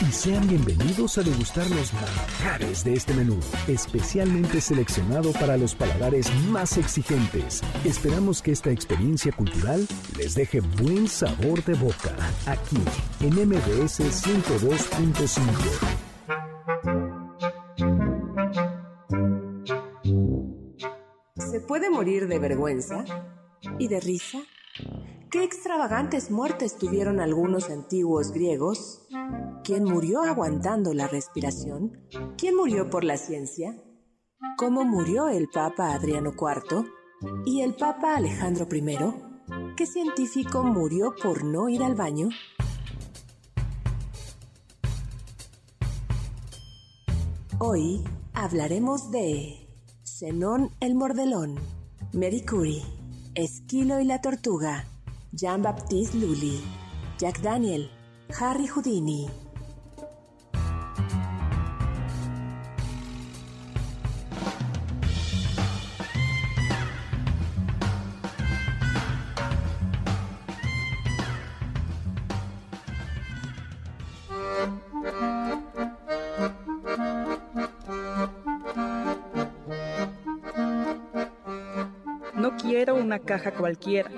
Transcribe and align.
y 0.00 0.12
sean 0.12 0.48
bienvenidos 0.48 1.18
a 1.18 1.22
degustar 1.22 1.68
los 1.70 1.92
manjares 1.92 2.84
de 2.84 2.94
este 2.94 3.12
menú, 3.12 3.38
especialmente 3.68 4.60
seleccionado 4.60 5.32
para 5.32 5.56
los 5.56 5.74
paladares 5.74 6.32
más 6.48 6.78
exigentes. 6.78 7.60
Esperamos 7.84 8.40
que 8.40 8.52
esta 8.52 8.70
experiencia 8.70 9.32
cultural 9.32 9.86
les 10.16 10.34
deje 10.34 10.60
buen 10.60 11.06
sabor 11.06 11.62
de 11.64 11.74
boca, 11.74 12.16
aquí 12.46 12.78
en 13.20 13.34
MBS 13.48 14.00
102.5. 14.00 15.40
¿Se 21.50 21.60
puede 21.60 21.90
morir 21.90 22.26
de 22.26 22.38
vergüenza 22.38 23.04
y 23.78 23.88
de 23.88 24.00
risa? 24.00 24.38
¿Qué 25.30 25.44
extravagantes 25.44 26.32
muertes 26.32 26.76
tuvieron 26.76 27.20
algunos 27.20 27.70
antiguos 27.70 28.32
griegos? 28.32 29.06
¿Quién 29.62 29.84
murió 29.84 30.24
aguantando 30.24 30.92
la 30.92 31.06
respiración? 31.06 31.92
¿Quién 32.36 32.56
murió 32.56 32.90
por 32.90 33.04
la 33.04 33.16
ciencia? 33.16 33.80
¿Cómo 34.58 34.82
murió 34.82 35.28
el 35.28 35.48
Papa 35.48 35.94
Adriano 35.94 36.32
IV? 36.32 36.84
¿Y 37.46 37.60
el 37.60 37.76
Papa 37.76 38.16
Alejandro 38.16 38.66
I? 38.74 39.74
¿Qué 39.76 39.86
científico 39.86 40.64
murió 40.64 41.14
por 41.22 41.44
no 41.44 41.68
ir 41.68 41.84
al 41.84 41.94
baño? 41.94 42.30
Hoy 47.60 48.02
hablaremos 48.34 49.12
de 49.12 49.68
Zenón 50.02 50.70
el 50.80 50.96
Mordelón, 50.96 51.54
Curie, 52.48 52.82
Esquilo 53.36 54.00
y 54.00 54.04
la 54.04 54.20
Tortuga, 54.20 54.86
Jean-Baptiste 55.32 56.14
Lully, 56.18 56.60
Jack 57.16 57.40
Daniel, 57.40 57.88
Harry 58.40 58.66
Houdini. 58.66 59.28
No 82.34 82.56
quiero 82.56 82.96
una 82.96 83.20
caja 83.20 83.52
cualquiera 83.52 84.10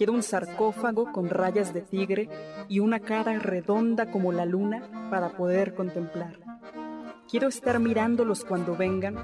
Quiero 0.00 0.14
un 0.14 0.22
sarcófago 0.22 1.12
con 1.12 1.28
rayas 1.28 1.74
de 1.74 1.82
tigre 1.82 2.30
y 2.70 2.80
una 2.80 3.00
cara 3.00 3.38
redonda 3.38 4.10
como 4.10 4.32
la 4.32 4.46
luna 4.46 5.10
para 5.10 5.28
poder 5.28 5.74
contemplar. 5.74 6.38
Quiero 7.30 7.48
estar 7.48 7.78
mirándolos 7.80 8.46
cuando 8.46 8.74
vengan, 8.74 9.16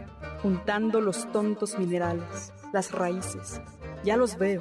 juntando 0.43 1.01
los 1.01 1.33
tontos 1.33 1.79
minerales, 1.79 2.53
las 2.75 2.93
raíces. 2.93 3.63
Ya 4.05 4.19
los 4.19 4.37
veo, 4.37 4.61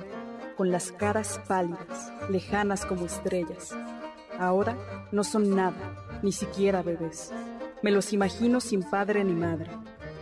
con 0.55 0.71
las 0.71 0.93
caras 0.93 1.41
pálidas, 1.49 2.13
lejanas 2.29 2.85
como 2.85 3.07
estrellas. 3.07 3.75
Ahora 4.39 4.77
no 5.11 5.25
son 5.25 5.53
nada, 5.53 5.97
ni 6.23 6.31
siquiera 6.31 6.81
bebés. 6.81 7.33
Me 7.81 7.91
los 7.91 8.13
imagino 8.13 8.61
sin 8.61 8.83
padre 8.83 9.25
ni 9.25 9.33
madre, 9.33 9.69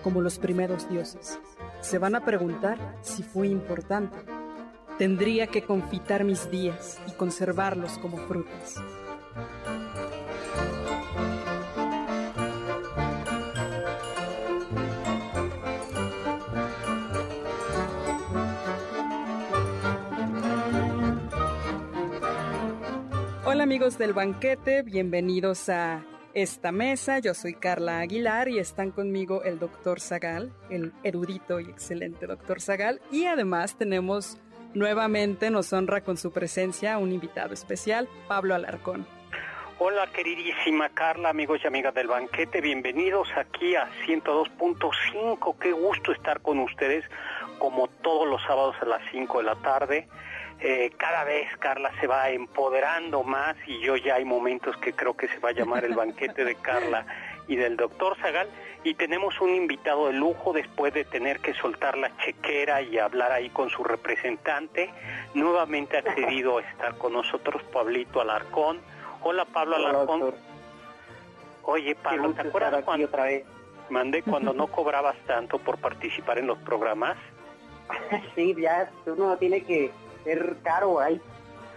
como 0.03 0.21
los 0.21 0.39
primeros 0.39 0.89
dioses. 0.89 1.39
Se 1.81 1.99
van 1.99 2.15
a 2.15 2.25
preguntar 2.25 2.97
si 3.03 3.21
fue 3.21 3.47
importante 3.47 4.17
Tendría 5.03 5.47
que 5.47 5.63
confitar 5.63 6.23
mis 6.23 6.49
días 6.49 6.97
y 7.09 7.11
conservarlos 7.11 7.97
como 7.97 8.15
frutas. 8.19 8.81
Hola 23.43 23.63
amigos 23.63 23.97
del 23.97 24.13
banquete, 24.13 24.83
bienvenidos 24.83 25.67
a 25.67 26.05
esta 26.33 26.71
mesa. 26.71 27.19
Yo 27.19 27.33
soy 27.33 27.55
Carla 27.55 27.99
Aguilar 27.99 28.47
y 28.47 28.57
están 28.57 28.91
conmigo 28.91 29.43
el 29.43 29.59
doctor 29.59 29.99
Zagal, 29.99 30.53
el 30.69 30.93
erudito 31.03 31.59
y 31.59 31.65
excelente 31.65 32.25
doctor 32.25 32.61
Zagal. 32.61 33.01
Y 33.11 33.25
además 33.25 33.77
tenemos 33.77 34.37
Nuevamente 34.73 35.51
nos 35.51 35.72
honra 35.72 36.01
con 36.01 36.17
su 36.17 36.31
presencia 36.31 36.97
un 36.97 37.11
invitado 37.11 37.53
especial, 37.53 38.09
Pablo 38.28 38.56
Alarcón. 38.56 39.06
Hola 39.78 40.07
queridísima 40.07 40.89
Carla, 40.89 41.29
amigos 41.29 41.59
y 41.63 41.67
amigas 41.67 41.94
del 41.94 42.07
banquete, 42.07 42.59
bienvenidos 42.59 43.28
aquí 43.35 43.75
a 43.75 43.88
102.5, 44.07 45.57
qué 45.59 45.73
gusto 45.73 46.12
estar 46.12 46.41
con 46.41 46.59
ustedes 46.59 47.03
como 47.59 47.88
todos 47.88 48.28
los 48.28 48.41
sábados 48.44 48.75
a 48.81 48.85
las 48.85 49.01
5 49.12 49.39
de 49.39 49.44
la 49.44 49.56
tarde. 49.57 50.07
Eh, 50.59 50.91
cada 50.97 51.23
vez 51.23 51.50
Carla 51.59 51.91
se 52.00 52.07
va 52.07 52.29
empoderando 52.29 53.23
más 53.23 53.56
y 53.67 53.79
yo 53.81 53.95
ya 53.97 54.16
hay 54.16 54.25
momentos 54.25 54.75
que 54.78 54.94
creo 54.94 55.16
que 55.16 55.28
se 55.28 55.38
va 55.39 55.50
a 55.50 55.53
llamar 55.53 55.85
el 55.85 55.94
banquete 55.94 56.45
de 56.45 56.56
Carla 56.56 57.06
y 57.47 57.57
del 57.57 57.75
doctor 57.75 58.17
Zagal 58.17 58.47
y 58.83 58.95
tenemos 58.95 59.39
un 59.39 59.53
invitado 59.55 60.07
de 60.07 60.13
lujo 60.13 60.51
después 60.53 60.94
de 60.94 61.05
tener 61.05 61.39
que 61.39 61.53
soltar 61.53 61.97
la 61.97 62.16
chequera 62.17 62.81
y 62.81 62.99
hablar 62.99 63.31
ahí 63.31 63.49
con 63.49 63.69
su 63.69 63.83
representante. 63.83 64.94
Nuevamente 65.33 65.97
ha 65.97 65.99
accedido 66.01 66.57
a 66.57 66.61
estar 66.61 66.97
con 66.97 67.13
nosotros 67.13 67.63
Pablito 67.71 68.19
Alarcón. 68.19 68.79
Hola 69.21 69.45
Pablo 69.45 69.77
Alarcón. 69.77 70.33
Oye 71.63 71.95
Pablo, 71.95 72.33
¿te 72.33 72.41
acuerdas 72.41 72.83
cuando 72.83 73.05
otra 73.05 73.23
vez? 73.23 73.45
mandé 73.89 74.21
cuando 74.23 74.53
no 74.53 74.67
cobrabas 74.67 75.15
tanto 75.25 75.59
por 75.59 75.77
participar 75.77 76.39
en 76.39 76.47
los 76.47 76.57
programas? 76.59 77.17
sí, 78.35 78.55
ya 78.59 78.89
uno 79.05 79.38
tiene 79.38 79.63
que 79.63 79.91
ser 80.23 80.57
caro 80.63 81.00
ahí. 81.00 81.21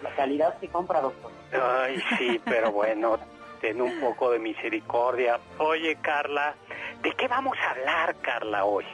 La 0.02 0.14
calidad 0.14 0.58
se 0.60 0.68
compra, 0.68 1.00
doctor. 1.00 1.30
Ay, 1.52 2.02
sí, 2.18 2.40
pero 2.44 2.70
bueno, 2.70 3.18
ten 3.60 3.80
un 3.80 3.98
poco 4.00 4.30
de 4.30 4.38
misericordia. 4.38 5.40
Oye, 5.58 5.96
Carla, 6.02 6.54
¿de 7.06 7.12
qué 7.12 7.28
vamos 7.28 7.56
a 7.58 7.70
hablar, 7.70 8.16
Carla, 8.20 8.64
hoy? 8.64 8.84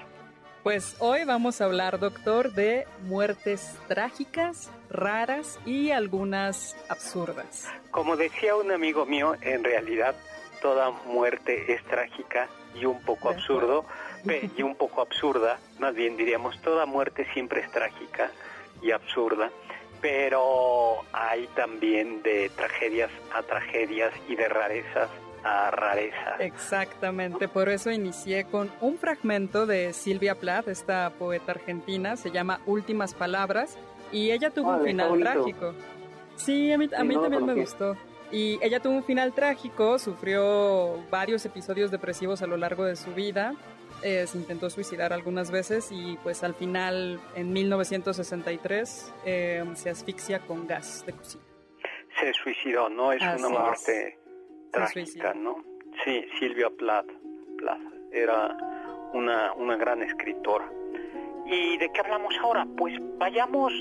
Pues 0.62 0.96
hoy 0.98 1.24
vamos 1.24 1.62
a 1.62 1.64
hablar, 1.64 1.98
doctor, 1.98 2.52
de 2.52 2.86
muertes 3.04 3.74
trágicas, 3.88 4.70
raras 4.90 5.58
y 5.64 5.92
algunas 5.92 6.76
absurdas. 6.90 7.70
Como 7.90 8.16
decía 8.18 8.54
un 8.54 8.70
amigo 8.70 9.06
mío, 9.06 9.34
en 9.40 9.64
realidad 9.64 10.14
toda 10.60 10.90
muerte 10.90 11.72
es 11.72 11.82
trágica 11.84 12.48
y 12.74 12.84
un 12.84 13.00
poco 13.00 13.30
absurdo, 13.30 13.86
y 14.58 14.62
un 14.62 14.76
poco 14.76 15.00
absurda, 15.00 15.58
más 15.78 15.94
bien 15.94 16.18
diríamos, 16.18 16.60
toda 16.60 16.84
muerte 16.84 17.26
siempre 17.32 17.62
es 17.62 17.70
trágica 17.70 18.30
y 18.82 18.90
absurda 18.90 19.50
pero 20.02 20.96
hay 21.12 21.46
también 21.54 22.24
de 22.24 22.50
tragedias 22.56 23.10
a 23.32 23.42
tragedias 23.44 24.12
y 24.28 24.34
de 24.34 24.48
rarezas 24.48 25.08
a 25.44 25.70
rarezas. 25.70 26.40
Exactamente, 26.40 27.48
por 27.48 27.68
eso 27.68 27.90
inicié 27.90 28.44
con 28.44 28.70
un 28.80 28.98
fragmento 28.98 29.66
de 29.66 29.92
Silvia 29.92 30.34
Plath, 30.34 30.68
esta 30.68 31.10
poeta 31.18 31.52
argentina, 31.52 32.16
se 32.16 32.30
llama 32.30 32.60
Últimas 32.66 33.14
Palabras, 33.14 33.78
y 34.10 34.30
ella 34.30 34.50
tuvo 34.50 34.70
un 34.76 34.84
final 34.84 35.18
trágico. 35.18 35.74
Sí, 36.36 36.72
a 36.72 36.78
mí, 36.78 36.88
a 36.96 37.04
mí 37.04 37.14
también 37.14 37.46
me 37.46 37.54
gustó. 37.54 37.96
Y 38.30 38.58
ella 38.62 38.80
tuvo 38.80 38.94
un 38.94 39.04
final 39.04 39.32
trágico, 39.34 39.98
sufrió 39.98 41.04
varios 41.10 41.44
episodios 41.44 41.90
depresivos 41.90 42.40
a 42.40 42.46
lo 42.46 42.56
largo 42.56 42.84
de 42.84 42.96
su 42.96 43.12
vida, 43.12 43.54
eh, 44.02 44.26
se 44.26 44.38
intentó 44.38 44.68
suicidar 44.68 45.12
algunas 45.12 45.50
veces 45.50 45.92
y 45.92 46.18
pues 46.24 46.42
al 46.42 46.54
final 46.54 47.20
en 47.36 47.52
1963 47.52 49.14
eh, 49.24 49.64
se 49.74 49.90
asfixia 49.90 50.40
con 50.40 50.66
gas 50.66 51.04
de 51.06 51.12
cocina. 51.12 51.44
Se 52.18 52.32
suicidó, 52.32 52.88
¿no? 52.88 53.12
Es 53.12 53.22
una 53.22 53.48
muerte 53.48 54.18
trágica, 54.72 55.34
¿no? 55.34 55.62
Sí, 56.04 56.24
Silvia 56.38 56.70
Plath, 56.70 57.06
Plath 57.58 57.80
era 58.10 58.56
una, 59.12 59.52
una 59.54 59.76
gran 59.76 60.02
escritora. 60.02 60.68
¿Y 61.46 61.76
de 61.78 61.90
qué 61.92 62.00
hablamos 62.00 62.34
ahora? 62.42 62.66
Pues 62.76 62.94
vayamos, 63.18 63.72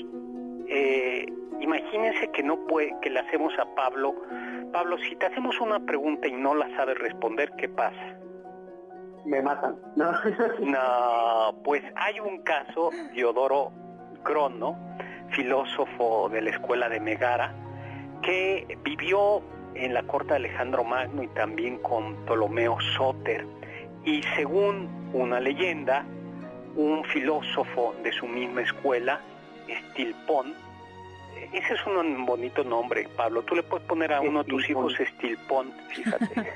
eh, 0.68 1.26
imagínense 1.60 2.30
que 2.30 2.42
no 2.42 2.56
puede, 2.66 2.94
que 3.00 3.10
le 3.10 3.20
hacemos 3.20 3.52
a 3.58 3.74
Pablo, 3.74 4.14
Pablo, 4.72 4.96
si 4.98 5.16
te 5.16 5.26
hacemos 5.26 5.60
una 5.60 5.80
pregunta 5.80 6.26
y 6.26 6.32
no 6.32 6.54
la 6.54 6.68
sabes 6.76 6.98
responder, 6.98 7.52
¿qué 7.56 7.68
pasa? 7.68 8.16
Me 9.24 9.40
matan. 9.42 9.76
No, 9.96 10.12
no 10.60 11.62
pues 11.62 11.82
hay 11.94 12.20
un 12.20 12.42
caso, 12.42 12.90
Diodoro 13.12 13.70
Crono, 14.22 14.76
filósofo 15.30 16.28
de 16.28 16.42
la 16.42 16.50
escuela 16.50 16.88
de 16.88 17.00
Megara, 17.00 17.54
que 18.22 18.78
vivió 18.82 19.42
en 19.74 19.94
la 19.94 20.02
corte 20.04 20.30
de 20.30 20.36
Alejandro 20.36 20.84
Magno 20.84 21.22
y 21.22 21.28
también 21.28 21.78
con 21.78 22.14
Ptolomeo 22.24 22.78
Soter. 22.96 23.46
Y 24.04 24.22
según 24.34 24.88
una 25.12 25.40
leyenda, 25.40 26.04
un 26.76 27.04
filósofo 27.04 27.94
de 28.02 28.12
su 28.12 28.26
misma 28.26 28.62
escuela, 28.62 29.20
Estilpón, 29.68 30.54
ese 31.52 31.74
es 31.74 31.86
un 31.86 32.24
bonito 32.24 32.64
nombre, 32.64 33.08
Pablo. 33.16 33.42
Tú 33.42 33.54
le 33.56 33.62
puedes 33.62 33.86
poner 33.86 34.12
a 34.12 34.20
uno 34.20 34.42
de 34.42 34.48
tus 34.48 34.68
hijos 34.70 34.98
Estilpón, 34.98 35.72
fíjate. 35.88 36.52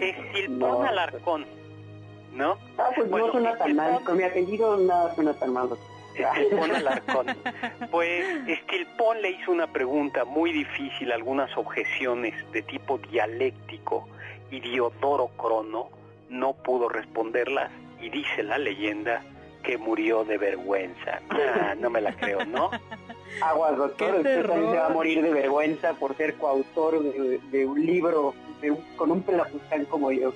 Estilpón 0.00 0.86
Alarcón, 0.86 1.46
¿no? 2.34 2.58
Ah, 2.78 2.90
pues 2.94 3.08
no 3.08 3.30
suena 3.30 3.56
tan 3.56 3.76
mal. 3.76 4.02
Con 4.04 4.16
mi 4.16 4.24
apellido 4.24 4.76
nada 4.76 5.14
suena 5.14 5.34
tan 5.34 5.52
mal. 5.52 5.68
Estilpón 6.18 6.70
Alarcón. 6.74 7.26
Pues 7.90 8.24
Estilpón 8.46 9.22
le 9.22 9.30
hizo 9.30 9.52
una 9.52 9.66
pregunta 9.66 10.24
muy 10.24 10.52
difícil, 10.52 11.12
algunas 11.12 11.54
objeciones 11.56 12.34
de 12.52 12.62
tipo 12.62 12.98
dialéctico, 12.98 14.08
y 14.50 14.60
Diodoro 14.60 15.28
Crono 15.36 15.88
no 16.28 16.54
pudo 16.54 16.88
responderlas 16.88 17.70
y 18.00 18.10
dice 18.10 18.42
la 18.42 18.58
leyenda 18.58 19.22
que 19.62 19.78
murió 19.78 20.24
de 20.24 20.38
vergüenza. 20.38 21.20
Ah, 21.30 21.74
no 21.76 21.90
me 21.90 22.00
la 22.00 22.12
creo, 22.14 22.44
¿no? 22.44 22.70
Aguas, 23.40 23.76
doctor, 23.76 24.16
usted 24.16 24.46
también 24.46 24.70
se 24.70 24.78
va 24.78 24.86
a 24.86 24.90
morir 24.90 25.22
de 25.22 25.32
vergüenza 25.32 25.94
por 25.94 26.16
ser 26.16 26.34
coautor 26.34 27.02
de, 27.02 27.66
un 27.66 27.84
libro 27.84 28.34
con 28.96 29.10
un 29.10 29.22
pelafustán 29.22 29.84
como 29.86 30.12
yo. 30.12 30.32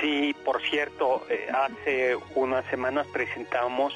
Sí, 0.00 0.36
por 0.44 0.60
cierto, 0.62 1.22
eh, 1.30 1.48
hace 1.50 2.16
unas 2.34 2.64
semanas 2.66 3.06
presentamos 3.06 3.94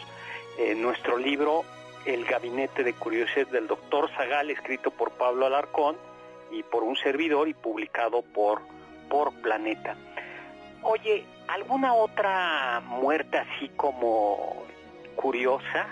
eh, 0.58 0.74
nuestro 0.74 1.16
libro 1.16 1.64
El 2.04 2.24
Gabinete 2.24 2.84
de 2.84 2.92
Curiosidades 2.94 3.50
del 3.50 3.66
Doctor 3.66 4.10
Zagal, 4.16 4.50
escrito 4.50 4.90
por 4.90 5.12
Pablo 5.12 5.46
Alarcón 5.46 5.96
y 6.50 6.62
por 6.62 6.82
un 6.82 6.96
servidor 6.96 7.48
y 7.48 7.54
publicado 7.54 8.22
por, 8.22 8.60
por 9.08 9.32
Planeta. 9.40 9.96
Oye, 10.82 11.24
¿alguna 11.48 11.94
otra 11.94 12.80
muerte 12.80 13.38
así 13.38 13.68
como 13.76 14.64
curiosa? 15.16 15.86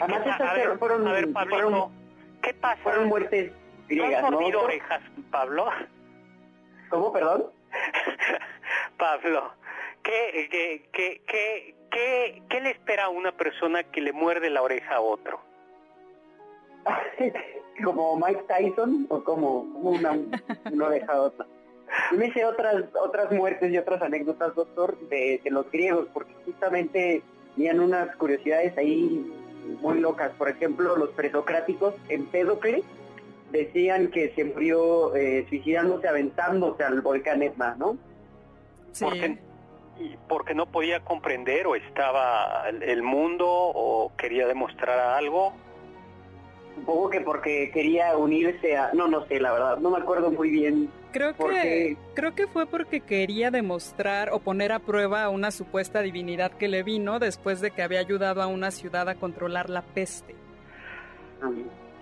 Además, 0.00 0.40
a, 0.40 0.54
ver, 0.54 0.78
fueron, 0.78 1.06
a 1.08 1.12
ver, 1.12 1.32
Pablo, 1.32 1.90
¿qué 2.42 2.54
pasa? 2.54 2.80
Fueron 2.82 3.08
muertes 3.08 3.52
griegas, 3.88 4.30
¿no? 4.30 4.40
¿No 4.40 4.60
orejas, 4.60 5.02
Pablo? 5.30 5.68
¿Cómo, 6.88 7.12
perdón? 7.12 7.46
Pablo, 8.96 9.52
¿qué, 10.02 10.48
qué, 10.92 11.20
qué, 11.26 11.74
qué, 11.90 12.42
qué, 12.48 12.60
le 12.60 12.70
espera 12.70 13.04
a 13.04 13.08
una 13.08 13.32
persona 13.32 13.82
que 13.84 14.00
le 14.00 14.12
muerde 14.12 14.50
la 14.50 14.62
oreja 14.62 14.96
a 14.96 15.00
otro? 15.00 15.40
¿Como 17.84 18.16
Mike 18.16 18.44
Tyson 18.48 19.06
o 19.08 19.22
como, 19.22 19.60
una, 19.60 20.16
una 20.72 20.86
oreja 20.86 21.12
a 21.12 21.22
otra? 21.22 21.46
Yo 22.10 22.18
me 22.18 22.32
sé 22.32 22.44
otras, 22.44 22.84
otras 23.00 23.32
muertes 23.32 23.72
y 23.72 23.78
otras 23.78 24.02
anécdotas, 24.02 24.54
doctor, 24.54 24.98
de, 25.08 25.40
de 25.42 25.50
los 25.50 25.70
griegos, 25.70 26.06
porque 26.12 26.34
justamente 26.44 27.22
tenían 27.54 27.80
unas 27.80 28.14
curiosidades 28.16 28.76
ahí 28.76 29.32
muy 29.80 30.00
locas. 30.00 30.32
Por 30.32 30.48
ejemplo, 30.48 30.96
los 30.96 31.10
presocráticos, 31.10 31.94
Empédocle, 32.08 32.82
decían 33.50 34.08
que 34.08 34.32
se 34.34 34.44
murió 34.44 35.14
eh, 35.14 35.46
suicidándose, 35.48 36.08
aventándose 36.08 36.84
al 36.84 37.00
volcán 37.00 37.42
Etna, 37.42 37.74
¿no? 37.78 37.96
Sí. 38.92 39.04
Porque, 39.04 39.38
porque 40.28 40.54
no 40.54 40.66
podía 40.66 41.00
comprender 41.00 41.66
o 41.66 41.74
estaba 41.74 42.68
el 42.68 43.02
mundo 43.02 43.46
o 43.48 44.12
quería 44.16 44.46
demostrar 44.46 44.98
algo. 44.98 45.52
Supongo 46.74 47.10
que 47.10 47.20
porque 47.20 47.70
quería 47.72 48.16
unirse 48.16 48.76
a... 48.76 48.90
No, 48.92 49.08
no 49.08 49.26
sé, 49.26 49.40
la 49.40 49.52
verdad, 49.52 49.78
no 49.78 49.90
me 49.90 49.98
acuerdo 49.98 50.30
muy 50.30 50.50
bien 50.50 50.88
Creo 51.12 51.34
que, 51.34 51.96
creo 52.14 52.34
que 52.34 52.46
fue 52.46 52.66
porque 52.66 53.00
quería 53.00 53.50
demostrar 53.50 54.30
o 54.30 54.40
poner 54.40 54.72
a 54.72 54.78
prueba 54.78 55.28
una 55.30 55.50
supuesta 55.50 56.02
divinidad 56.02 56.52
que 56.52 56.68
le 56.68 56.82
vino 56.82 57.18
después 57.18 57.60
de 57.60 57.70
que 57.70 57.82
había 57.82 58.00
ayudado 58.00 58.42
a 58.42 58.46
una 58.46 58.70
ciudad 58.70 59.08
a 59.08 59.14
controlar 59.14 59.70
la 59.70 59.82
peste. 59.82 60.34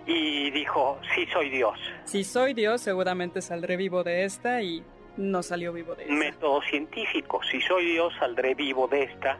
Y 0.06 0.50
dijo, 0.50 0.98
sí 1.14 1.24
soy 1.32 1.50
Dios. 1.50 1.78
Si 2.04 2.24
soy 2.24 2.52
Dios, 2.52 2.80
seguramente 2.80 3.42
saldré 3.42 3.76
vivo 3.76 4.02
de 4.02 4.24
esta 4.24 4.62
y 4.62 4.82
no 5.16 5.42
salió 5.42 5.72
vivo 5.72 5.94
de 5.94 6.04
esta. 6.04 6.14
Método 6.14 6.62
científico, 6.62 7.40
si 7.50 7.60
soy 7.60 7.86
Dios, 7.86 8.12
saldré 8.18 8.54
vivo 8.54 8.88
de 8.88 9.04
esta. 9.04 9.38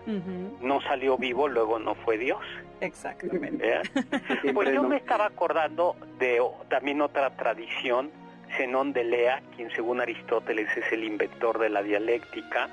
No 0.61 0.81
salió 0.83 1.17
vivo, 1.17 1.49
luego 1.49 1.79
no 1.79 1.95
fue 1.95 2.19
Dios. 2.19 2.41
Exactamente. 2.81 3.81
pues 4.55 4.73
yo 4.73 4.83
me 4.83 4.97
estaba 4.97 5.27
acordando 5.27 5.97
de 6.19 6.43
también 6.69 7.01
otra 7.01 7.31
tradición 7.37 8.11
Zenón 8.57 8.93
de 8.93 9.05
Lea, 9.05 9.43
quien 9.55 9.71
según 9.71 10.01
Aristóteles 10.01 10.69
es 10.77 10.93
el 10.93 11.05
inventor 11.05 11.59
de 11.59 11.69
la 11.69 11.83
dialéctica, 11.83 12.69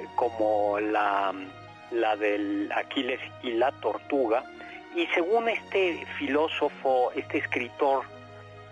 eh, 0.00 0.06
como 0.16 0.80
la, 0.80 1.32
la 1.90 2.16
del 2.16 2.70
Aquiles 2.72 3.20
y 3.42 3.52
la 3.52 3.72
tortuga, 3.72 4.44
y 4.96 5.06
según 5.08 5.48
este 5.48 6.06
filósofo, 6.18 7.10
este 7.14 7.38
escritor, 7.38 8.04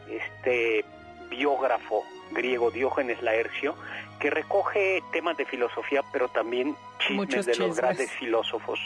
este 0.08 0.84
biógrafo 1.28 2.04
griego 2.32 2.70
Diógenes 2.70 3.22
Laercio, 3.22 3.74
que 4.18 4.30
recoge 4.30 5.02
temas 5.12 5.36
de 5.36 5.44
filosofía, 5.44 6.02
pero 6.12 6.28
también 6.28 6.76
chismes 6.98 7.46
de 7.46 7.56
los 7.56 7.76
grandes 7.76 8.10
filósofos 8.12 8.78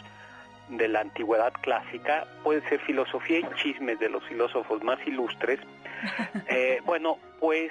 de 0.69 0.89
la 0.89 1.01
antigüedad 1.01 1.53
clásica, 1.61 2.27
puede 2.43 2.67
ser 2.69 2.81
filosofía 2.81 3.41
y 3.41 3.47
chismes 3.63 3.99
de 4.01 4.09
los 4.09 4.25
filósofos 4.25 4.83
más 4.83 4.99
ilustres, 5.07 5.61
eh, 6.49 6.81
bueno, 6.85 7.19
pues 7.39 7.71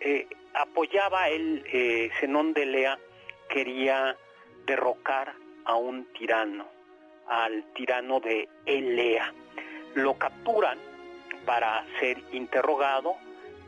eh, 0.00 0.26
apoyaba 0.54 1.28
el 1.28 1.62
eh, 1.66 2.10
Zenón 2.20 2.52
de 2.54 2.66
Lea, 2.66 2.98
quería 3.48 4.16
derrocar 4.66 5.34
a 5.64 5.74
un 5.74 6.06
tirano, 6.12 6.66
al 7.28 7.64
tirano 7.74 8.20
de 8.20 8.48
Elea. 8.66 9.32
Lo 9.94 10.14
capturan 10.14 10.78
para 11.44 11.84
ser 11.98 12.22
interrogado 12.32 13.16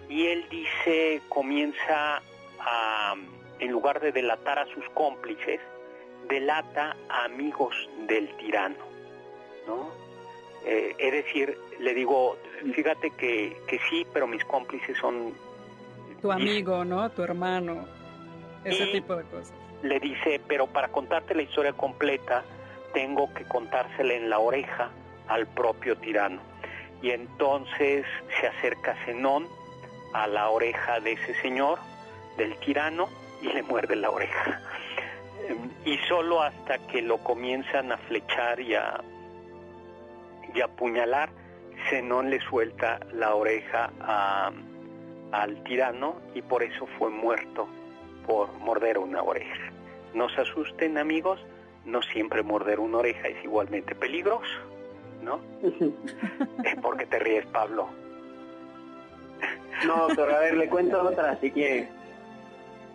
y 0.09 0.27
él 0.27 0.47
dice, 0.51 1.23
comienza 1.29 2.23
a, 2.61 3.15
en 3.59 3.71
lugar 3.71 4.01
de 4.01 4.13
delatar 4.13 4.59
a 4.59 4.67
sus 4.67 4.85
cómplices, 4.95 5.61
delata 6.29 6.97
a 7.09 7.25
amigos 7.25 7.75
del 8.07 8.29
tirano, 8.37 8.77
¿no? 9.67 9.91
Eh, 10.65 10.95
es 10.99 11.13
decir, 11.13 11.59
le 11.81 11.95
digo, 11.95 12.37
fíjate 12.75 13.11
que, 13.11 13.57
que 13.67 13.81
sí, 13.91 14.07
pero 14.13 14.27
mis 14.27 14.45
cómplices 14.45 14.97
son... 14.99 15.35
Tu 16.21 16.31
amigo, 16.31 16.85
¿no? 16.85 17.11
Tu 17.11 17.23
hermano, 17.23 17.85
ese 18.65 18.87
tipo 18.87 19.17
de 19.17 19.25
cosas. 19.25 19.53
Le 19.83 19.99
dice, 19.99 20.41
pero 20.47 20.69
para 20.69 20.89
contarte 20.89 21.35
la 21.35 21.43
historia 21.43 21.73
completa, 21.73 22.45
tengo 22.93 23.33
que 23.35 23.45
contársela 23.45 24.15
en 24.15 24.31
la 24.31 24.39
oreja 24.39 24.91
al 25.27 25.47
propio 25.49 25.97
tirano. 25.97 26.41
Y 27.03 27.11
entonces 27.11 28.07
se 28.41 28.47
acerca 28.47 28.95
Zenón 29.05 29.49
a 30.13 30.27
la 30.27 30.51
oreja 30.51 31.01
de 31.01 31.13
ese 31.13 31.35
señor, 31.41 31.79
del 32.37 32.57
tirano, 32.59 33.09
y 33.43 33.49
le 33.53 33.63
muerde 33.63 33.97
la 33.97 34.11
oreja. 34.11 34.61
Y 35.85 35.99
solo 36.09 36.43
hasta 36.43 36.79
que 36.87 37.03
lo 37.03 37.19
comienzan 37.19 37.91
a 37.91 37.97
flechar 37.99 38.61
y 38.61 38.75
a, 38.75 39.01
y 40.55 40.61
apuñalar, 40.61 41.31
Zenón 41.91 42.31
le 42.31 42.41
suelta 42.41 43.01
la 43.13 43.35
oreja 43.35 43.91
al 45.33 45.63
tirano 45.65 46.17
y 46.35 46.43
por 46.43 46.63
eso 46.63 46.87
fue 46.99 47.11
muerto 47.11 47.67
por 48.27 48.53
morder 48.59 48.99
una 48.99 49.23
oreja. 49.23 49.73
No 50.15 50.29
se 50.29 50.43
asusten 50.43 50.99
amigos, 50.99 51.41
no 51.85 52.03
siempre 52.03 52.43
morder 52.43 52.79
una 52.79 52.99
oreja 52.99 53.29
es 53.29 53.43
igualmente 53.45 53.95
peligroso, 53.95 54.61
¿no? 55.23 55.41
es 56.65 56.77
porque 56.81 57.07
te 57.07 57.19
ríes, 57.19 57.47
Pablo. 57.47 57.89
No, 59.87 60.09
doctor, 60.09 60.31
a 60.33 60.39
ver, 60.41 60.57
le 60.57 60.69
cuento 60.69 61.03
otra 61.03 61.39
si 61.41 61.51
quiere. 61.51 61.89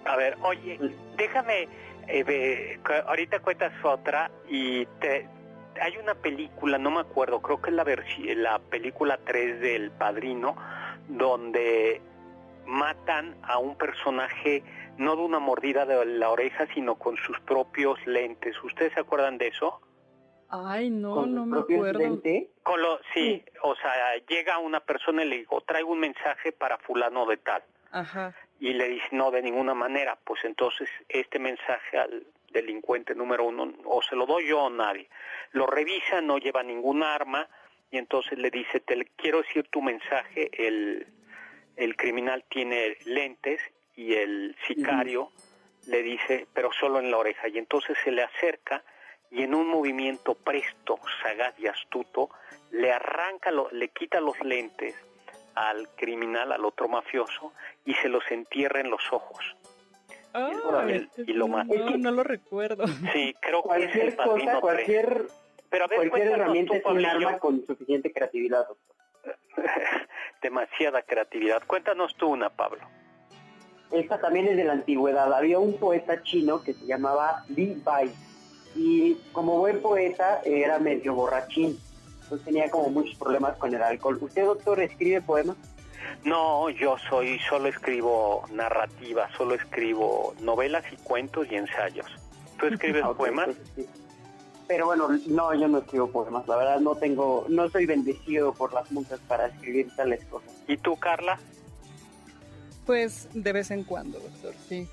A 0.06 0.16
ver, 0.16 0.38
oye, 0.42 0.80
déjame, 1.18 1.68
Eh, 2.08 2.80
ahorita 3.06 3.40
cuentas 3.42 3.74
otra 3.84 4.32
y 4.48 4.86
te, 5.02 5.28
hay 5.82 5.98
una 5.98 6.16
película, 6.16 6.78
no 6.78 6.90
me 6.90 7.02
acuerdo, 7.02 7.42
creo 7.42 7.62
que 7.62 7.70
es 7.70 7.76
la, 7.76 7.86
la 8.36 8.60
película 8.60 9.20
3 9.26 9.60
del 9.60 9.92
Padrino, 9.92 10.56
donde 11.10 12.02
matan 12.66 13.36
a 13.44 13.58
un 13.58 13.76
personaje 13.78 14.64
no 14.98 15.16
de 15.16 15.22
una 15.22 15.40
mordida 15.40 15.86
de 15.86 16.06
la 16.06 16.30
oreja, 16.30 16.66
sino 16.74 16.96
con 16.96 17.18
sus 17.18 17.40
propios 17.42 18.00
lentes. 18.08 18.56
¿Ustedes 18.64 18.94
se 18.94 19.02
acuerdan 19.02 19.38
de 19.38 19.50
eso? 19.50 19.82
Ay, 20.50 20.90
no, 20.90 21.26
no 21.26 21.46
me 21.46 21.60
acuerdo. 21.60 22.22
Con 22.64 22.82
lo, 22.82 23.00
sí, 23.14 23.44
o 23.64 23.76
sea, 23.76 24.16
llega 24.28 24.58
una 24.60 24.80
persona 24.80 25.24
y 25.24 25.30
le 25.30 25.38
digo, 25.38 25.62
traigo 25.62 25.92
un 25.92 26.00
mensaje 26.00 26.52
para 26.52 26.78
fulano 26.78 27.26
de 27.26 27.38
tal. 27.38 27.64
Ajá. 27.92 28.34
Y 28.60 28.74
le 28.74 28.88
dice, 28.88 29.08
no, 29.12 29.32
de 29.32 29.42
ninguna 29.42 29.74
manera. 29.74 30.18
Pues 30.24 30.44
entonces 30.46 30.90
este 31.10 31.40
mensaje 31.40 31.98
al 31.98 32.26
delincuente 32.52 33.14
número 33.14 33.46
uno, 33.46 33.74
o 33.86 34.02
se 34.02 34.16
lo 34.16 34.26
doy 34.26 34.48
yo 34.48 34.62
o 34.62 34.70
nadie. 34.70 35.10
Lo 35.52 35.68
revisa, 35.68 36.22
no 36.22 36.38
lleva 36.38 36.64
ningún 36.64 37.04
arma, 37.04 37.48
y 37.92 37.98
entonces 37.98 38.38
le 38.38 38.50
dice, 38.50 38.80
te 38.80 39.06
quiero 39.16 39.42
decir 39.42 39.68
tu 39.70 39.82
mensaje, 39.82 40.50
el, 40.66 41.08
el 41.76 41.96
criminal 41.96 42.44
tiene 42.50 42.98
lentes 43.06 43.62
y 43.96 44.14
el 44.14 44.56
sicario 44.68 45.32
le 45.88 46.04
dice, 46.04 46.48
pero 46.54 46.72
solo 46.72 47.00
en 47.00 47.12
la 47.12 47.18
oreja, 47.18 47.48
y 47.48 47.58
entonces 47.58 47.98
se 48.04 48.12
le 48.12 48.24
acerca 48.24 48.84
y 49.32 49.44
en 49.44 49.54
un 49.54 49.68
movimiento 49.68 50.36
presto, 50.36 51.00
sagaz 51.22 51.58
y 51.60 51.68
astuto, 51.68 52.30
le 52.72 52.92
arranca, 52.92 53.52
le 53.72 53.90
quita 53.90 54.20
los 54.20 54.40
lentes 54.42 54.96
al 55.56 55.90
criminal, 55.96 56.52
al 56.52 56.64
otro 56.66 56.88
mafioso, 56.88 57.52
y 57.84 57.94
se 57.96 58.10
los 58.10 58.24
entierra 58.30 58.80
en 58.80 58.90
los 58.90 59.02
ojos. 59.12 59.56
y, 61.18 61.34
lo 61.34 61.48
mata. 61.48 61.74
No, 61.98 62.12
lo 62.12 62.24
recuerdo. 62.24 62.86
Sí, 63.14 63.34
creo 63.42 63.64
que 63.64 63.86
es 63.86 63.96
el 63.96 64.16
cosa, 64.16 64.60
cualquier, 64.60 65.26
Pero 65.70 65.86
a 65.86 65.88
ver, 65.88 66.10
cualquier 66.10 66.34
herramienta 66.34 66.78
es 66.78 66.86
un 66.86 67.04
arma 67.04 67.40
con 67.40 67.66
suficiente 67.66 68.12
creatividad, 68.14 68.68
doctor. 68.68 68.96
Demasiada 70.42 71.02
creatividad. 71.02 71.64
Cuéntanos 71.66 72.16
tú 72.16 72.30
una, 72.30 72.50
Pablo. 72.50 72.82
Esta 73.92 74.20
también 74.20 74.48
es 74.48 74.58
de 74.58 74.64
la 74.64 74.74
antigüedad. 74.74 75.34
Había 75.34 75.60
un 75.60 75.80
poeta 75.80 76.22
chino 76.22 76.62
que 76.62 76.74
se 76.74 76.86
llamaba 76.86 77.44
Li 77.50 77.82
Bai 77.84 78.12
y 78.76 79.16
como 79.32 79.58
buen 79.58 79.82
poeta 79.82 80.42
era 80.44 80.80
medio 80.80 81.14
borrachín, 81.14 81.80
entonces 82.24 82.46
tenía 82.46 82.70
como 82.70 82.90
muchos 82.90 83.18
problemas 83.18 83.58
con 83.58 83.74
el 83.74 83.82
alcohol. 83.82 84.18
¿Usted, 84.22 84.46
doctor, 84.46 84.82
escribe 84.82 85.22
poemas? 85.22 85.56
No, 86.24 86.70
yo 86.70 86.98
soy, 87.10 87.40
solo 87.40 87.70
escribo 87.70 88.44
narrativa, 88.52 89.30
solo 89.38 89.56
escribo 89.56 90.34
novelas 90.42 90.84
y 90.92 90.98
cuentos 90.98 91.48
y 91.50 91.56
ensayos. 91.56 92.08
¿Tú 92.60 92.66
escribes 92.72 93.04
poemas? 93.16 93.50
Pero 94.68 94.88
bueno, 94.88 95.08
no, 95.28 95.54
yo 95.54 95.68
no 95.70 95.78
escribo 95.78 96.12
poemas, 96.12 96.46
la 96.48 96.58
verdad 96.58 96.80
no 96.82 96.96
tengo, 96.96 97.46
no 97.48 97.70
soy 97.70 97.86
bendecido 97.86 98.54
por 98.54 98.74
las 98.74 98.92
multas 98.92 99.22
para 99.22 99.48
escribir 99.48 99.88
tales 99.96 100.26
cosas. 100.26 100.52
¿Y 100.68 100.76
tú, 100.76 100.98
Carla? 100.98 101.40
Pues 102.86 103.30
de 103.34 103.54
vez 103.54 103.72
en 103.72 103.86
cuando, 103.86 104.20
doctor, 104.20 104.54
sí. 104.68 104.88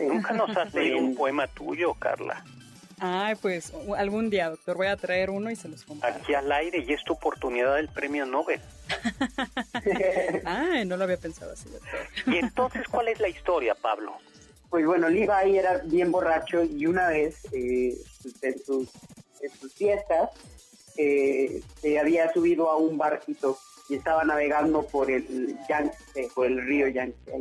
¿Nunca 0.00 0.32
nos 0.34 0.54
has 0.56 0.74
leído 0.74 0.98
un 0.98 1.14
poema 1.16 1.46
tuyo, 1.46 1.94
Carla? 1.94 2.44
Ay, 3.04 3.34
pues 3.34 3.72
algún 3.96 4.30
día, 4.30 4.48
doctor, 4.48 4.76
voy 4.76 4.86
a 4.86 4.96
traer 4.96 5.28
uno 5.28 5.50
y 5.50 5.56
se 5.56 5.66
los 5.66 5.82
comparto. 5.82 6.20
Aquí 6.22 6.34
al 6.34 6.52
aire 6.52 6.84
y 6.86 6.92
es 6.92 7.02
tu 7.02 7.14
oportunidad 7.14 7.74
del 7.74 7.88
premio 7.88 8.24
Nobel. 8.26 8.60
Ay, 10.44 10.84
no 10.84 10.96
lo 10.96 11.02
había 11.02 11.16
pensado 11.16 11.50
así, 11.50 11.68
doctor. 11.68 11.98
¿Y 12.32 12.36
entonces 12.36 12.86
cuál 12.88 13.08
es 13.08 13.18
la 13.18 13.28
historia, 13.28 13.74
Pablo? 13.74 14.14
Pues 14.70 14.86
bueno, 14.86 15.08
Levi 15.08 15.58
era 15.58 15.78
bien 15.78 16.12
borracho 16.12 16.62
y 16.62 16.86
una 16.86 17.08
vez 17.08 17.44
eh, 17.50 17.96
en, 18.40 18.64
sus, 18.64 18.88
fiestas 19.74 20.30
eh, 20.96 21.60
se 21.80 21.98
había 21.98 22.32
subido 22.32 22.70
a 22.70 22.76
un 22.76 22.96
barquito 22.98 23.58
y 23.88 23.96
estaba 23.96 24.22
navegando 24.22 24.86
por 24.86 25.10
el 25.10 25.58
Yangtze, 25.68 26.28
por 26.36 26.46
el 26.46 26.64
río 26.64 26.86
Yangtze. 26.86 27.32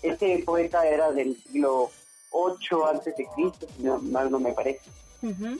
Este 0.00 0.44
poeta 0.46 0.86
era 0.86 1.10
del 1.10 1.36
siglo 1.42 1.90
8 2.34 2.86
antes 2.86 3.16
de 3.16 3.26
Cristo, 3.34 3.66
si 3.76 3.84
no, 3.84 3.98
mal 3.98 4.30
no 4.30 4.40
me 4.40 4.52
parece. 4.52 4.90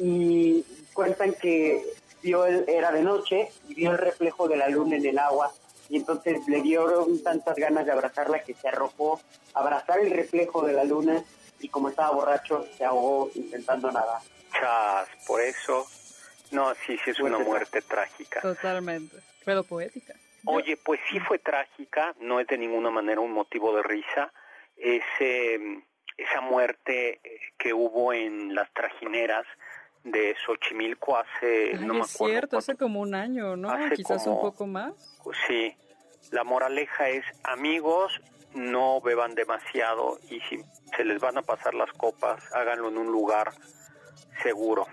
Y 0.00 0.62
cuentan 0.92 1.32
que 1.34 1.82
vio 2.22 2.44
el, 2.44 2.68
era 2.68 2.92
de 2.92 3.02
noche 3.02 3.48
y 3.68 3.74
vio 3.74 3.92
el 3.92 3.98
reflejo 3.98 4.48
de 4.48 4.56
la 4.56 4.68
luna 4.68 4.96
en 4.96 5.06
el 5.06 5.18
agua 5.18 5.52
y 5.88 5.96
entonces 5.96 6.46
le 6.48 6.60
dieron 6.60 7.22
tantas 7.22 7.56
ganas 7.56 7.86
de 7.86 7.92
abrazarla 7.92 8.40
que 8.40 8.54
se 8.54 8.68
arrojó 8.68 9.20
a 9.54 9.60
abrazar 9.60 10.00
el 10.00 10.10
reflejo 10.10 10.66
de 10.66 10.72
la 10.72 10.84
luna 10.84 11.22
y 11.60 11.68
como 11.68 11.88
estaba 11.88 12.10
borracho 12.10 12.66
se 12.76 12.84
ahogó 12.84 13.30
intentando 13.34 13.90
nadar. 13.90 14.20
Chas, 14.52 15.08
por 15.26 15.40
eso. 15.40 15.86
No, 16.50 16.74
sí, 16.86 16.98
sí 17.04 17.10
es 17.10 17.20
una 17.20 17.38
muerte 17.38 17.80
trágica. 17.82 18.40
Totalmente, 18.40 19.16
pero 19.44 19.62
poética. 19.62 20.14
Oye, 20.46 20.76
pues 20.76 21.00
sí 21.10 21.18
fue 21.20 21.38
trágica, 21.38 22.14
no 22.20 22.38
es 22.38 22.46
de 22.46 22.58
ninguna 22.58 22.90
manera 22.90 23.20
un 23.20 23.32
motivo 23.32 23.74
de 23.74 23.82
risa. 23.82 24.30
Ese 24.76 25.82
esa 26.16 26.40
muerte 26.40 27.20
eh, 27.24 27.40
que 27.58 27.72
hubo 27.72 28.12
en 28.12 28.54
las 28.54 28.72
trajineras 28.72 29.46
de 30.04 30.36
Xochimilco 30.44 31.16
hace, 31.16 31.74
no 31.74 31.94
me 31.94 32.00
acuerdo. 32.00 32.04
Es 32.04 32.16
cierto, 32.16 32.58
hace 32.58 32.76
como 32.76 33.00
un 33.00 33.14
año, 33.14 33.56
¿no? 33.56 33.72
Quizás 33.94 34.26
un 34.26 34.40
poco 34.40 34.66
más. 34.66 34.92
Sí, 35.46 35.74
la 36.30 36.44
moraleja 36.44 37.08
es, 37.08 37.24
amigos, 37.42 38.20
no 38.54 39.00
beban 39.00 39.34
demasiado 39.34 40.18
y 40.30 40.40
si 40.40 40.62
se 40.96 41.04
les 41.04 41.20
van 41.20 41.38
a 41.38 41.42
pasar 41.42 41.74
las 41.74 41.90
copas, 41.92 42.42
háganlo 42.52 42.88
en 42.88 42.98
un 42.98 43.06
lugar 43.06 43.52
seguro. 44.42 44.86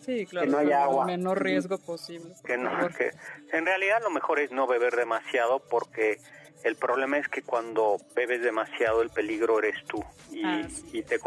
Sí, 0.00 0.26
claro, 0.26 0.46
que 0.46 0.52
no 0.52 0.58
haya 0.58 0.84
agua. 0.84 1.02
el 1.04 1.18
menor 1.18 1.42
riesgo 1.42 1.78
posible. 1.78 2.34
Que 2.44 2.56
no, 2.56 2.70
que 2.90 3.10
en 3.52 3.66
realidad 3.66 4.00
lo 4.02 4.10
mejor 4.10 4.40
es 4.40 4.50
no 4.50 4.66
beber 4.66 4.96
demasiado 4.96 5.60
porque 5.70 6.18
el 6.64 6.76
problema 6.76 7.18
es 7.18 7.28
que 7.28 7.42
cuando 7.42 7.96
bebes 8.14 8.42
demasiado 8.42 9.02
el 9.02 9.10
peligro 9.10 9.58
eres 9.58 9.84
tú 9.86 10.04
y, 10.30 10.44
ah, 10.44 10.68
te 11.06 11.18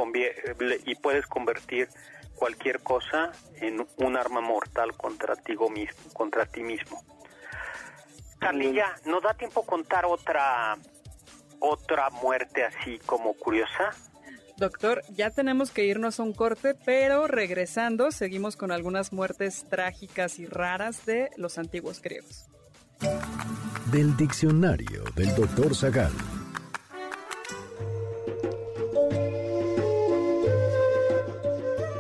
y 0.86 0.96
puedes 0.96 1.26
convertir 1.28 1.90
cualquier 2.36 2.82
cosa 2.82 3.32
en 3.56 3.86
un 3.98 4.18
arma 4.18 4.42
mortal 4.42 4.96
contra 4.98 5.36
ti 5.36 5.56
mismo, 5.56 6.14
contra 6.14 6.46
ti 6.46 6.62
mismo. 6.62 7.02
Carlilla, 8.40 8.94
¿nos 9.06 9.24
da 9.24 9.34
tiempo 9.34 9.66
contar 9.66 10.06
otra 10.06 10.78
otra 11.60 12.10
muerte 12.10 12.66
así 12.66 13.00
como 13.06 13.34
curiosa? 13.36 13.92
Doctor, 14.58 15.02
ya 15.10 15.32
tenemos 15.32 15.72
que 15.72 15.86
irnos 15.86 16.20
a 16.20 16.24
un 16.24 16.34
corte, 16.34 16.76
pero 16.86 17.28
regresando 17.28 18.12
seguimos 18.12 18.56
con 18.56 18.72
algunas 18.72 19.14
muertes 19.14 19.66
trágicas 19.70 20.40
y 20.40 20.46
raras 20.46 21.06
de 21.06 21.32
los 21.38 21.58
antiguos 21.58 22.02
griegos. 22.02 22.46
Del 23.92 24.16
diccionario 24.16 25.04
del 25.14 25.36
doctor 25.36 25.76
Zagal. 25.76 26.12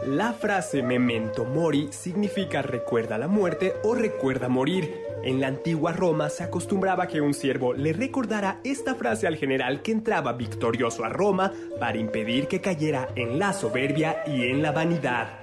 La 0.08 0.32
frase 0.32 0.82
memento 0.82 1.44
mori 1.44 1.90
significa 1.92 2.62
recuerda 2.62 3.18
la 3.18 3.28
muerte 3.28 3.74
o 3.84 3.96
recuerda 3.96 4.48
morir. 4.48 4.96
En 5.24 5.42
la 5.42 5.48
antigua 5.48 5.92
Roma 5.92 6.30
se 6.30 6.44
acostumbraba 6.44 7.08
que 7.08 7.20
un 7.20 7.34
siervo 7.34 7.74
le 7.74 7.92
recordara 7.92 8.60
esta 8.64 8.96
frase 8.96 9.28
al 9.28 9.36
general 9.36 9.82
que 9.82 9.92
entraba 9.92 10.34
victorioso 10.34 11.04
a 11.04 11.10
Roma 11.10 11.52
para 11.80 11.98
impedir 11.98 12.48
que 12.48 12.62
cayera 12.62 13.10
en 13.16 13.38
la 13.38 13.52
soberbia 13.52 14.24
y 14.26 14.44
en 14.44 14.62
la 14.62 14.72
vanidad. 14.72 15.43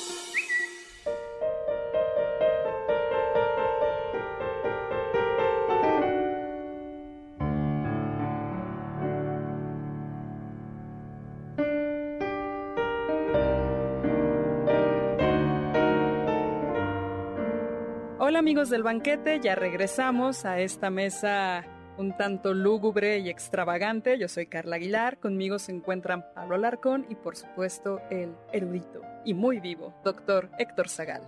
Del 18.69 18.83
banquete, 18.83 19.39
ya 19.39 19.55
regresamos 19.55 20.45
a 20.45 20.59
esta 20.59 20.91
mesa 20.91 21.65
un 21.97 22.15
tanto 22.15 22.53
lúgubre 22.53 23.17
y 23.17 23.29
extravagante. 23.29 24.19
Yo 24.19 24.27
soy 24.27 24.45
Carla 24.45 24.75
Aguilar, 24.75 25.17
conmigo 25.17 25.57
se 25.57 25.71
encuentran 25.71 26.23
Pablo 26.35 26.55
Alarcón 26.55 27.07
y 27.09 27.15
por 27.15 27.35
supuesto 27.35 28.01
el 28.11 28.35
erudito 28.53 29.01
y 29.25 29.33
muy 29.33 29.59
vivo, 29.59 29.95
doctor 30.03 30.49
Héctor 30.59 30.89
Zagal. 30.89 31.23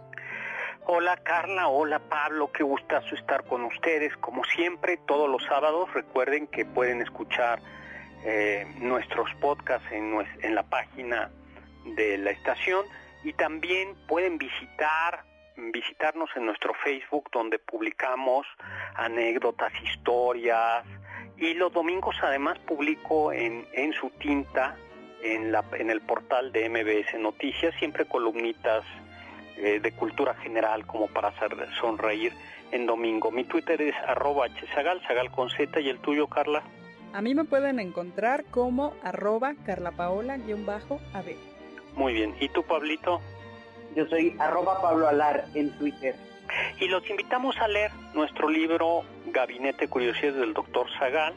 Hola 0.86 1.18
Carla, 1.18 1.70
hola 1.70 2.00
Pablo, 2.08 2.52
qué 2.52 2.63
gustazo 2.63 3.16
estar 3.16 3.44
con 3.46 3.63
ustedes. 3.63 4.16
Como 4.18 4.44
siempre, 4.44 4.98
todos 5.08 5.28
los 5.28 5.44
sábados 5.46 5.92
recuerden 5.94 6.46
que 6.46 6.66
pueden 6.66 7.02
escuchar 7.02 7.60
eh, 8.25 8.68
nuestros 8.80 9.28
podcasts 9.42 9.88
en 9.92 10.54
la 10.56 10.63
página 10.63 11.32
de 11.96 12.18
la 12.20 12.30
estación 12.30 12.86
y 13.24 13.34
también 13.34 13.96
pueden 14.08 14.38
visitar 14.38 15.33
visitarnos 15.58 16.30
en 16.36 16.46
nuestro 16.46 16.74
Facebook 16.84 17.30
donde 17.32 17.60
publicamos 17.60 18.46
anécdotas, 18.96 19.72
historias 19.82 20.86
y 21.38 21.54
los 21.54 21.72
domingos 21.74 22.16
además 22.22 22.60
publico 22.60 23.32
en, 23.32 23.68
en 23.74 23.94
su 23.94 24.10
tinta 24.12 24.76
en, 25.24 25.52
la, 25.52 25.64
en 25.74 25.90
el 25.90 26.02
portal 26.02 26.52
de 26.52 26.70
MBS 26.70 27.20
Noticias 27.20 27.74
siempre 27.80 28.06
columnitas 28.06 28.84
eh, 29.58 29.80
de 29.80 29.92
cultura 29.92 30.34
general 30.36 30.86
como 30.86 31.08
para 31.08 31.30
hacer 31.30 31.56
sonreír 31.80 32.34
en 32.72 32.86
domingo. 32.86 33.32
Mi 33.32 33.44
Twitter 33.44 33.82
es 33.82 33.96
arroba 34.08 34.48
hsagal, 34.48 35.02
sagal 35.08 35.32
con 35.32 35.50
z 35.50 35.80
y 35.80 35.90
el 35.90 36.00
tuyo 36.00 36.28
Carla. 36.28 36.64
A 37.14 37.22
mí 37.22 37.36
me 37.36 37.44
pueden 37.44 37.80
encontrar 37.80 38.44
como 38.46 38.96
arroba 39.04 39.54
carlapaola-ab. 39.66 41.36
Muy 41.96 42.14
bien, 42.14 42.36
¿y 42.40 42.50
tú 42.50 42.64
Pablito? 42.64 43.22
Yo 43.96 44.06
soy 44.08 44.36
arroba 44.40 44.82
Pablo 44.82 45.08
Alar 45.08 45.46
en 45.54 45.72
Twitter. 45.78 46.16
Y 46.80 46.88
los 46.88 47.08
invitamos 47.10 47.58
a 47.58 47.68
leer 47.68 47.92
nuestro 48.14 48.50
libro 48.50 49.04
Gabinete 49.28 49.88
Curiosidades 49.88 50.36
del 50.36 50.54
Doctor 50.54 50.88
Zagal. 51.00 51.34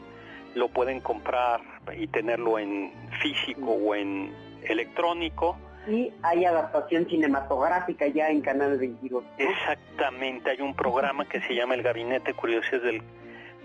Lo 0.55 0.69
pueden 0.69 0.99
comprar 0.99 1.61
y 1.95 2.07
tenerlo 2.07 2.57
en 2.59 2.91
físico 3.21 3.71
o 3.71 3.95
en 3.95 4.33
electrónico. 4.63 5.57
Y 5.87 6.11
hay 6.21 6.45
adaptación 6.45 7.05
cinematográfica 7.07 8.07
ya 8.07 8.29
en 8.29 8.41
Canal 8.41 8.77
22. 8.77 9.23
Exactamente, 9.37 10.49
hay 10.49 10.61
un 10.61 10.75
programa 10.75 11.25
que 11.25 11.39
se 11.41 11.55
llama 11.55 11.75
El 11.75 11.83
Gabinete 11.83 12.33
Curiosidades 12.33 12.83
del 12.83 13.01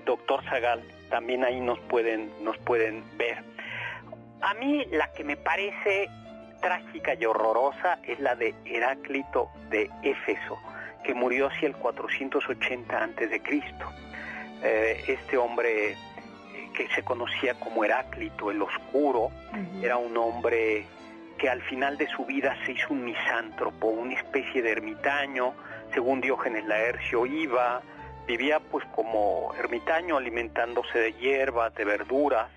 Doctor 0.04 0.44
Zagal. 0.44 0.82
También 1.10 1.44
ahí 1.44 1.60
nos 1.60 1.80
pueden, 1.80 2.30
nos 2.42 2.56
pueden 2.58 3.02
ver. 3.16 3.42
A 4.40 4.54
mí 4.54 4.84
la 4.90 5.12
que 5.12 5.24
me 5.24 5.36
parece 5.36 6.08
trágica 6.62 7.14
y 7.14 7.26
horrorosa 7.26 7.98
es 8.04 8.18
la 8.20 8.34
de 8.34 8.54
Heráclito 8.64 9.50
de 9.68 9.90
Éfeso, 10.02 10.58
que 11.04 11.12
murió 11.12 11.48
hacia 11.48 11.68
el 11.68 11.76
480 11.76 12.96
a.C. 12.96 13.42
Eh, 14.64 15.04
este 15.08 15.36
hombre 15.36 15.90
eh, 15.90 15.96
que 16.74 16.88
se 16.94 17.02
conocía 17.02 17.54
como 17.54 17.84
Heráclito 17.84 18.50
el 18.50 18.62
Oscuro, 18.62 19.30
era 19.82 19.98
un 19.98 20.16
hombre 20.16 20.86
que 21.36 21.50
al 21.50 21.60
final 21.62 21.98
de 21.98 22.06
su 22.06 22.24
vida 22.24 22.56
se 22.64 22.72
hizo 22.72 22.86
un 22.90 23.04
misántropo, 23.04 23.88
una 23.88 24.14
especie 24.14 24.62
de 24.62 24.70
ermitaño, 24.70 25.54
según 25.92 26.20
Diógenes 26.20 26.64
Laercio 26.64 27.26
iba, 27.26 27.82
vivía 28.26 28.60
pues 28.60 28.84
como 28.94 29.52
ermitaño 29.58 30.16
alimentándose 30.16 30.98
de 30.98 31.12
hierbas, 31.14 31.74
de 31.74 31.84
verduras, 31.84 32.48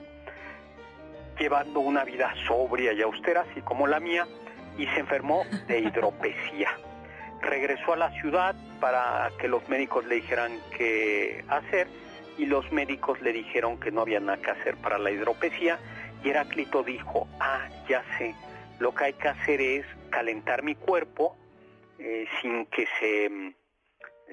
llevando 1.37 1.79
una 1.79 2.03
vida 2.03 2.33
sobria 2.47 2.93
y 2.93 3.01
austera, 3.01 3.45
así 3.49 3.61
como 3.61 3.87
la 3.87 3.99
mía, 3.99 4.27
y 4.77 4.85
se 4.87 4.99
enfermó 4.99 5.43
de 5.67 5.79
hidropesía. 5.87 6.69
Regresó 7.41 7.93
a 7.93 7.97
la 7.97 8.11
ciudad 8.21 8.55
para 8.79 9.31
que 9.39 9.47
los 9.47 9.67
médicos 9.69 10.05
le 10.05 10.15
dijeran 10.15 10.59
qué 10.77 11.43
hacer 11.49 11.87
y 12.37 12.45
los 12.45 12.71
médicos 12.71 13.21
le 13.21 13.33
dijeron 13.33 13.79
que 13.79 13.91
no 13.91 14.01
había 14.01 14.19
nada 14.19 14.41
que 14.41 14.51
hacer 14.51 14.75
para 14.77 14.97
la 14.97 15.11
hidropesía 15.11 15.79
y 16.23 16.29
Heráclito 16.29 16.83
dijo, 16.83 17.27
ah, 17.39 17.69
ya 17.87 18.03
sé, 18.17 18.35
lo 18.79 18.93
que 18.93 19.05
hay 19.05 19.13
que 19.13 19.27
hacer 19.27 19.61
es 19.61 19.85
calentar 20.09 20.63
mi 20.63 20.75
cuerpo 20.75 21.37
eh, 21.99 22.25
sin 22.41 22.65
que 22.65 22.87
se 22.99 23.55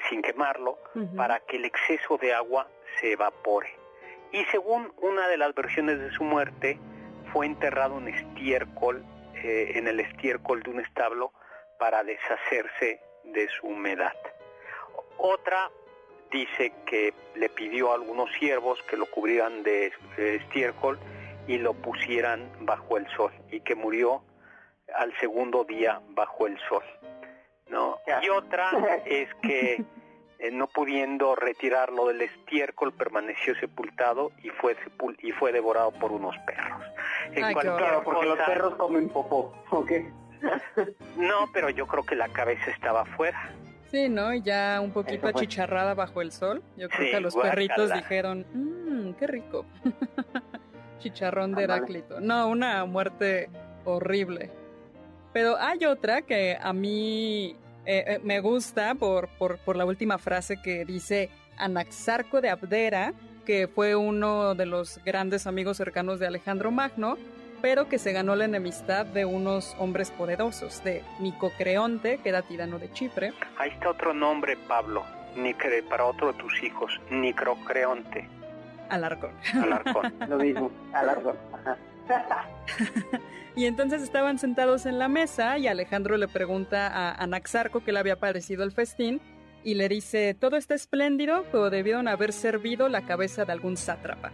sin 0.08 0.22
quemarlo 0.22 0.78
para 1.16 1.40
que 1.40 1.58
el 1.58 1.66
exceso 1.66 2.16
de 2.16 2.32
agua 2.32 2.66
se 2.98 3.12
evapore. 3.12 3.68
Y 4.32 4.42
según 4.46 4.90
una 5.02 5.28
de 5.28 5.36
las 5.36 5.54
versiones 5.54 6.00
de 6.00 6.10
su 6.12 6.24
muerte, 6.24 6.78
fue 7.32 7.46
enterrado 7.46 7.98
en 7.98 8.08
estiércol, 8.08 9.04
eh, 9.34 9.72
en 9.74 9.88
el 9.88 10.00
estiércol 10.00 10.62
de 10.62 10.70
un 10.70 10.80
establo 10.80 11.32
para 11.78 12.04
deshacerse 12.04 13.00
de 13.24 13.48
su 13.48 13.68
humedad. 13.68 14.16
Otra 15.18 15.70
dice 16.30 16.72
que 16.86 17.12
le 17.34 17.48
pidió 17.48 17.92
a 17.92 17.94
algunos 17.94 18.30
siervos 18.32 18.82
que 18.88 18.96
lo 18.96 19.06
cubrieran 19.06 19.62
de 19.62 19.92
estiércol 20.16 20.98
y 21.46 21.58
lo 21.58 21.74
pusieran 21.74 22.50
bajo 22.60 22.96
el 22.96 23.06
sol 23.16 23.32
y 23.50 23.60
que 23.60 23.74
murió 23.74 24.22
al 24.94 25.16
segundo 25.18 25.64
día 25.64 26.00
bajo 26.10 26.46
el 26.46 26.58
sol. 26.68 26.84
¿no? 27.68 27.98
Y 28.22 28.28
otra 28.28 28.70
es 29.04 29.28
que 29.42 29.82
eh, 30.42 30.50
no 30.50 30.66
pudiendo 30.66 31.36
retirarlo 31.36 32.08
del 32.08 32.22
estiércol 32.22 32.92
permaneció 32.92 33.54
sepultado 33.54 34.32
y 34.42 34.48
fue 34.50 34.76
y 35.20 35.30
fue 35.30 35.52
devorado 35.52 35.92
por 35.92 36.10
unos 36.10 36.36
perros. 36.38 36.82
En 37.32 37.54
claro, 37.54 38.02
porque 38.04 38.26
los 38.26 38.38
perros 38.40 38.74
comen 38.74 39.08
popó, 39.08 39.54
¿ok? 39.70 39.92
no, 41.16 41.48
pero 41.52 41.70
yo 41.70 41.86
creo 41.86 42.04
que 42.04 42.16
la 42.16 42.28
cabeza 42.28 42.72
estaba 42.72 43.02
afuera. 43.02 43.52
Sí, 43.92 44.08
¿no? 44.08 44.34
Y 44.34 44.42
ya 44.42 44.80
un 44.82 44.90
poquito 44.90 45.28
achicharrada 45.28 45.94
bajo 45.94 46.20
el 46.20 46.32
sol. 46.32 46.60
Yo 46.76 46.88
creo 46.88 47.12
que 47.12 47.20
los 47.20 47.36
perritos 47.36 47.92
dijeron, 47.92 48.44
mmm, 48.52 49.12
qué 49.12 49.28
rico. 49.28 49.64
Chicharrón 50.98 51.54
de 51.54 51.64
Heráclito. 51.64 52.20
No, 52.20 52.48
una 52.48 52.84
muerte 52.84 53.48
horrible. 53.84 54.50
Pero 55.32 55.56
hay 55.56 55.84
otra 55.84 56.22
que 56.22 56.58
a 56.60 56.72
mí 56.72 57.56
eh, 57.84 58.04
eh, 58.06 58.20
me 58.22 58.40
gusta 58.40 58.94
por, 58.94 59.28
por, 59.38 59.58
por 59.58 59.76
la 59.76 59.84
última 59.84 60.18
frase 60.18 60.60
que 60.62 60.84
dice 60.84 61.30
Anaxarco 61.56 62.40
de 62.40 62.50
Abdera, 62.50 63.12
que 63.44 63.68
fue 63.68 63.96
uno 63.96 64.54
de 64.54 64.66
los 64.66 65.00
grandes 65.04 65.46
amigos 65.46 65.76
cercanos 65.76 66.20
de 66.20 66.26
Alejandro 66.26 66.70
Magno, 66.70 67.16
pero 67.60 67.88
que 67.88 67.98
se 67.98 68.12
ganó 68.12 68.34
la 68.34 68.44
enemistad 68.44 69.06
de 69.06 69.24
unos 69.24 69.76
hombres 69.78 70.10
poderosos, 70.10 70.82
de 70.82 71.02
Nicocreonte, 71.20 72.18
que 72.18 72.28
era 72.28 72.42
tirano 72.42 72.78
de 72.78 72.92
Chipre. 72.92 73.32
Ahí 73.58 73.70
está 73.70 73.90
otro 73.90 74.12
nombre, 74.12 74.56
Pablo, 74.68 75.04
Nicre, 75.36 75.82
para 75.82 76.04
otro 76.04 76.32
de 76.32 76.38
tus 76.38 76.62
hijos, 76.62 77.00
Nicrocreonte. 77.10 78.28
Alarcón. 78.88 79.30
Alarcón. 79.54 80.12
Lo 80.28 80.36
mismo, 80.36 80.70
Alarcón. 80.92 81.36
y 83.56 83.66
entonces 83.66 84.02
estaban 84.02 84.38
sentados 84.38 84.86
en 84.86 84.98
la 84.98 85.08
mesa 85.08 85.58
y 85.58 85.66
Alejandro 85.66 86.16
le 86.16 86.28
pregunta 86.28 86.88
a 86.88 87.14
Anaxarco 87.22 87.84
qué 87.84 87.92
le 87.92 87.98
había 87.98 88.16
parecido 88.16 88.64
el 88.64 88.72
festín 88.72 89.20
y 89.64 89.74
le 89.74 89.88
dice, 89.88 90.34
todo 90.34 90.56
está 90.56 90.74
espléndido, 90.74 91.44
pero 91.52 91.70
debieron 91.70 92.08
haber 92.08 92.32
servido 92.32 92.88
la 92.88 93.02
cabeza 93.02 93.44
de 93.44 93.52
algún 93.52 93.76
sátrapa 93.76 94.32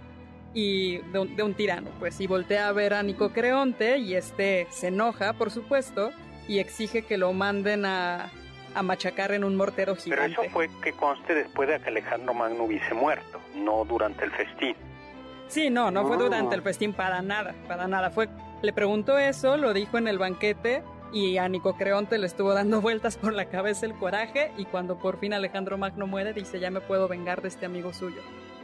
y 0.55 0.99
de 0.99 1.43
un, 1.43 1.55
tirano, 1.55 1.91
pues, 1.99 2.21
y 2.21 2.27
voltea 2.27 2.69
a 2.69 2.73
ver 2.73 2.95
a 2.95 3.03
Nicocreonte 3.03 3.99
y 3.99 4.15
este 4.15 4.67
se 4.71 4.89
enoja, 4.89 5.35
por 5.35 5.51
supuesto, 5.51 6.11
y 6.49 6.59
exige 6.59 7.03
que 7.03 7.19
lo 7.19 7.33
manden 7.33 7.85
a, 7.85 8.31
a 8.75 8.83
machacar 8.83 9.33
en 9.33 9.45
un 9.45 9.57
mortero 9.57 9.95
gigante. 9.95 10.35
Pero 10.35 10.43
eso 10.43 10.53
fue 10.53 10.71
que 10.83 10.93
conste 10.93 11.35
después 11.35 11.69
de 11.69 11.79
que 11.81 11.89
Alejandro 11.89 12.33
Magno 12.33 12.65
hubiese 12.65 12.95
muerto, 12.95 13.41
no 13.55 13.85
durante 13.85 14.25
el 14.25 14.31
festín. 14.31 14.75
Sí, 15.49 15.71
no, 15.71 15.91
no 15.91 16.07
fue 16.07 16.19
durante 16.19 16.55
el 16.55 16.63
festín 16.63 16.93
para 16.93 17.23
nada, 17.23 17.55
para 17.67 17.89
nada. 17.89 18.11
Fue, 18.11 18.29
le 18.63 18.73
preguntó 18.73 19.19
eso, 19.19 19.57
lo 19.57 19.73
dijo 19.73 19.97
en 19.99 20.07
el 20.07 20.19
banquete 20.19 20.83
y 21.13 21.39
a 21.39 21.49
Nicocreonte 21.49 22.19
le 22.19 22.27
estuvo 22.27 22.53
dando 22.53 22.81
vueltas 22.83 23.17
por 23.17 23.33
la 23.33 23.47
cabeza 23.47 23.87
el 23.87 23.95
coraje 23.95 24.53
y 24.59 24.67
cuando 24.67 24.99
por 24.99 25.19
fin 25.19 25.33
Alejandro 25.33 25.79
Magno 25.79 26.07
muere 26.07 26.33
dice 26.33 26.61
ya 26.61 26.71
me 26.71 26.81
puedo 26.81 27.09
vengar 27.09 27.41
de 27.41 27.49
este 27.49 27.67
amigo 27.67 27.93
suyo 27.95 28.21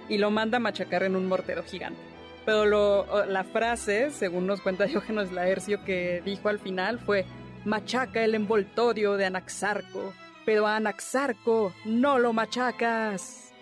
y 0.08 0.18
lo 0.18 0.30
manda 0.30 0.58
a 0.58 0.60
machacar 0.60 1.02
en 1.02 1.16
un 1.16 1.26
mortero 1.26 1.62
gigante. 1.62 2.00
Pero 2.44 2.66
lo, 2.66 3.24
la 3.24 3.44
frase, 3.44 4.10
según 4.10 4.46
nos 4.46 4.60
cuenta 4.60 4.84
Diógenes 4.86 5.32
Laercio, 5.32 5.82
que 5.84 6.22
dijo 6.24 6.48
al 6.48 6.58
final 6.58 6.98
fue 6.98 7.24
machaca 7.64 8.22
el 8.22 8.34
envoltorio 8.34 9.16
de 9.16 9.24
Anaxarco, 9.24 10.12
pero 10.44 10.66
a 10.66 10.76
Anaxarco 10.76 11.72
no 11.86 12.18
lo 12.18 12.34
machacas. 12.34 13.52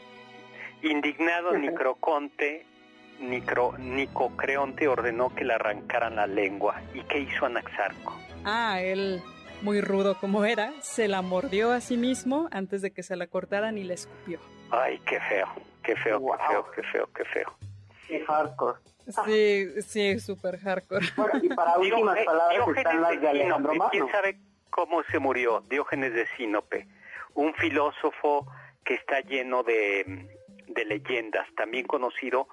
Indignado 0.82 1.52
Nicroconte, 1.58 2.66
Nicro, 3.22 3.74
Nicocreonte 3.78 4.88
ordenó 4.88 5.34
que 5.34 5.44
le 5.44 5.54
arrancaran 5.54 6.16
la 6.16 6.26
lengua. 6.26 6.80
¿Y 6.92 7.00
qué 7.04 7.20
hizo 7.20 7.46
Anaxarco? 7.46 8.16
Ah, 8.44 8.80
él, 8.80 9.22
muy 9.62 9.80
rudo 9.80 10.16
como 10.18 10.44
era, 10.44 10.72
se 10.80 11.08
la 11.08 11.22
mordió 11.22 11.72
a 11.72 11.80
sí 11.80 11.96
mismo 11.96 12.48
antes 12.50 12.82
de 12.82 12.90
que 12.90 13.02
se 13.02 13.16
la 13.16 13.26
cortaran 13.26 13.78
y 13.78 13.84
le 13.84 13.94
escupió. 13.94 14.40
Ay, 14.70 14.98
qué 15.06 15.20
feo, 15.20 15.48
qué 15.82 15.96
feo, 15.96 16.20
qué 16.20 16.36
feo, 16.48 16.70
qué 16.74 16.82
feo, 16.82 17.08
qué 17.14 17.24
feo. 17.24 17.54
Qué 18.08 18.24
hardcore. 18.24 18.78
Sí, 19.24 19.82
sí, 19.82 20.18
súper 20.20 20.58
hardcore. 20.58 21.06
Bueno, 21.16 21.40
y 21.42 21.48
para 21.48 21.78
últimas 21.78 22.18
palabras 22.24 22.68
están 22.76 23.00
las 23.00 23.20
de 23.20 23.28
Alejandro 23.28 23.74
Magno. 23.74 23.90
¿Quién 23.90 24.10
sabe 24.10 24.38
cómo 24.70 25.02
se 25.04 25.18
murió? 25.18 25.62
Diógenes 25.68 26.12
de 26.14 26.26
Sinope, 26.36 26.86
un 27.34 27.54
filósofo 27.54 28.46
que 28.84 28.94
está 28.94 29.20
lleno 29.20 29.62
de, 29.62 30.28
de 30.68 30.84
leyendas, 30.84 31.46
también 31.56 31.86
conocido 31.86 32.48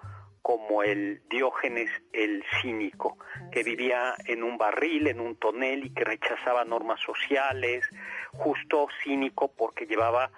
como 0.49 0.81
el 0.81 1.21
Diógenes 1.29 1.91
el 2.11 2.43
cínico, 2.59 3.19
que 3.51 3.61
vivía 3.61 4.15
en 4.25 4.41
un 4.41 4.57
barril, 4.57 5.05
en 5.05 5.19
un 5.19 5.35
tonel 5.35 5.85
y 5.85 5.93
que 5.93 6.03
rechazaba 6.03 6.65
normas 6.65 6.99
sociales, 7.01 7.87
justo 8.33 8.87
cínico 9.03 9.51
porque 9.55 9.85
llevaba, 9.85 10.31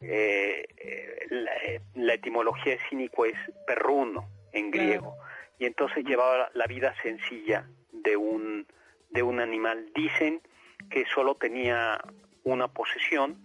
eh, 0.00 0.66
eh, 0.78 1.80
la, 1.96 2.14
etimología 2.14 2.72
de 2.72 2.80
cínico 2.88 3.26
es 3.26 3.36
perruno 3.66 4.30
en 4.52 4.70
griego, 4.70 5.14
y 5.58 5.66
entonces 5.66 6.02
llevaba 6.02 6.48
la 6.54 6.64
vida 6.66 6.94
sencilla 7.02 7.68
de 7.92 8.16
un, 8.16 8.66
de 9.10 9.22
un 9.22 9.38
animal. 9.38 9.92
Dicen 9.94 10.40
que 10.88 11.04
solo 11.14 11.34
tenía 11.34 12.00
una 12.42 12.68
posesión, 12.68 13.36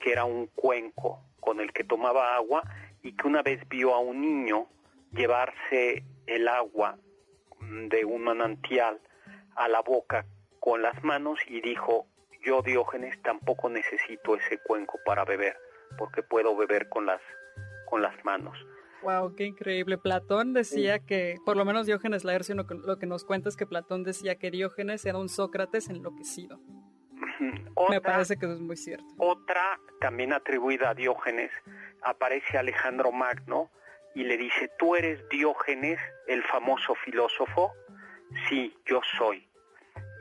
que 0.00 0.10
era 0.10 0.24
un 0.24 0.48
cuenco 0.48 1.22
con 1.38 1.60
el 1.60 1.72
que 1.72 1.84
tomaba 1.84 2.34
agua 2.34 2.64
y 3.04 3.12
que 3.12 3.28
una 3.28 3.42
vez 3.42 3.68
vio 3.68 3.94
a 3.94 4.00
un 4.00 4.20
niño 4.20 4.66
llevarse 5.12 6.04
el 6.26 6.48
agua 6.48 6.98
de 7.60 8.04
un 8.04 8.24
manantial 8.24 9.00
a 9.56 9.68
la 9.68 9.82
boca 9.82 10.26
con 10.58 10.82
las 10.82 11.02
manos 11.02 11.38
y 11.46 11.60
dijo, 11.60 12.06
yo 12.44 12.62
Diógenes 12.62 13.20
tampoco 13.22 13.68
necesito 13.68 14.36
ese 14.36 14.58
cuenco 14.58 14.98
para 15.04 15.24
beber, 15.24 15.56
porque 15.98 16.22
puedo 16.22 16.56
beber 16.56 16.88
con 16.88 17.06
las, 17.06 17.20
con 17.86 18.02
las 18.02 18.24
manos. 18.24 18.56
Wow, 19.02 19.34
qué 19.34 19.44
increíble. 19.44 19.96
Platón 19.96 20.52
decía 20.52 20.98
que, 20.98 21.36
por 21.46 21.56
lo 21.56 21.64
menos 21.64 21.86
Diógenes 21.86 22.24
Laercio 22.24 22.54
lo 22.54 22.98
que 22.98 23.06
nos 23.06 23.24
cuenta 23.24 23.48
es 23.48 23.56
que 23.56 23.66
Platón 23.66 24.04
decía 24.04 24.36
que 24.36 24.50
Diógenes 24.50 25.06
era 25.06 25.18
un 25.18 25.30
Sócrates 25.30 25.88
enloquecido. 25.88 26.60
Me 27.88 28.00
parece 28.00 28.36
que 28.36 28.46
eso 28.46 28.54
es 28.54 28.60
muy 28.60 28.76
cierto. 28.76 29.06
Otra, 29.16 29.80
también 30.00 30.32
atribuida 30.32 30.90
a 30.90 30.94
Diógenes, 30.94 31.50
aparece 32.02 32.58
Alejandro 32.58 33.10
Magno 33.10 33.70
y 34.14 34.24
le 34.24 34.36
dice, 34.36 34.70
¿tú 34.78 34.96
eres 34.96 35.26
Diógenes, 35.28 35.98
el 36.26 36.42
famoso 36.44 36.94
filósofo? 36.96 37.72
Sí, 38.48 38.74
yo 38.86 39.00
soy. 39.18 39.46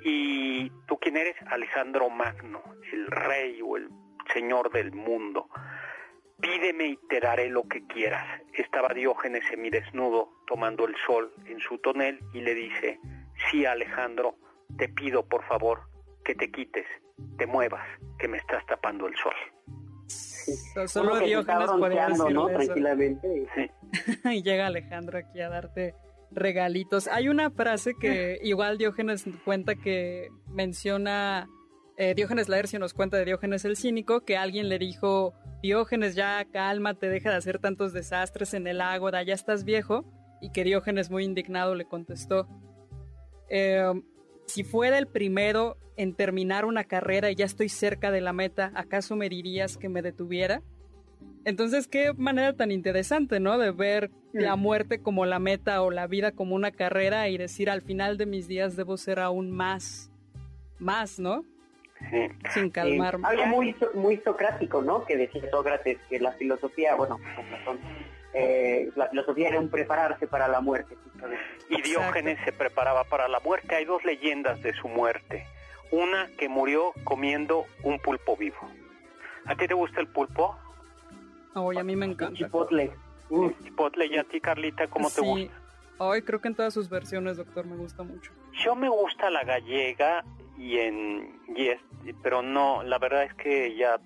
¿Y 0.04 0.70
tú 0.88 0.98
quién 1.00 1.18
eres? 1.18 1.36
Alejandro 1.48 2.10
Magno, 2.10 2.64
el 2.92 3.08
rey 3.08 3.62
o 3.62 3.78
el 3.78 3.90
señor 4.34 4.72
del 4.72 4.92
mundo. 4.92 5.50
Pídeme 6.42 6.86
y 6.86 6.98
te 7.10 7.20
daré 7.20 7.50
lo 7.50 7.68
que 7.68 7.86
quieras. 7.88 8.42
Estaba 8.54 8.94
Diógenes 8.94 9.44
semidesnudo 9.50 10.32
tomando 10.48 10.88
el 10.88 10.96
sol 11.06 11.34
en 11.46 11.60
su 11.60 11.78
tonel 11.80 12.20
y 12.34 12.42
le 12.42 12.56
dice, 12.56 13.00
sí 13.50 13.66
Alejandro, 13.66 14.36
te 14.78 14.88
pido 14.88 15.28
por 15.28 15.44
favor 15.44 15.82
que 16.24 16.36
te 16.36 16.50
quites, 16.50 16.86
te 17.38 17.46
muevas, 17.46 17.86
que 18.18 18.28
me 18.28 18.38
estás 18.38 18.66
tapando 18.68 19.08
el 19.08 19.16
sol. 19.18 19.36
Solo 20.88 21.20
Diógenes 21.20 21.70
podía 21.72 22.08
decirle 22.08 22.34
¿no? 22.34 22.48
Tranquilamente. 22.48 23.48
y 24.26 24.42
llega 24.44 24.68
Alejandro 24.68 25.20
aquí 25.20 25.42
a 25.42 25.50
darte 25.50 25.96
regalitos. 26.32 27.08
Hay 27.08 27.30
una 27.30 27.50
frase 27.52 27.94
que 28.00 28.40
igual 28.44 28.78
Diógenes 28.78 29.26
cuenta 29.46 29.76
que 29.76 30.30
menciona, 30.48 31.48
eh, 31.98 32.14
Diógenes 32.16 32.50
Laercio 32.50 32.80
nos 32.80 32.94
cuenta 32.94 33.18
de 33.18 33.26
Diógenes 33.26 33.66
el 33.66 33.78
cínico, 33.78 34.22
que 34.22 34.38
alguien 34.38 34.70
le 34.70 34.78
dijo, 34.80 35.34
Diógenes 35.62 36.16
ya 36.16 36.46
cálmate, 36.52 37.10
deja 37.10 37.32
de 37.32 37.38
hacer 37.38 37.60
tantos 37.60 37.94
desastres 37.94 38.54
en 38.54 38.68
el 38.68 38.82
ágora, 38.82 39.24
ya 39.24 39.34
estás 39.34 39.64
viejo, 39.64 40.06
y 40.42 40.52
que 40.52 40.64
Diógenes 40.64 41.10
muy 41.10 41.26
indignado 41.26 41.76
le 41.76 41.86
contestó, 41.86 42.48
eh, 43.50 43.92
si 44.50 44.64
fuera 44.64 44.98
el 44.98 45.08
primero 45.08 45.78
en 45.96 46.14
terminar 46.14 46.66
una 46.66 46.84
carrera 46.84 47.30
y 47.30 47.36
ya 47.36 47.46
estoy 47.46 47.70
cerca 47.70 48.12
de 48.12 48.22
la 48.22 48.34
meta, 48.34 48.72
¿acaso 48.74 49.16
me 49.16 49.30
dirías 49.30 49.78
que 49.78 49.90
me 49.90 50.02
detuviera? 50.02 50.62
Entonces, 51.46 51.88
qué 51.88 52.14
manera 52.14 52.54
tan 52.54 52.72
interesante, 52.72 53.40
¿no? 53.40 53.58
De 53.58 53.72
ver 53.72 54.12
la 54.34 54.56
muerte 54.56 55.02
como 55.02 55.26
la 55.26 55.40
meta 55.40 55.82
o 55.82 55.92
la 55.92 56.08
vida 56.08 56.32
como 56.32 56.56
una 56.56 56.72
carrera 56.72 57.30
y 57.30 57.38
decir 57.38 57.70
al 57.70 57.82
final 57.82 58.18
de 58.18 58.26
mis 58.26 58.48
días 58.48 58.76
debo 58.76 58.98
ser 58.98 59.20
aún 59.20 59.52
más, 59.52 60.12
más, 60.80 61.20
¿no? 61.20 61.44
Sí. 62.10 62.28
Sin 62.54 62.70
calmarme. 62.70 63.28
algo 63.28 63.46
muy, 63.48 63.76
muy 63.94 64.18
socrático, 64.18 64.82
¿no? 64.82 65.06
Que 65.06 65.18
decía 65.18 65.42
Sócrates 65.52 65.98
que 66.10 66.20
la 66.20 66.32
filosofía, 66.34 66.96
bueno, 66.96 67.20
eh, 68.34 68.92
la 68.96 69.08
filosofía 69.10 69.50
era 69.50 69.60
un 69.60 69.70
prepararse 69.70 70.28
para 70.28 70.48
la 70.48 70.62
muerte. 70.62 70.98
Y 71.70 71.82
Diógenes 71.82 72.40
se 72.46 72.52
preparaba 72.52 73.04
para 73.04 73.28
la 73.28 73.40
muerte. 73.40 73.76
Hay 73.76 73.86
dos 73.86 74.04
leyendas 74.04 74.62
de 74.62 74.74
su 74.74 74.88
muerte. 74.88 75.46
Una 75.92 76.28
que 76.38 76.50
murió 76.50 76.94
comiendo 77.04 77.66
un 77.84 78.00
pulpo 78.00 78.38
vivo. 78.38 78.58
¿A 79.46 79.56
ti 79.56 79.68
te 79.68 79.74
gusta 79.74 80.00
el 80.00 80.08
pulpo? 80.08 80.58
Ay, 81.56 81.78
a 81.78 81.84
mí 81.84 81.96
me 81.96 82.06
encanta. 82.06 82.38
Chipotle. 82.38 82.92
Chipotle. 83.64 84.06
¿Y 84.06 84.18
a 84.18 84.24
ti, 84.24 84.40
Carlita, 84.40 84.88
cómo 84.88 85.10
te 85.10 85.22
gusta? 85.22 85.54
Ay, 86.00 86.22
creo 86.22 86.40
que 86.40 86.48
en 86.48 86.56
todas 86.56 86.74
sus 86.74 86.90
versiones, 86.90 87.38
doctor, 87.38 87.66
me 87.66 87.76
gusta 87.76 88.04
mucho. 88.04 88.32
Yo 88.64 88.76
me 88.76 88.88
gusta 88.88 89.30
la 89.30 89.44
gallega 89.44 90.24
y 90.58 90.78
en... 90.78 91.40
pero 92.22 92.42
no, 92.42 92.84
la 92.84 93.00
verdad 93.00 93.24
es 93.24 93.34
que 93.34 93.76
ya 93.76 94.00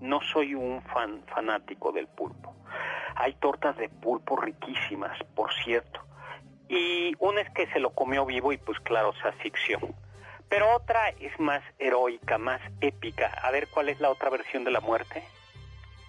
no 0.00 0.20
soy 0.32 0.54
un 0.54 0.82
fan 0.82 1.22
fanático 1.26 1.92
del 1.92 2.06
pulpo. 2.06 2.54
Hay 3.16 3.34
tortas 3.34 3.76
de 3.76 3.88
pulpo 3.88 4.36
riquísimas, 4.36 5.18
por 5.34 5.52
cierto. 5.64 6.00
Y 6.68 7.14
una 7.18 7.42
es 7.42 7.50
que 7.50 7.66
se 7.68 7.80
lo 7.80 7.90
comió 7.90 8.26
vivo 8.26 8.52
y 8.52 8.58
pues 8.58 8.78
claro, 8.80 9.10
o 9.10 9.14
sea, 9.14 9.32
ficción. 9.32 9.94
Pero 10.48 10.74
otra 10.74 11.08
es 11.20 11.38
más 11.38 11.62
heroica, 11.78 12.38
más 12.38 12.60
épica. 12.80 13.26
A 13.42 13.50
ver, 13.50 13.68
¿cuál 13.68 13.88
es 13.88 14.00
la 14.00 14.10
otra 14.10 14.30
versión 14.30 14.64
de 14.64 14.70
la 14.70 14.80
muerte? 14.80 15.22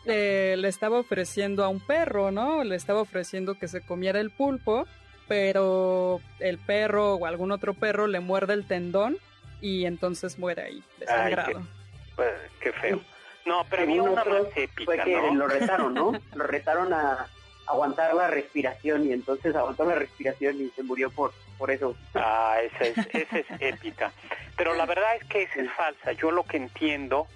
le 0.06 0.68
estaba 0.68 1.00
ofreciendo 1.00 1.64
a 1.64 1.68
un 1.68 1.80
perro, 1.80 2.30
¿no? 2.30 2.64
Le 2.64 2.76
estaba 2.76 3.02
ofreciendo 3.02 3.56
que 3.56 3.68
se 3.68 3.82
comiera 3.82 4.20
el 4.20 4.30
pulpo, 4.30 4.86
pero 5.28 6.22
el 6.40 6.60
perro 6.60 7.16
o 7.16 7.26
algún 7.26 7.52
otro 7.52 7.74
perro 7.74 8.06
le 8.06 8.20
muerde 8.20 8.54
el 8.54 8.68
tendón 8.68 9.18
y 9.62 9.86
entonces 9.86 10.38
muere 10.38 10.62
ahí, 10.62 10.84
desangrado. 11.00 11.66
Pues, 12.16 12.32
qué, 12.60 12.72
feo. 12.72 13.02
No, 13.46 13.66
pero 13.70 13.84
había 13.84 14.02
una 14.02 14.24
más 14.24 14.48
épica, 14.56 14.86
fue 14.86 14.98
que 15.04 15.32
Lo 15.34 15.48
retaron, 15.48 15.94
¿no? 15.94 16.14
lo 16.36 16.48
retaron 16.48 16.94
a 16.94 17.28
aguantar 17.68 18.14
la 18.14 18.28
respiración 18.28 19.06
y 19.08 19.14
entonces 19.14 19.56
aguantó 19.56 19.86
la 19.86 19.96
respiración 19.96 20.62
y 20.62 20.70
se 20.70 20.84
murió 20.84 21.10
por, 21.10 21.34
por 21.58 21.72
eso. 21.72 21.96
Ah, 22.14 22.58
esa 22.62 22.86
es, 22.86 22.98
esa 23.14 23.40
es 23.40 23.46
épica. 23.60 24.12
Pero 24.58 24.74
la 24.76 24.86
verdad 24.86 25.16
es 25.16 25.24
que 25.28 25.44
esa 25.44 25.62
es 25.62 25.72
falsa. 25.74 26.12
Yo 26.14 26.32
lo 26.32 26.44
que 26.44 26.58
entiendo, 26.58 27.28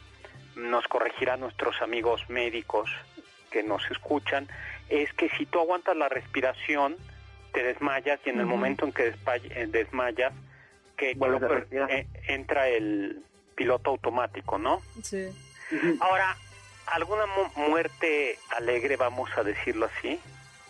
nos 0.56 0.88
corregirán 0.88 1.39
nuestros 1.39 1.82
amigos 1.82 2.22
médicos 2.30 2.89
que 3.52 3.63
nos 3.63 3.82
escuchan, 3.89 4.48
es 4.89 5.12
que 5.13 5.30
si 5.30 5.45
tú 5.45 5.60
aguantas 5.60 5.95
la 5.98 6.10
respiración, 6.10 6.95
te 7.54 7.63
desmayas 7.63 8.19
y 8.26 8.30
en 8.30 8.39
el 8.39 8.45
momento 8.45 8.86
en 8.86 8.91
que 8.91 9.08
eh, 9.08 9.67
desmayas, 9.67 10.34
que 10.95 11.12
eh, 11.12 12.08
entra 12.28 12.67
el 12.67 13.24
piloto 13.56 13.91
automático, 13.91 14.58
¿no? 14.58 14.82
Sí. 15.02 15.30
Ahora, 15.99 16.36
¿alguna 16.88 17.25
muerte 17.55 18.39
alegre, 18.58 18.95
vamos 18.95 19.29
a 19.38 19.43
decirlo 19.43 19.89
así? 19.97 20.19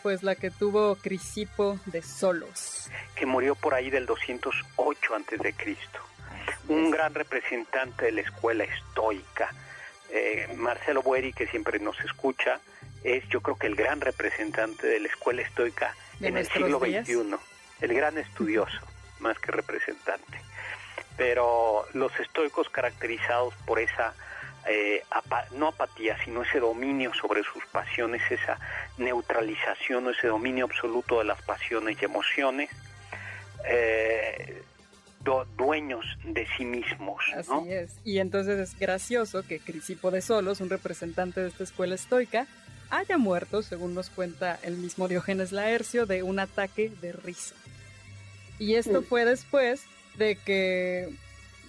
Pues 0.03 0.23
la 0.23 0.35
que 0.35 0.49
tuvo 0.49 0.95
Crisipo 0.95 1.77
de 1.85 2.01
Solos. 2.01 2.89
Que 3.15 3.25
murió 3.25 3.55
por 3.55 3.73
ahí 3.73 3.89
del 3.89 4.05
208 4.05 5.15
antes 5.15 5.39
de 5.39 5.53
Cristo. 5.53 5.99
Un 6.67 6.91
gran 6.91 7.13
representante 7.13 8.05
de 8.05 8.11
la 8.13 8.21
escuela 8.21 8.63
estoica. 8.63 9.53
Eh, 10.09 10.53
Marcelo 10.55 11.01
Bueri, 11.01 11.33
que 11.33 11.47
siempre 11.47 11.79
nos 11.79 11.99
escucha, 12.01 12.59
es 13.03 13.27
yo 13.29 13.41
creo 13.41 13.57
que 13.57 13.67
el 13.67 13.75
gran 13.75 14.01
representante 14.01 14.87
de 14.87 14.99
la 14.99 15.07
escuela 15.07 15.41
estoica 15.41 15.93
en 16.21 16.37
el 16.37 16.47
siglo 16.47 16.79
XXI. 16.79 17.35
El 17.81 17.93
gran 17.93 18.17
estudioso, 18.17 18.79
más 19.19 19.37
que 19.39 19.51
representante. 19.51 20.41
Pero 21.17 21.85
los 21.93 22.17
estoicos 22.19 22.69
caracterizados 22.69 23.53
por 23.65 23.79
esa 23.79 24.13
eh, 24.67 25.03
no 25.51 25.67
apatía, 25.67 26.17
sino 26.23 26.43
ese 26.43 26.59
dominio 26.59 27.13
sobre 27.13 27.43
sus 27.43 27.65
pasiones, 27.71 28.21
esa 28.29 28.59
neutralización, 28.97 30.09
ese 30.09 30.27
dominio 30.27 30.65
absoluto 30.65 31.19
de 31.19 31.25
las 31.25 31.41
pasiones 31.41 31.97
y 32.01 32.05
emociones, 32.05 32.69
eh, 33.65 34.61
dueños 35.57 36.05
de 36.23 36.47
sí 36.57 36.65
mismos. 36.65 37.23
Así 37.35 37.71
es. 37.71 37.95
Y 38.03 38.19
entonces 38.19 38.57
es 38.59 38.79
gracioso 38.79 39.43
que 39.45 39.59
Crisipo 39.59 40.11
de 40.11 40.21
Solos, 40.21 40.61
un 40.61 40.69
representante 40.69 41.41
de 41.41 41.49
esta 41.49 41.63
escuela 41.63 41.95
estoica, 41.95 42.47
haya 42.89 43.17
muerto, 43.17 43.61
según 43.61 43.93
nos 43.93 44.09
cuenta 44.09 44.59
el 44.63 44.77
mismo 44.77 45.07
Diógenes 45.07 45.51
Laercio, 45.51 46.05
de 46.05 46.23
un 46.23 46.39
ataque 46.39 46.91
de 47.01 47.11
risa. 47.11 47.55
Y 48.57 48.75
esto 48.75 49.03
fue 49.03 49.25
después 49.25 49.83
de 50.17 50.35
que 50.35 51.09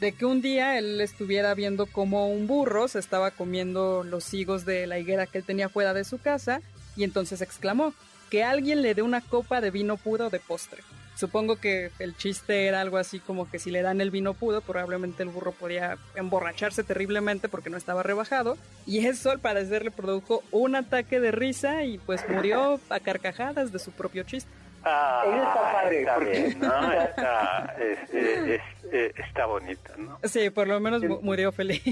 de 0.00 0.12
que 0.12 0.24
un 0.24 0.40
día 0.40 0.78
él 0.78 1.00
estuviera 1.00 1.54
viendo 1.54 1.86
como 1.86 2.28
un 2.30 2.46
burro 2.46 2.88
se 2.88 2.98
estaba 2.98 3.30
comiendo 3.30 4.02
los 4.02 4.32
higos 4.32 4.64
de 4.64 4.86
la 4.86 4.98
higuera 4.98 5.26
que 5.26 5.38
él 5.38 5.44
tenía 5.44 5.68
fuera 5.68 5.92
de 5.92 6.04
su 6.04 6.18
casa 6.18 6.62
y 6.96 7.04
entonces 7.04 7.42
exclamó 7.42 7.94
que 8.30 8.44
alguien 8.44 8.80
le 8.82 8.94
dé 8.94 9.02
una 9.02 9.20
copa 9.20 9.60
de 9.60 9.70
vino 9.70 9.96
puro 9.96 10.30
de 10.30 10.40
postre. 10.40 10.82
Supongo 11.16 11.56
que 11.56 11.90
el 11.98 12.16
chiste 12.16 12.66
era 12.66 12.80
algo 12.80 12.96
así 12.96 13.18
como 13.20 13.50
que 13.50 13.58
si 13.58 13.70
le 13.70 13.82
dan 13.82 14.00
el 14.00 14.10
vino 14.10 14.32
pudo, 14.32 14.62
probablemente 14.62 15.22
el 15.22 15.28
burro 15.28 15.52
podía 15.52 15.98
emborracharse 16.14 16.82
terriblemente 16.82 17.48
porque 17.48 17.68
no 17.68 17.76
estaba 17.76 18.02
rebajado. 18.02 18.56
Y 18.86 19.04
eso 19.04 19.30
al 19.30 19.38
parecer 19.38 19.84
le 19.84 19.90
produjo 19.90 20.42
un 20.50 20.76
ataque 20.76 21.20
de 21.20 21.30
risa 21.30 21.84
y 21.84 21.98
pues 21.98 22.22
murió 22.26 22.80
a 22.88 23.00
carcajadas 23.00 23.70
de 23.70 23.78
su 23.78 23.90
propio 23.90 24.22
chiste. 24.22 24.50
Ah, 24.84 25.22
Eso 25.26 25.36
está 25.36 25.72
padre, 25.72 26.00
Está 26.00 26.14
porque- 26.14 26.30
bien, 26.30 26.58
¿no? 26.60 26.92
Está, 27.02 27.76
es- 27.78 28.14
es- 28.14 28.60
es- 28.92 29.18
está 29.18 29.46
bonito, 29.46 29.92
¿no? 29.98 30.18
Sí, 30.24 30.50
por 30.50 30.66
lo 30.68 30.80
menos 30.80 31.02
mu- 31.02 31.20
murió 31.20 31.52
feliz. 31.52 31.82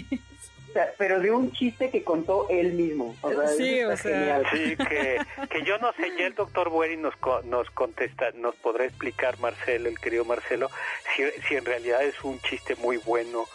O 0.69 0.73
sea, 0.73 0.93
pero 0.99 1.19
de 1.21 1.31
un 1.31 1.51
chiste 1.53 1.91
que 1.91 2.05
contó 2.05 2.47
él 2.51 2.75
mismo. 2.75 3.17
O 3.23 3.31
sea, 3.33 3.47
Sí, 3.49 3.83
o 3.85 3.97
sea. 3.97 4.43
Sí, 4.53 4.77
que, 4.77 5.19
que 5.51 5.63
yo 5.65 5.79
no 5.79 5.93
sé, 5.95 6.13
ya 6.19 6.27
el 6.27 6.35
doctor 6.35 6.69
Bueri 6.69 6.97
nos, 6.99 7.15
nos 7.45 7.71
contesta, 7.71 8.31
nos 8.35 8.55
podrá 8.57 8.85
explicar, 8.85 9.39
Marcelo, 9.39 9.89
el 9.89 9.99
querido 9.99 10.25
Marcelo, 10.27 10.71
si, 11.17 11.25
si 11.49 11.55
en 11.57 11.65
realidad 11.65 12.03
es 12.05 12.23
un 12.23 12.39
chiste 12.41 12.75
muy 12.77 12.99
bueno, 12.99 13.47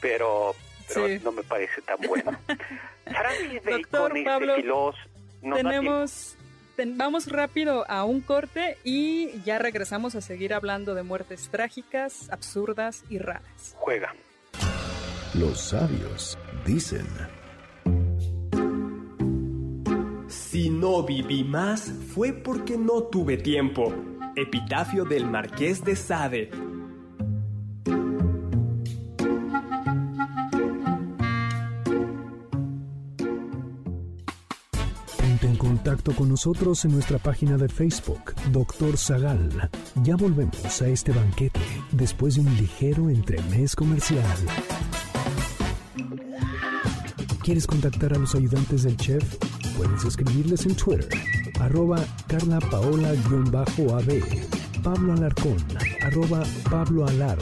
pero, 0.00 0.54
pero 0.92 1.06
Sí. 1.06 1.20
no 1.22 1.30
me 1.32 1.42
parece 1.44 1.80
tan 1.82 1.98
bueno. 2.08 2.36
Francis 3.06 3.62
Bacon 3.64 3.82
Doctor 3.82 4.16
es 4.18 4.24
Pablo, 4.24 4.54
filos, 4.56 4.96
no 5.42 5.56
Tenemos... 5.56 6.36
ten- 6.78 6.96
vamos 6.96 7.26
rápido 7.26 7.84
a 7.90 8.04
un 8.04 8.20
corte 8.20 8.78
y 8.84 9.42
ya 9.44 9.58
regresamos 9.58 10.14
a 10.14 10.20
seguir 10.20 10.54
hablando 10.54 10.94
de 10.94 11.02
muertes 11.02 11.48
trágicas, 11.50 12.30
absurdas 12.30 13.02
y 13.10 13.18
raras. 13.18 13.74
juega. 13.78 14.14
Los 15.34 15.60
sabios 15.60 16.38
dicen, 16.64 17.06
Si 20.28 20.70
no 20.70 21.02
viví 21.02 21.42
más 21.44 21.92
fue 22.14 22.32
porque 22.32 22.76
no 22.76 23.02
tuve 23.04 23.36
tiempo. 23.36 23.92
Epitafio 24.36 25.04
del 25.04 25.26
Marqués 25.26 25.84
de 25.84 25.94
Sade. 25.96 26.50
Contacto 35.88 36.14
con 36.14 36.28
nosotros 36.28 36.84
en 36.84 36.92
nuestra 36.92 37.16
página 37.16 37.56
de 37.56 37.66
Facebook, 37.66 38.34
Doctor 38.52 38.98
Zagal. 38.98 39.70
Ya 40.02 40.16
volvemos 40.16 40.82
a 40.82 40.86
este 40.86 41.12
banquete 41.12 41.60
después 41.92 42.34
de 42.34 42.42
un 42.42 42.54
ligero 42.56 43.08
entremés 43.08 43.74
comercial. 43.74 44.22
¿Quieres 47.42 47.66
contactar 47.66 48.12
a 48.12 48.18
los 48.18 48.34
ayudantes 48.34 48.82
del 48.82 48.98
chef? 48.98 49.38
Puedes 49.78 50.04
escribirles 50.04 50.66
en 50.66 50.74
Twitter, 50.74 51.08
arroba 51.58 52.04
Carla 52.26 52.60
Paola-AB, 52.60 54.22
Pablo 54.82 55.14
Alarcón, 55.14 55.56
arroba 56.02 56.42
Pablo 56.68 57.06
Alar, 57.06 57.38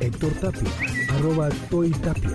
Héctor 0.00 0.32
Tapia, 0.40 0.70
arroba 1.10 1.50
Toy 1.68 1.90
Tapia. 1.90 2.32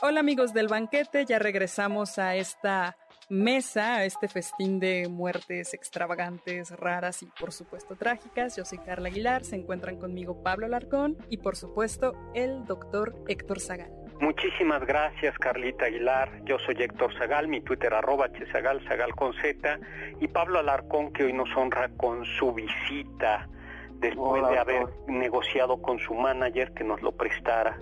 Hola 0.00 0.20
amigos 0.20 0.54
del 0.54 0.68
banquete, 0.68 1.24
ya 1.24 1.40
regresamos 1.40 2.20
a 2.20 2.36
esta 2.36 2.96
mesa, 3.28 3.96
a 3.96 4.04
este 4.04 4.28
festín 4.28 4.78
de 4.78 5.08
muertes 5.08 5.74
extravagantes, 5.74 6.70
raras 6.70 7.24
y 7.24 7.26
por 7.26 7.50
supuesto 7.52 7.96
trágicas. 7.96 8.56
Yo 8.56 8.64
soy 8.64 8.78
Carla 8.78 9.08
Aguilar, 9.08 9.42
se 9.44 9.56
encuentran 9.56 9.96
conmigo 9.98 10.40
Pablo 10.44 10.68
Larcón 10.68 11.16
y 11.28 11.38
por 11.38 11.56
supuesto 11.56 12.12
el 12.34 12.64
doctor 12.64 13.16
Héctor 13.26 13.58
Zagal. 13.58 13.90
Muchísimas 14.20 14.86
gracias, 14.86 15.36
Carlita 15.38 15.86
Aguilar. 15.86 16.44
Yo 16.44 16.58
soy 16.60 16.76
Héctor 16.78 17.12
Zagal, 17.18 17.48
mi 17.48 17.60
Twitter 17.60 17.92
arroba 17.92 18.32
chezagal, 18.32 18.80
zagal 18.86 19.16
con 19.16 19.32
Z, 19.34 19.80
y 20.20 20.28
Pablo 20.28 20.60
Alarcón, 20.60 21.12
que 21.12 21.24
hoy 21.24 21.32
nos 21.32 21.48
honra 21.56 21.88
con 21.96 22.24
su 22.24 22.52
visita 22.52 23.48
después 23.94 24.42
Hola, 24.42 24.50
de 24.50 24.58
haber 24.58 24.80
doctor. 24.82 25.10
negociado 25.10 25.82
con 25.82 25.98
su 25.98 26.14
manager 26.14 26.72
que 26.72 26.84
nos 26.84 27.02
lo 27.02 27.10
prestara. 27.12 27.78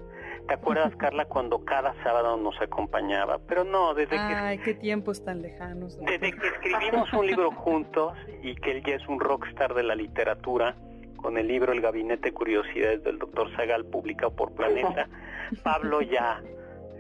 ¿Te 0.47 0.55
acuerdas, 0.55 0.95
Carla, 0.97 1.25
cuando 1.25 1.65
cada 1.65 1.95
sábado 2.03 2.37
nos 2.37 2.61
acompañaba? 2.61 3.39
Pero 3.49 3.65
no, 3.65 3.95
desde 3.95 4.17
que 4.17 4.17
Ay, 4.17 4.59
qué 4.59 4.75
tiempos 4.75 5.25
tan 5.25 5.43
lejanos. 5.43 5.97
doctor. 5.97 6.21
desde 6.21 6.39
que 6.39 6.47
escribimos 6.49 7.13
un 7.13 7.27
libro 7.27 7.51
juntos 7.51 8.13
y 8.43 8.55
que 8.55 8.73
él 8.73 8.83
ya 8.85 8.95
es 8.95 9.09
un 9.09 9.19
rockstar 9.19 9.75
de 9.75 9.83
la 9.83 9.95
literatura, 9.95 10.77
con 11.17 11.37
el 11.39 11.49
libro 11.49 11.73
El 11.73 11.81
Gabinete 11.81 12.29
de 12.29 12.35
Curiosidades 12.35 13.03
del 13.03 13.19
Dr. 13.19 13.51
Zagal, 13.57 13.85
publicado 13.87 14.35
por 14.37 14.53
Planeta, 14.53 15.09
Pablo 15.65 16.01
ya 16.03 16.41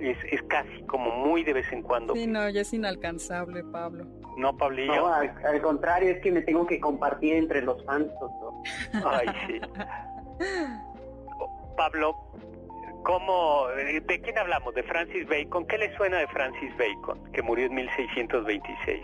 es, 0.00 0.18
es 0.30 0.42
casi 0.44 0.82
como 0.82 1.11
muy 1.11 1.44
de 1.44 1.52
vez 1.52 1.72
en 1.72 1.82
cuando. 1.82 2.14
Sí, 2.14 2.26
no, 2.26 2.48
ya 2.48 2.62
es 2.62 2.72
inalcanzable, 2.72 3.62
Pablo. 3.64 4.06
¿No, 4.37 4.56
Pablillo? 4.56 4.96
No, 4.96 5.06
al, 5.06 5.32
al 5.46 5.62
contrario, 5.62 6.11
es 6.11 6.20
que 6.20 6.30
me 6.30 6.42
tengo 6.42 6.66
que 6.66 6.78
compartir 6.78 7.35
entre 7.35 7.62
los 7.62 7.82
fans, 7.85 8.09
doctor. 8.20 8.52
Ay, 9.04 9.28
sí. 9.46 9.61
Pablo, 11.76 12.16
¿cómo, 13.07 13.66
¿de 13.69 14.21
quién 14.21 14.37
hablamos? 14.37 14.75
¿De 14.75 14.83
Francis 14.83 15.27
Bacon? 15.29 15.64
¿Qué 15.66 15.79
le 15.79 15.97
suena 15.97 16.19
de 16.19 16.27
Francis 16.29 16.71
Bacon, 16.77 17.33
que 17.33 17.40
murió 17.42 17.66
en 17.66 17.75
1626? 17.75 19.03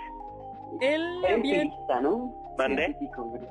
Él 0.81 1.25
empirista, 1.29 2.01
¿no? 2.01 2.35
Güey. 2.59 3.43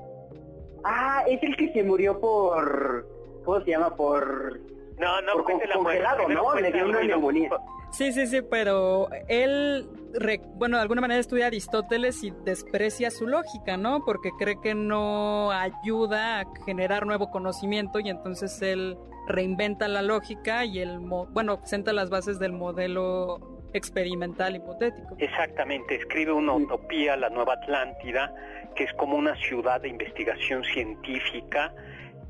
Ah, 0.83 1.23
es 1.27 1.41
el 1.43 1.55
que 1.55 1.71
se 1.73 1.83
murió 1.83 2.19
por... 2.19 3.07
¿Cómo 3.45 3.61
se 3.61 3.71
llama? 3.71 3.95
Por... 3.95 4.59
No, 4.99 5.21
no, 5.21 5.33
Por 5.33 5.43
cuente 5.45 5.67
la 5.67 5.75
congelado, 5.75 6.27
¿no? 6.29 6.53
Le 6.55 6.71
dio 6.71 6.85
una 6.85 7.01
neumonía. 7.03 7.49
Sí, 7.91 8.11
sí, 8.13 8.25
sí, 8.27 8.41
pero 8.41 9.09
él, 9.27 9.87
re- 10.13 10.41
bueno, 10.55 10.77
de 10.77 10.83
alguna 10.83 11.01
manera 11.01 11.19
estudia 11.19 11.45
a 11.45 11.47
Aristóteles 11.47 12.23
y 12.23 12.31
desprecia 12.45 13.11
su 13.11 13.27
lógica, 13.27 13.77
¿no? 13.77 14.03
Porque 14.05 14.29
cree 14.39 14.59
que 14.61 14.73
no 14.75 15.51
ayuda 15.51 16.41
a 16.41 16.45
generar 16.65 17.05
nuevo 17.05 17.29
conocimiento 17.31 17.99
y 17.99 18.09
entonces 18.09 18.61
él 18.61 18.97
reinventa 19.31 19.87
la 19.87 20.01
lógica 20.01 20.65
y 20.65 20.79
el, 20.79 20.99
mo- 20.99 21.27
bueno, 21.27 21.59
presenta 21.59 21.93
las 21.93 22.09
bases 22.09 22.39
del 22.39 22.51
modelo 22.51 23.59
experimental 23.73 24.55
hipotético. 24.55 25.15
Exactamente, 25.17 25.95
escribe 25.95 26.33
una 26.33 26.53
utopía, 26.53 27.15
la 27.15 27.29
Nueva 27.29 27.53
Atlántida, 27.53 28.33
que 28.75 28.83
es 28.83 28.93
como 28.93 29.15
una 29.17 29.35
ciudad 29.37 29.81
de 29.81 29.89
investigación 29.89 30.63
científica 30.63 31.73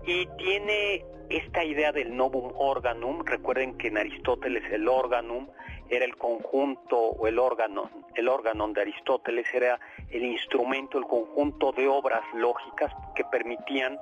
y 0.06 0.28
tiene 0.38 1.04
esta 1.30 1.64
idea 1.64 1.92
del 1.92 2.16
novum 2.16 2.52
organum. 2.56 3.24
Recuerden 3.26 3.78
que 3.78 3.88
en 3.88 3.98
Aristóteles 3.98 4.64
el 4.72 4.88
organum 4.88 5.48
era 5.90 6.06
el 6.06 6.16
conjunto 6.16 6.98
o 6.98 7.28
el 7.28 7.40
órgano, 7.40 7.90
el 8.16 8.28
órgano 8.28 8.68
de 8.70 8.82
Aristóteles 8.82 9.46
era 9.54 9.80
el 10.10 10.24
instrumento, 10.24 10.98
el 10.98 11.06
conjunto 11.06 11.72
de 11.72 11.88
obras 11.88 12.22
lógicas 12.34 12.94
que 13.16 13.24
permitían 13.26 13.98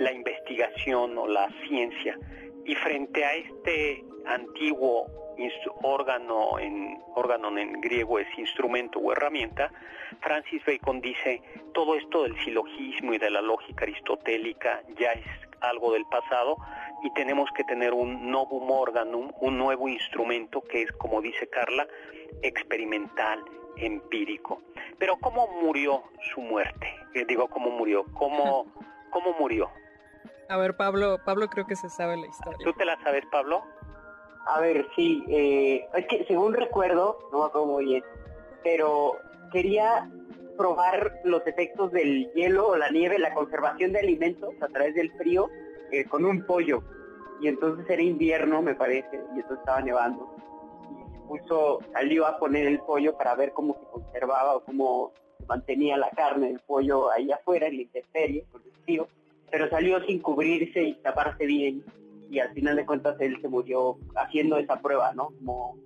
la 0.00 0.12
investigación 0.12 1.16
o 1.18 1.26
la 1.26 1.48
ciencia. 1.66 2.18
Y 2.64 2.74
frente 2.76 3.24
a 3.24 3.34
este 3.34 4.04
antiguo 4.26 5.06
órgano 5.82 6.58
en 6.58 7.02
órgano 7.14 7.56
en 7.58 7.80
griego 7.80 8.18
es 8.18 8.26
instrumento 8.38 8.98
o 8.98 9.12
herramienta, 9.12 9.70
Francis 10.20 10.62
Bacon 10.64 11.00
dice 11.00 11.42
todo 11.72 11.96
esto 11.96 12.22
del 12.22 12.36
silogismo 12.44 13.14
y 13.14 13.18
de 13.18 13.30
la 13.30 13.42
lógica 13.42 13.84
aristotélica 13.84 14.82
ya 14.98 15.12
es 15.12 15.26
algo 15.60 15.92
del 15.92 16.04
pasado 16.06 16.56
y 17.02 17.10
tenemos 17.14 17.48
que 17.56 17.64
tener 17.64 17.92
un 17.92 18.30
novum 18.30 18.70
organum, 18.70 19.32
un 19.40 19.58
nuevo 19.58 19.88
instrumento 19.88 20.62
que 20.62 20.82
es, 20.82 20.92
como 20.92 21.20
dice 21.20 21.48
Carla, 21.48 21.86
experimental, 22.42 23.44
empírico. 23.76 24.62
Pero 24.98 25.16
¿cómo 25.16 25.48
murió 25.62 26.04
su 26.32 26.40
muerte? 26.40 26.94
Eh, 27.14 27.24
digo, 27.26 27.48
¿cómo 27.48 27.70
murió? 27.70 28.04
¿Cómo, 28.14 28.66
cómo 29.10 29.34
murió? 29.38 29.70
A 30.48 30.56
ver, 30.56 30.76
Pablo, 30.76 31.18
Pablo 31.24 31.48
creo 31.48 31.66
que 31.66 31.76
se 31.76 31.88
sabe 31.88 32.16
la 32.16 32.26
historia. 32.26 32.58
¿Tú 32.64 32.72
te 32.74 32.84
la 32.84 33.00
sabes, 33.02 33.24
Pablo? 33.30 33.62
A 34.46 34.60
ver, 34.60 34.86
sí, 34.94 35.24
eh, 35.28 35.88
es 35.94 36.06
que 36.06 36.24
según 36.26 36.52
recuerdo, 36.52 37.18
no 37.32 37.40
me 37.40 37.44
acuerdo 37.46 37.66
muy 37.66 37.84
bien, 37.86 38.04
pero 38.62 39.16
quería 39.52 40.10
probar 40.56 41.20
los 41.24 41.46
efectos 41.46 41.92
del 41.92 42.30
hielo 42.32 42.68
o 42.68 42.76
la 42.76 42.90
nieve, 42.90 43.18
la 43.18 43.32
conservación 43.32 43.92
de 43.92 44.00
alimentos 44.00 44.54
a 44.60 44.68
través 44.68 44.94
del 44.94 45.10
frío 45.12 45.48
eh, 45.90 46.04
con 46.04 46.24
un 46.24 46.44
pollo. 46.44 46.82
Y 47.40 47.48
entonces 47.48 47.88
era 47.88 48.02
invierno, 48.02 48.62
me 48.62 48.74
parece, 48.74 49.20
y 49.34 49.40
entonces 49.40 49.58
estaba 49.58 49.80
nevando. 49.80 50.28
Y 50.90 51.12
se 51.12 51.18
puso, 51.26 51.80
salió 51.92 52.26
a 52.26 52.38
poner 52.38 52.66
el 52.66 52.80
pollo 52.80 53.16
para 53.16 53.34
ver 53.34 53.52
cómo 53.52 53.74
se 53.74 53.86
conservaba 53.90 54.56
o 54.56 54.60
cómo 54.60 55.12
mantenía 55.48 55.96
la 55.96 56.10
carne 56.10 56.48
del 56.48 56.60
pollo 56.60 57.10
ahí 57.10 57.30
afuera 57.32 57.66
en 57.66 57.76
la 57.76 57.82
intemperie, 57.82 58.44
con 58.52 58.62
el 58.62 58.72
frío. 58.84 59.08
Pero 59.54 59.70
salió 59.70 60.04
sin 60.04 60.18
cubrirse 60.18 60.82
y 60.82 60.94
taparse 60.94 61.46
bien 61.46 61.84
y 62.28 62.40
al 62.40 62.52
final 62.54 62.74
de 62.74 62.84
cuentas 62.84 63.14
él 63.20 63.38
se 63.40 63.46
murió 63.46 63.96
haciendo 64.16 64.58
esa 64.58 64.80
prueba, 64.80 65.12
¿no? 65.14 65.28
Como, 65.38 65.76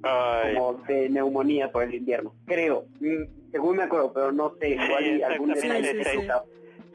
como 0.00 0.72
de 0.88 1.10
neumonía 1.10 1.70
por 1.70 1.82
el 1.82 1.94
invierno. 1.94 2.32
Creo, 2.46 2.86
mm, 3.00 3.50
según 3.52 3.76
me 3.76 3.82
acuerdo, 3.82 4.14
pero 4.14 4.32
no 4.32 4.54
sé, 4.58 4.70
igual 4.70 5.22
algún 5.24 5.52
detalle 5.52 6.04
sí, 6.04 6.10
sí. 6.22 6.28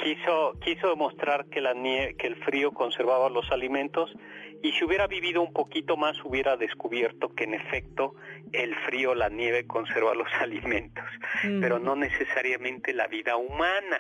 Quiso, 0.04 0.54
quiso 0.64 0.90
demostrar 0.90 1.46
que, 1.46 1.62
la 1.62 1.74
que 1.74 2.28
el 2.28 2.36
frío 2.44 2.72
conservaba 2.72 3.30
los 3.30 3.52
alimentos 3.52 4.12
y 4.64 4.74
si 4.74 4.84
hubiera 4.84 5.08
vivido 5.08 5.42
un 5.42 5.54
poquito 5.54 5.98
más 5.98 6.18
hubiera 6.24 6.56
descubierto 6.56 7.34
que 7.34 7.46
en 7.46 7.56
efecto 7.56 8.16
el 8.54 8.76
frío, 8.86 9.16
la 9.16 9.30
nieve 9.30 9.66
conserva 9.66 10.14
los 10.14 10.28
alimentos, 10.40 11.06
pero 11.42 11.80
no 11.80 11.96
necesariamente 11.96 12.94
la 12.94 13.08
vida 13.08 13.38
humana. 13.38 14.00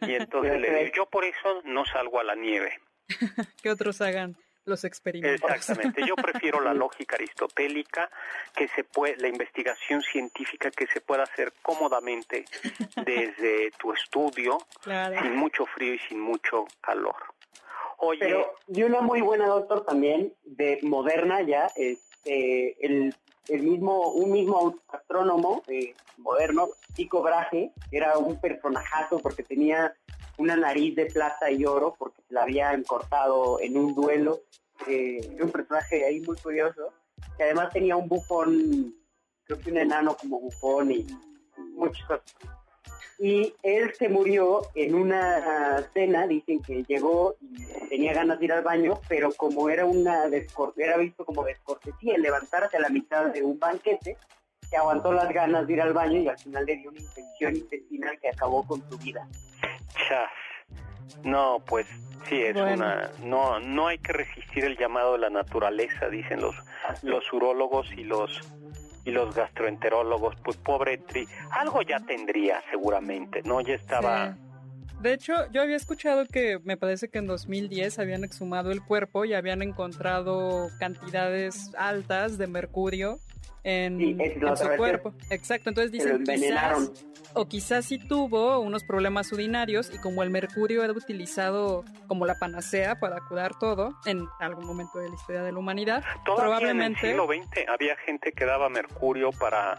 Y 0.00 0.14
entonces 0.14 0.60
le 0.60 0.70
digo, 0.84 0.92
yo 0.96 1.06
por 1.06 1.24
eso 1.24 1.62
no 1.64 1.84
salgo 1.84 2.20
a 2.20 2.24
la 2.24 2.34
nieve. 2.34 2.72
que 3.62 3.70
otros 3.70 4.00
hagan 4.00 4.36
los 4.64 4.84
experimentos. 4.84 5.50
Exactamente. 5.50 6.02
Yo 6.06 6.14
prefiero 6.16 6.60
la 6.60 6.74
lógica 6.74 7.16
aristotélica, 7.16 8.10
que 8.54 8.68
se 8.68 8.84
puede, 8.84 9.16
la 9.16 9.28
investigación 9.28 10.02
científica 10.02 10.70
que 10.70 10.86
se 10.86 11.00
pueda 11.00 11.24
hacer 11.24 11.52
cómodamente 11.62 12.44
desde 12.96 13.70
tu 13.78 13.92
estudio, 13.92 14.58
sin 14.84 15.36
mucho 15.36 15.66
frío 15.66 15.94
y 15.94 15.98
sin 16.00 16.20
mucho 16.20 16.66
calor. 16.80 17.16
Oye, 17.98 18.20
Pero, 18.20 18.54
y 18.68 18.82
una 18.82 19.02
muy 19.02 19.20
buena 19.20 19.46
doctor 19.46 19.84
también 19.84 20.32
de 20.44 20.78
moderna 20.82 21.42
ya, 21.42 21.70
este, 21.76 22.84
el, 22.84 23.14
el 23.48 23.62
mismo, 23.62 24.12
un 24.12 24.32
mismo 24.32 24.74
astrónomo 24.88 25.62
eh, 25.68 25.94
moderno, 26.16 26.70
Tico 26.94 27.22
Brahe, 27.22 27.72
era 27.90 28.16
un 28.16 28.40
personajazo 28.40 29.18
porque 29.18 29.42
tenía 29.42 29.94
una 30.40 30.56
nariz 30.56 30.96
de 30.96 31.06
plata 31.06 31.50
y 31.50 31.64
oro 31.64 31.94
porque 31.98 32.22
la 32.30 32.42
habían 32.42 32.82
cortado 32.84 33.60
en 33.60 33.76
un 33.76 33.94
duelo. 33.94 34.40
Eh, 34.86 35.36
un 35.40 35.50
personaje 35.50 36.06
ahí 36.06 36.20
muy 36.20 36.36
curioso, 36.38 36.92
que 37.36 37.44
además 37.44 37.70
tenía 37.70 37.96
un 37.96 38.08
bufón, 38.08 38.94
creo 39.44 39.58
que 39.58 39.70
un 39.70 39.76
enano 39.76 40.16
como 40.16 40.40
bufón 40.40 40.90
y 40.90 41.06
muchas 41.74 42.06
cosas. 42.06 42.34
Y 43.18 43.54
él 43.62 43.92
se 43.98 44.08
murió 44.08 44.62
en 44.74 44.94
una 44.94 45.86
cena, 45.92 46.26
dicen 46.26 46.62
que 46.62 46.82
llegó 46.84 47.36
y 47.42 47.88
tenía 47.90 48.14
ganas 48.14 48.38
de 48.38 48.46
ir 48.46 48.52
al 48.54 48.64
baño, 48.64 48.98
pero 49.06 49.30
como 49.34 49.68
era 49.68 49.84
una 49.84 50.24
era 50.76 50.96
visto 50.96 51.26
como 51.26 51.44
descortesía 51.44 52.14
el 52.14 52.22
levantarse 52.22 52.78
a 52.78 52.80
la 52.80 52.88
mitad 52.88 53.26
de 53.26 53.42
un 53.42 53.58
banquete, 53.58 54.16
se 54.70 54.76
aguantó 54.78 55.12
las 55.12 55.28
ganas 55.34 55.66
de 55.66 55.72
ir 55.74 55.82
al 55.82 55.92
baño 55.92 56.18
y 56.20 56.28
al 56.28 56.38
final 56.38 56.64
le 56.64 56.76
dio 56.76 56.88
una 56.88 57.00
infección 57.00 57.56
intestinal 57.56 58.18
que 58.18 58.30
acabó 58.30 58.66
con 58.66 58.80
su 58.88 58.96
vida. 58.96 59.28
No, 61.24 61.62
pues 61.66 61.86
sí, 62.28 62.42
es 62.42 62.56
una... 62.56 63.10
No, 63.22 63.60
no 63.60 63.88
hay 63.88 63.98
que 63.98 64.12
resistir 64.12 64.64
el 64.64 64.76
llamado 64.76 65.12
de 65.12 65.18
la 65.18 65.30
naturaleza, 65.30 66.08
dicen 66.08 66.40
los, 66.40 66.54
los 67.02 67.32
urólogos 67.32 67.90
y 67.92 68.04
los 68.04 68.40
y 69.04 69.12
los 69.12 69.34
gastroenterólogos, 69.34 70.36
pues 70.44 70.56
pobre 70.58 70.98
Tri, 70.98 71.26
algo 71.52 71.80
ya 71.82 72.00
tendría 72.00 72.62
seguramente, 72.70 73.42
¿no? 73.44 73.60
Ya 73.60 73.74
estaba... 73.74 74.36
De 75.00 75.14
hecho, 75.14 75.50
yo 75.50 75.62
había 75.62 75.76
escuchado 75.76 76.26
que 76.26 76.58
me 76.62 76.76
parece 76.76 77.08
que 77.08 77.18
en 77.18 77.26
2010 77.26 77.98
habían 77.98 78.22
exhumado 78.22 78.70
el 78.70 78.82
cuerpo 78.82 79.24
y 79.24 79.32
habían 79.32 79.62
encontrado 79.62 80.68
cantidades 80.78 81.74
altas 81.74 82.36
de 82.36 82.46
mercurio 82.46 83.18
en, 83.64 84.18
su 84.56 84.68
cuerpo. 84.76 85.14
Exacto, 85.30 85.70
entonces 85.70 85.90
dicen 85.90 86.22
quizás, 86.24 86.92
o 87.32 87.46
quizás 87.46 87.86
sí 87.86 87.98
tuvo 87.98 88.58
unos 88.60 88.84
problemas 88.84 89.32
urinarios 89.32 89.90
y 89.94 89.98
como 89.98 90.22
el 90.22 90.28
mercurio 90.28 90.84
era 90.84 90.92
utilizado 90.92 91.84
como 92.06 92.26
la 92.26 92.34
panacea 92.34 92.98
para 93.00 93.20
curar 93.20 93.58
todo 93.58 93.94
en 94.04 94.26
algún 94.38 94.66
momento 94.66 94.98
de 94.98 95.08
la 95.08 95.14
historia 95.14 95.42
de 95.42 95.52
la 95.52 95.58
humanidad, 95.58 96.04
probablemente 96.24 97.10
en 97.10 97.18
el 97.18 97.18
siglo 97.18 97.26
XX 97.26 97.68
había 97.68 97.96
gente 97.96 98.32
que 98.32 98.44
daba 98.44 98.68
mercurio 98.68 99.30
para 99.32 99.78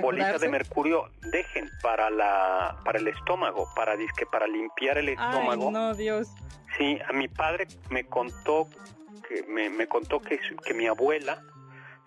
bolitas 0.00 0.40
de 0.40 0.48
mercurio 0.48 1.10
dejen 1.30 1.68
para 1.82 2.10
la 2.10 2.76
para 2.84 2.98
el 2.98 3.08
estómago, 3.08 3.68
para 3.74 3.96
disque 3.96 4.26
para 4.26 4.46
limpiar 4.46 4.98
el 4.98 5.10
estómago. 5.10 5.66
Ay, 5.66 5.72
no, 5.72 5.94
Dios. 5.94 6.28
Sí, 6.78 6.98
a 7.08 7.12
mi 7.12 7.28
padre 7.28 7.66
me 7.90 8.04
contó 8.04 8.68
que 9.28 9.44
me, 9.44 9.70
me 9.70 9.86
contó 9.86 10.20
que, 10.20 10.40
que 10.64 10.74
mi 10.74 10.86
abuela 10.86 11.42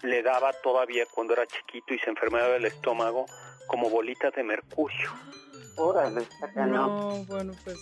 le 0.02 0.22
daba 0.22 0.52
todavía 0.64 1.06
cuando 1.12 1.34
era 1.34 1.46
chiquito 1.48 1.94
y 1.94 2.00
se 2.00 2.10
enfermaba 2.10 2.50
del 2.50 2.66
estómago 2.66 3.26
como 3.68 3.90
bolitas 3.90 4.34
de 4.34 4.44
mercurio. 4.44 5.10
Órale, 5.78 6.28
no, 6.56 7.24
bueno, 7.26 7.54
pues 7.64 7.78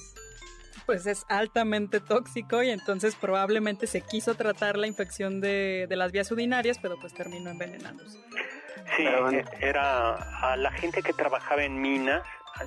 pues 0.86 1.08
es 1.08 1.26
altamente 1.30 2.00
tóxico 2.00 2.62
y 2.62 2.70
entonces 2.70 3.16
probablemente 3.16 3.88
se 3.88 4.02
quiso 4.02 4.36
tratar 4.36 4.78
la 4.78 4.86
infección 4.86 5.42
de, 5.42 5.88
de 5.90 5.96
las 5.96 6.12
vías 6.12 6.32
urinarias, 6.32 6.78
pero 6.80 7.00
pues 7.00 7.14
terminó 7.14 7.50
envenenándose. 7.50 8.20
Sí, 8.96 9.06
e, 9.06 9.46
era 9.60 10.16
a 10.42 10.56
la 10.56 10.72
gente 10.72 11.02
que 11.02 11.14
trabajaba 11.14 11.64
en 11.64 11.82
minas, 11.82 12.24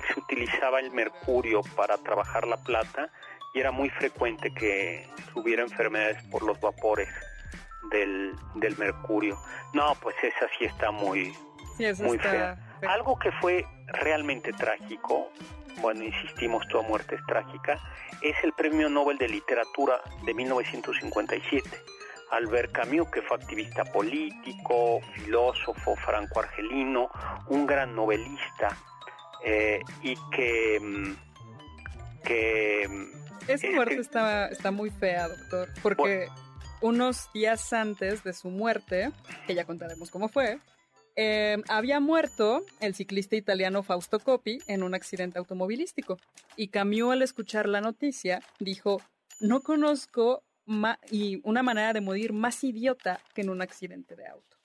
se 0.07 0.19
utilizaba 0.19 0.79
el 0.79 0.91
mercurio 0.91 1.61
para 1.75 1.97
trabajar 1.97 2.47
la 2.47 2.57
plata 2.57 3.09
y 3.53 3.59
era 3.59 3.71
muy 3.71 3.89
frecuente 3.89 4.53
que 4.53 5.07
hubiera 5.35 5.63
enfermedades 5.63 6.21
por 6.25 6.43
los 6.43 6.59
vapores 6.59 7.09
del, 7.91 8.35
del 8.55 8.77
mercurio. 8.77 9.37
No, 9.73 9.95
pues 10.01 10.15
esa 10.21 10.47
sí 10.57 10.65
está 10.65 10.91
muy, 10.91 11.35
muy 11.99 12.19
fea. 12.19 12.57
Algo 12.87 13.17
que 13.17 13.31
fue 13.33 13.65
realmente 13.87 14.53
trágico, 14.53 15.31
bueno, 15.81 16.03
insistimos, 16.03 16.67
toda 16.67 16.83
muerte 16.83 17.15
es 17.15 17.25
trágica, 17.25 17.79
es 18.21 18.35
el 18.43 18.53
Premio 18.53 18.89
Nobel 18.89 19.17
de 19.17 19.27
Literatura 19.27 19.99
de 20.25 20.33
1957. 20.33 21.69
Albert 22.31 22.71
Camus, 22.71 23.09
que 23.09 23.21
fue 23.21 23.37
activista 23.37 23.83
político, 23.85 25.01
filósofo 25.15 25.95
franco-argelino, 25.95 27.09
un 27.47 27.65
gran 27.65 27.95
novelista, 27.95 28.77
eh, 29.43 29.81
y 30.01 30.15
que... 30.31 30.79
Mm, 30.79 31.15
que 32.23 32.87
mm, 32.87 33.49
Esa 33.49 33.67
muerte 33.71 33.93
este 33.95 34.01
está, 34.01 34.47
está 34.47 34.71
muy 34.71 34.89
fea, 34.89 35.27
doctor, 35.27 35.69
porque 35.81 36.27
unos 36.81 37.31
días 37.33 37.71
antes 37.73 38.23
de 38.23 38.33
su 38.33 38.49
muerte, 38.49 39.11
que 39.47 39.55
ya 39.55 39.65
contaremos 39.65 40.11
cómo 40.11 40.29
fue, 40.29 40.59
eh, 41.15 41.57
había 41.67 41.99
muerto 41.99 42.65
el 42.79 42.95
ciclista 42.95 43.35
italiano 43.35 43.83
Fausto 43.83 44.19
Coppi 44.19 44.59
en 44.67 44.83
un 44.83 44.95
accidente 44.95 45.37
automovilístico. 45.37 46.17
Y 46.55 46.69
Camus 46.69 47.11
al 47.11 47.21
escuchar 47.21 47.67
la 47.67 47.81
noticia 47.81 48.41
dijo, 48.59 49.01
no 49.41 49.61
conozco 49.61 50.43
y 51.11 51.41
una 51.43 51.63
manera 51.63 51.93
de 51.93 52.01
morir 52.01 52.33
más 52.33 52.63
idiota 52.63 53.19
que 53.33 53.41
en 53.41 53.49
un 53.49 53.61
accidente 53.61 54.15
de 54.15 54.27
auto. 54.27 54.57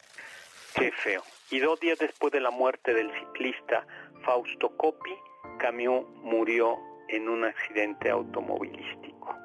Qué 0.75 0.91
feo. 0.93 1.23
Y 1.51 1.61
dos 1.61 1.79
días 1.81 1.99
después 1.99 2.33
de 2.33 2.41
la 2.41 2.51
muerte 2.51 2.95
del 2.95 3.11
ciclista 3.19 3.87
Fausto 4.25 4.77
Coppi, 4.77 5.15
Camus 5.59 6.07
murió 6.23 6.79
en 7.09 7.29
un 7.29 7.45
accidente 7.45 8.11
automovilístico. 8.11 9.37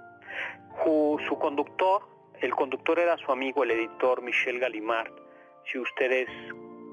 su 1.28 1.38
conductor 1.40 2.10
el 2.42 2.56
conductor 2.56 3.00
era 3.00 3.18
su 3.18 3.32
amigo, 3.32 3.64
el 3.64 3.72
editor 3.72 4.22
Michel 4.22 4.60
Gallimard. 4.60 5.12
Si 5.66 5.78
ustedes, 5.78 6.30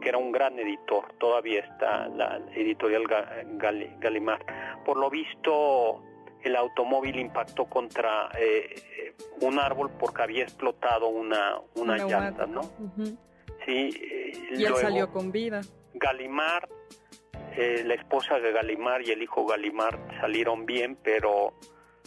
que 0.01 0.09
era 0.09 0.19
un 0.19 0.33
gran 0.33 0.59
editor, 0.59 1.13
todavía 1.19 1.61
está 1.61 2.09
la 2.09 2.41
editorial 2.55 3.05
Gallimard. 4.01 4.45
Por 4.85 4.97
lo 4.97 5.09
visto, 5.09 6.03
el 6.43 6.57
automóvil 6.57 7.17
impactó 7.19 7.67
contra 7.67 8.29
eh, 8.39 9.06
un 9.41 9.59
árbol 9.59 9.91
porque 9.99 10.23
había 10.23 10.43
explotado 10.43 11.09
una, 11.09 11.59
una, 11.75 11.97
llanta, 11.99 12.47
¿no? 12.47 12.63
Sí. 13.65 13.91
Eh, 14.01 14.33
y 14.57 14.65
él 14.65 14.75
salió 14.77 15.11
con 15.11 15.33
vida. 15.33 15.61
Gallimard, 15.95 16.69
eh, 17.57 17.83
la 17.85 17.95
esposa 17.95 18.39
de 18.39 18.53
Gallimard 18.53 19.03
y 19.03 19.11
el 19.11 19.23
hijo 19.23 19.47
Gallimard 19.47 19.99
salieron 20.21 20.67
bien, 20.67 20.97
pero... 21.03 21.55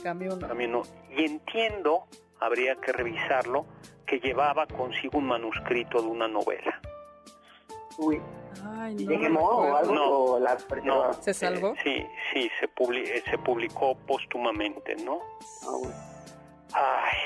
Cambió 0.02 0.36
no. 0.36 0.84
Y 1.16 1.26
entiendo 1.26 2.08
habría 2.40 2.76
que 2.76 2.92
revisarlo, 2.92 3.66
que 4.06 4.20
llevaba 4.20 4.66
consigo 4.66 5.18
un 5.18 5.28
manuscrito 5.28 6.02
de 6.02 6.08
una 6.08 6.28
novela. 6.28 6.80
Uy. 7.98 8.22
Ay, 8.64 8.96
no. 8.96 9.12
¿Se 9.12 9.20
quemó 9.20 9.42
o 9.42 9.76
algo? 9.76 10.40
No, 10.84 11.14
¿Se 11.14 11.34
salvó? 11.34 11.76
sí, 11.84 12.06
sí, 12.34 12.50
se, 12.60 12.66
eh, 12.66 13.24
se 13.30 13.38
publicó 13.38 13.96
póstumamente, 13.96 14.96
¿no? 14.98 15.20
Ah, 15.64 16.19
Ay, 16.74 17.18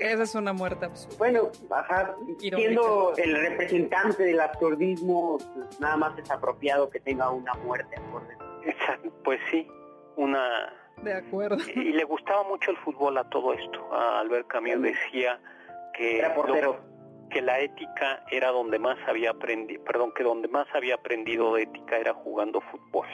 esa 0.00 0.22
es 0.22 0.34
una 0.34 0.52
muerte 0.52 0.86
absurda. 0.86 1.16
Bueno, 1.18 1.50
ajá, 1.70 2.16
siendo 2.38 3.12
el 3.16 3.36
representante 3.36 4.22
del 4.22 4.40
absurdismo, 4.40 5.38
pues, 5.38 5.80
nada 5.80 5.96
más 5.96 6.18
es 6.18 6.30
apropiado 6.30 6.88
que 6.90 7.00
tenga 7.00 7.30
una 7.30 7.54
muerte 7.54 7.96
acorde. 7.96 8.36
Pues 9.22 9.40
sí, 9.50 9.66
una 10.16 10.72
de 11.02 11.14
acuerdo. 11.14 11.58
Y 11.74 11.92
le 11.92 12.04
gustaba 12.04 12.42
mucho 12.44 12.70
el 12.70 12.76
fútbol 12.78 13.18
a 13.18 13.28
todo 13.28 13.52
esto. 13.52 13.92
A 13.92 14.20
Albert 14.20 14.48
Camus 14.48 14.80
decía 14.82 15.38
que, 15.94 16.26
que 17.30 17.42
la 17.42 17.60
ética 17.60 18.24
era 18.30 18.50
donde 18.50 18.78
más 18.78 18.98
había 19.06 19.30
aprendido, 19.30 19.82
perdón, 19.84 20.12
que 20.14 20.22
donde 20.22 20.48
más 20.48 20.66
había 20.74 20.94
aprendido 20.94 21.54
de 21.54 21.62
ética 21.62 21.98
era 21.98 22.14
jugando 22.14 22.60
fútbol. 22.60 23.06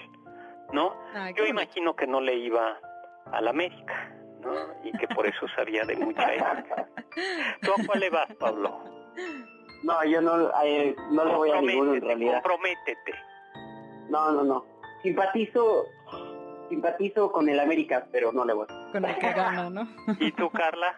¿No? 0.73 0.95
Yo 1.37 1.45
imagino 1.45 1.95
que 1.95 2.07
no 2.07 2.21
le 2.21 2.35
iba 2.35 2.79
a 3.31 3.41
la 3.43 3.51
América, 3.51 4.11
¿no? 4.43 4.55
Y 4.85 4.93
que 4.93 5.09
por 5.09 5.27
eso 5.27 5.47
sabía 5.57 5.85
de 5.85 5.97
mucha 5.97 6.33
ética. 6.33 6.89
¿Tú 7.63 7.73
a 7.73 7.87
cuál 7.87 8.01
le 8.01 8.11
vas, 8.11 8.35
Pablo? 8.37 8.81
No, 9.83 10.05
yo 10.05 10.21
no, 10.21 10.51
eh, 10.65 10.95
no 11.11 11.25
le 11.25 11.35
voy 11.35 11.51
a 11.51 11.61
ninguno 11.61 11.95
en 11.95 12.01
realidad. 12.03 12.43
Comprométete. 12.43 13.15
No, 14.09 14.33
no, 14.33 14.45
no. 14.45 14.65
Simpatizo 15.03 15.87
simpatizo 16.73 17.31
con 17.31 17.49
el 17.51 17.61
América, 17.61 18.07
pero 18.11 18.33
no 18.33 18.47
le 18.47 18.55
voy. 18.55 18.67
Con 18.93 19.05
el 19.05 19.19
que 19.19 19.33
gana, 19.33 19.69
¿no? 19.69 19.87
¿Y 20.19 20.33
tú, 20.33 20.49
Carla? 20.49 20.97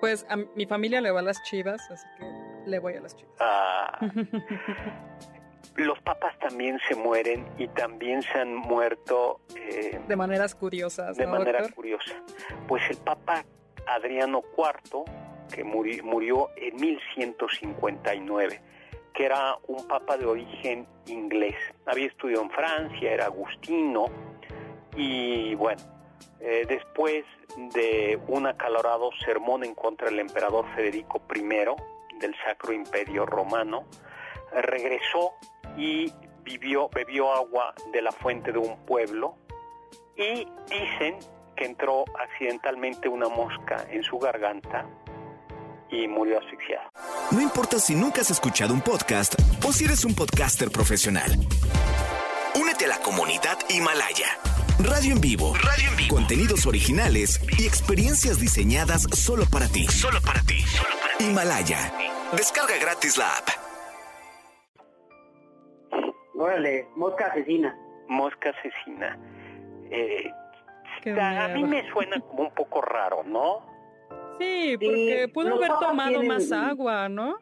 Pues 0.00 0.24
a 0.30 0.36
mi 0.36 0.66
familia 0.66 1.00
le 1.00 1.10
va 1.10 1.18
a 1.18 1.22
las 1.22 1.42
chivas, 1.42 1.90
así 1.90 2.06
que 2.16 2.70
le 2.70 2.78
voy 2.78 2.94
a 2.94 3.00
las 3.00 3.16
chivas. 3.16 3.34
Ah, 3.40 3.98
los 5.84 5.98
papas 6.00 6.38
también 6.38 6.78
se 6.88 6.94
mueren 6.94 7.46
y 7.58 7.68
también 7.68 8.22
se 8.22 8.38
han 8.38 8.54
muerto 8.54 9.40
eh, 9.56 10.00
De 10.08 10.16
maneras 10.16 10.54
curiosas, 10.54 11.16
de 11.16 11.24
¿no, 11.26 11.32
manera 11.32 11.58
doctor? 11.60 11.74
curiosa. 11.74 12.12
Pues 12.68 12.82
el 12.90 12.96
Papa 12.98 13.44
Adriano 13.86 14.42
IV, 14.56 15.04
que 15.54 15.64
muri- 15.64 16.02
murió 16.02 16.48
en 16.56 16.76
1159, 16.76 18.60
que 19.14 19.24
era 19.24 19.56
un 19.66 19.86
papa 19.88 20.16
de 20.16 20.26
origen 20.26 20.86
inglés. 21.06 21.56
Había 21.86 22.06
estudiado 22.06 22.42
en 22.42 22.50
Francia, 22.50 23.10
era 23.12 23.26
agustino, 23.26 24.06
y 24.96 25.54
bueno, 25.56 25.80
eh, 26.40 26.64
después 26.68 27.24
de 27.74 28.18
un 28.28 28.46
acalorado 28.46 29.10
sermón 29.24 29.64
en 29.64 29.74
contra 29.74 30.08
del 30.08 30.20
emperador 30.20 30.64
Federico 30.74 31.20
I 31.34 32.18
del 32.18 32.34
Sacro 32.44 32.72
Imperio 32.72 33.26
Romano, 33.26 33.84
regresó 34.52 35.32
y 35.76 36.12
vivió, 36.42 36.88
bebió 36.88 37.32
agua 37.32 37.74
de 37.92 38.02
la 38.02 38.12
fuente 38.12 38.52
de 38.52 38.58
un 38.58 38.76
pueblo 38.86 39.36
y 40.16 40.46
dicen 40.68 41.16
que 41.56 41.64
entró 41.64 42.04
accidentalmente 42.18 43.08
una 43.08 43.28
mosca 43.28 43.86
en 43.90 44.02
su 44.02 44.18
garganta 44.18 44.86
y 45.90 46.06
murió 46.08 46.38
asfixiado. 46.38 46.90
No 47.30 47.40
importa 47.40 47.78
si 47.78 47.94
nunca 47.94 48.20
has 48.20 48.30
escuchado 48.30 48.72
un 48.72 48.80
podcast 48.80 49.34
o 49.66 49.72
si 49.72 49.84
eres 49.84 50.04
un 50.04 50.14
podcaster 50.14 50.70
profesional. 50.70 51.30
Únete 52.54 52.86
a 52.86 52.88
la 52.88 52.98
comunidad 52.98 53.58
Himalaya. 53.68 54.38
Radio 54.78 55.12
en 55.12 55.20
vivo. 55.20 55.54
Radio 55.54 55.90
en 55.90 55.96
vivo. 55.96 56.14
Contenidos 56.14 56.66
originales 56.66 57.40
y 57.58 57.66
experiencias 57.66 58.40
diseñadas 58.40 59.02
solo 59.12 59.44
para 59.46 59.68
ti. 59.68 59.86
Solo 59.88 60.20
para 60.22 60.40
ti. 60.42 60.64
Himalaya. 61.18 61.92
Descarga 62.32 62.76
gratis 62.78 63.16
la 63.18 63.36
app. 63.36 63.69
Órale, 66.40 66.88
mosca 66.96 67.26
asesina. 67.26 67.76
Mosca 68.08 68.50
asesina. 68.50 69.18
Eh, 69.90 70.30
a 71.20 71.48
mí 71.48 71.64
me 71.64 71.88
suena 71.92 72.18
como 72.20 72.44
un 72.44 72.54
poco 72.54 72.80
raro, 72.80 73.22
¿no? 73.24 73.66
Sí, 74.38 74.76
porque 74.80 75.22
Sí, 75.26 75.32
pudo 75.32 75.54
haber 75.56 75.68
tomado 75.68 76.08
tienen- 76.08 76.28
más 76.28 76.50
agua, 76.52 77.08
¿no? 77.08 77.36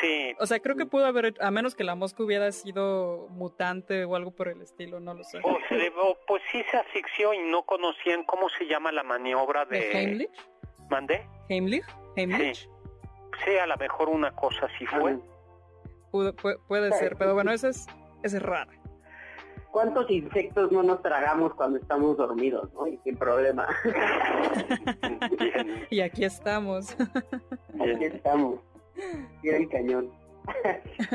Sí, 0.00 0.34
O 0.40 0.46
sea, 0.46 0.58
creo 0.60 0.74
que 0.76 0.84
pudo 0.86 1.06
haber, 1.06 1.34
a 1.40 1.50
menos 1.52 1.74
que 1.76 1.84
la 1.84 1.94
mosca 1.94 2.22
hubiera 2.22 2.50
sido 2.52 3.28
mutante 3.30 4.04
o 4.04 4.16
algo 4.16 4.30
por 4.32 4.48
el 4.48 4.60
estilo, 4.60 4.98
no 4.98 5.14
lo 5.14 5.22
sé. 5.22 5.38
o 5.44 5.58
se 5.68 5.92
o, 5.96 6.18
pues 6.26 6.42
sí 6.50 6.62
se 6.70 6.76
asfixió 6.76 7.32
y 7.34 7.38
no 7.50 7.62
conocían 7.64 8.24
cómo 8.24 8.48
se 8.48 8.66
llama 8.66 8.90
la 8.90 9.04
maniobra 9.04 9.64
de... 9.66 9.78
¿De 9.78 9.92
Heimlich? 9.92 10.30
¿Mandé? 10.90 11.24
¿Heimlich? 11.48 11.84
¿Heimlich? 12.16 12.62
Sí. 12.64 12.68
Sí, 13.44 13.56
a 13.58 13.66
lo 13.66 13.76
mejor 13.76 14.08
una 14.08 14.32
cosa 14.32 14.66
así 14.66 14.86
fue. 14.86 15.18
Pudo- 16.10 16.34
pu- 16.34 16.58
puede 16.66 16.90
ser, 16.92 17.16
pero 17.16 17.34
bueno, 17.34 17.52
esa 17.52 17.68
es, 17.68 17.86
es 18.34 18.42
rara. 18.42 18.72
¿Cuántos 19.70 20.10
insectos 20.10 20.72
no 20.72 20.82
nos 20.82 21.02
tragamos 21.02 21.52
cuando 21.54 21.78
estamos 21.78 22.16
dormidos, 22.16 22.72
no? 22.72 22.86
Y 22.86 22.98
sin 23.04 23.16
problema. 23.16 23.68
Bien, 25.38 25.86
Y 25.90 26.00
aquí 26.00 26.24
estamos. 26.24 26.96
Aquí 26.98 27.98
bien. 27.98 28.02
estamos. 28.14 28.60
Tira 29.42 29.58
el 29.58 29.68
cañón. 29.68 30.10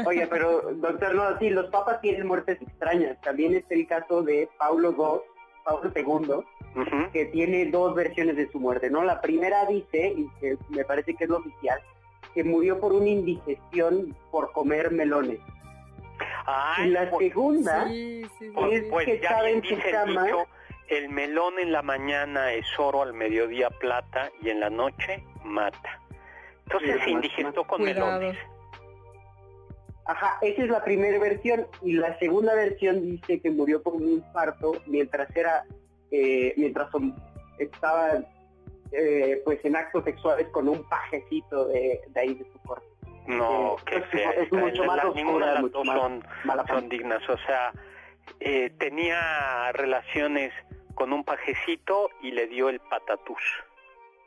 Oye, 0.05 0.28
pero 0.28 0.62
doctor, 0.74 1.16
no, 1.16 1.39
sí, 1.39 1.49
los 1.49 1.70
papas 1.72 2.01
tienen 2.01 2.28
muertes 2.28 2.62
extrañas. 2.62 3.20
También 3.22 3.55
está 3.55 3.74
el 3.74 3.88
caso 3.88 4.22
de 4.24 4.47
Paulo 4.59 4.91
II, 4.91 5.22
Paulo 5.64 5.91
II, 5.95 7.09
que 7.14 7.26
tiene 7.26 7.66
dos 7.72 7.95
versiones 7.95 8.36
de 8.36 8.51
su 8.51 8.59
muerte, 8.59 8.89
¿no? 8.89 9.03
La 9.03 9.22
primera 9.22 9.66
dice, 9.66 10.14
y 10.16 10.30
que 10.39 10.57
me 10.70 10.84
parece 10.86 11.16
que 11.16 11.24
es 11.24 11.30
lo 11.30 11.38
oficial, 11.38 11.80
que 12.36 12.43
murió 12.43 12.80
por 12.80 12.93
una 12.93 13.09
indigestión 13.09 14.16
por 14.32 14.51
comer 14.51 14.91
melones. 14.91 15.39
Ay, 16.46 16.88
y 16.88 16.92
la 16.92 17.10
pues- 17.10 17.28
segunda 17.28 17.88
Sí, 17.88 18.24
sí, 18.24 18.30
sí, 18.39 18.52
Pues, 18.54 18.74
es 18.84 18.89
pues 18.89 19.06
que 19.06 19.20
ya 19.20 19.30
estaba 19.30 19.44
bien 19.44 19.58
en 19.58 19.64
su 19.64 19.76
dice 19.76 19.88
el 19.89 19.94
cama. 19.96 20.24
dicho, 20.26 20.46
el 20.89 21.10
melón 21.10 21.60
en 21.60 21.72
la 21.72 21.82
mañana 21.82 22.52
es 22.54 22.66
oro, 22.78 23.02
al 23.04 23.14
mediodía 23.14 23.70
plata 23.70 24.32
y 24.42 24.50
en 24.50 24.60
la 24.60 24.70
noche 24.70 25.24
mata. 25.44 26.00
Entonces 26.66 27.02
se 27.04 27.10
indigestó 27.10 27.66
con 27.66 27.80
Cuidado. 27.82 28.20
melones. 28.20 28.38
Ajá, 30.06 30.38
esa 30.42 30.64
es 30.64 30.70
la 30.70 30.84
primera 30.84 31.20
versión 31.20 31.68
y 31.82 31.94
la 31.94 32.18
segunda 32.20 32.54
versión 32.56 33.02
dice 33.02 33.39
que 33.39 33.52
murió 33.52 33.82
por 33.82 33.94
un 33.94 34.08
infarto 34.10 34.74
mientras 34.88 35.34
era, 35.36 35.64
eh, 36.10 36.54
mientras 36.58 36.89
estaba 37.60 38.20
eh, 38.92 39.42
pues 39.46 39.64
en 39.64 39.76
actos 39.76 40.04
sexuales 40.04 40.48
con 40.50 40.68
un 40.68 40.84
pajecito 40.89 41.68
de, 41.68 42.02
de 42.10 42.20
ahí 42.20 42.34
de 42.34 42.44
su 42.52 42.60
cuerpo. 42.60 42.86
No, 43.28 43.76
que 43.86 43.97
es- 43.97 44.05
fea. 44.07 44.32
es 44.32 44.51
mucho 44.51 44.84
más 44.86 44.97
La- 44.97 45.03
oscura, 45.09 45.24
ninguna 45.24 45.45
de 45.47 45.53
las 45.53 45.61
mucho 45.61 45.78
dos 45.78 45.88
más 45.88 45.99
son, 45.99 46.24
mala 46.43 46.65
son 46.67 46.89
dignas. 46.89 47.30
O 47.30 47.38
sea, 47.39 47.72
eh, 48.39 48.72
tenía 48.80 49.72
relaciones 49.74 50.53
con 50.95 51.13
un 51.13 51.24
pajecito 51.24 52.09
y 52.22 52.32
le 52.32 52.47
dio 52.47 52.69
el 52.69 52.80
patatús. 52.80 53.41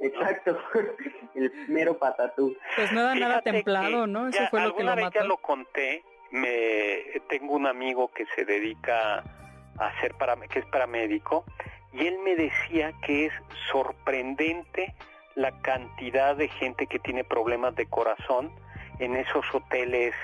Exacto, 0.00 0.58
el 1.34 1.52
mero 1.68 1.96
patatú. 1.98 2.56
Pues 2.76 2.92
no 2.92 3.00
era 3.00 3.14
nada 3.14 3.42
templado, 3.42 4.06
¿no? 4.06 4.28
Eso 4.28 4.38
ya 4.40 4.48
fue 4.50 4.60
lo 4.60 4.66
que 4.66 4.70
alguna 4.82 4.90
lo 4.90 4.96
vez 4.96 5.04
mató. 5.06 5.18
ya 5.20 5.24
lo 5.24 5.36
conté. 5.38 6.02
Me 6.30 7.20
tengo 7.28 7.54
un 7.54 7.66
amigo 7.66 8.10
que 8.12 8.26
se 8.34 8.44
dedica 8.44 9.22
a 9.78 10.00
ser 10.00 10.14
para 10.14 10.36
que 10.36 10.58
es 10.60 10.66
paramédico 10.66 11.44
y 11.92 12.06
él 12.08 12.18
me 12.24 12.34
decía 12.34 12.92
que 13.06 13.26
es 13.26 13.32
sorprendente 13.70 14.94
la 15.36 15.52
cantidad 15.62 16.34
de 16.36 16.48
gente 16.48 16.86
que 16.88 16.98
tiene 16.98 17.22
problemas 17.22 17.76
de 17.76 17.86
corazón 17.86 18.50
en 18.98 19.16
esos 19.16 19.44
hoteles 19.52 20.14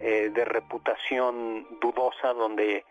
eh, 0.00 0.30
de 0.34 0.44
reputación 0.44 1.66
dudosa 1.80 2.32
donde 2.34 2.84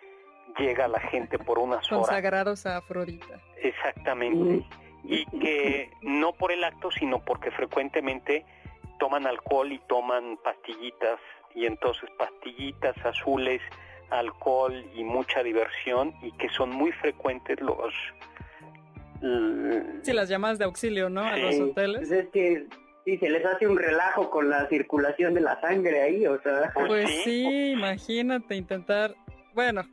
llega 0.58 0.88
la 0.88 1.00
gente 1.00 1.38
por 1.38 1.60
unas 1.60 1.92
horas. 1.92 2.08
Consagrados 2.08 2.66
a 2.66 2.78
Afrodita. 2.78 3.40
Exactamente. 3.62 4.66
Y 5.04 5.26
que 5.40 5.92
no 6.02 6.34
por 6.34 6.52
el 6.52 6.64
acto, 6.64 6.90
sino 6.92 7.24
porque 7.24 7.52
frecuentemente 7.52 8.46
toman 9.00 9.28
alcohol 9.28 9.72
y 9.72 9.80
toman 9.88 10.38
pastillitas. 10.44 11.20
Y 11.54 11.66
entonces 11.66 12.10
pastillitas 12.18 12.96
azules, 13.06 13.62
alcohol 14.10 14.74
y 14.96 15.04
mucha 15.04 15.44
diversión. 15.44 16.14
Y 16.22 16.32
que 16.34 16.50
son 16.50 16.72
muy 16.72 16.92
frecuentes 16.92 17.62
los... 17.62 17.94
Sí, 20.04 20.14
las 20.14 20.30
llamadas 20.30 20.60
de 20.60 20.66
auxilio, 20.66 21.10
¿no? 21.10 21.24
A 21.24 21.38
los 21.38 21.60
hoteles. 21.60 22.00
Pues 22.00 22.12
es 22.12 22.30
que 22.30 22.68
sí, 23.06 23.18
se 23.18 23.30
les 23.30 23.46
hace 23.46 23.68
un 23.68 23.78
relajo 23.78 24.30
con 24.30 24.50
la 24.50 24.68
circulación 24.68 25.34
de 25.34 25.42
la 25.42 25.62
sangre 25.62 26.02
ahí, 26.02 26.26
o 26.26 26.42
sea... 26.42 26.74
Pues 26.74 27.08
sí. 27.10 27.22
sí, 27.24 27.72
imagínate 27.72 28.56
intentar. 28.56 29.16
Bueno, 29.54 29.84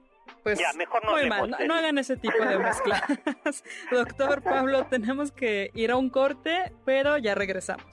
pues 0.43 0.59
Ya, 0.59 0.73
mejor 0.77 1.05
no 1.05 1.13
muy 1.13 1.29
mal. 1.29 1.55
No, 1.67 1.75
hagan 1.75 1.99
ese 1.99 2.17
tipo 2.17 2.45
de 2.45 2.59
mezclas. 2.59 3.03
Doctor 3.91 4.43
Pablo, 4.43 4.87
tenemos 4.87 5.31
que 5.31 5.71
ir 5.75 5.91
a 5.91 5.97
un 5.97 6.11
corte, 6.11 6.73
pero 6.85 7.19
ya 7.19 7.35
regresamos. 7.35 7.87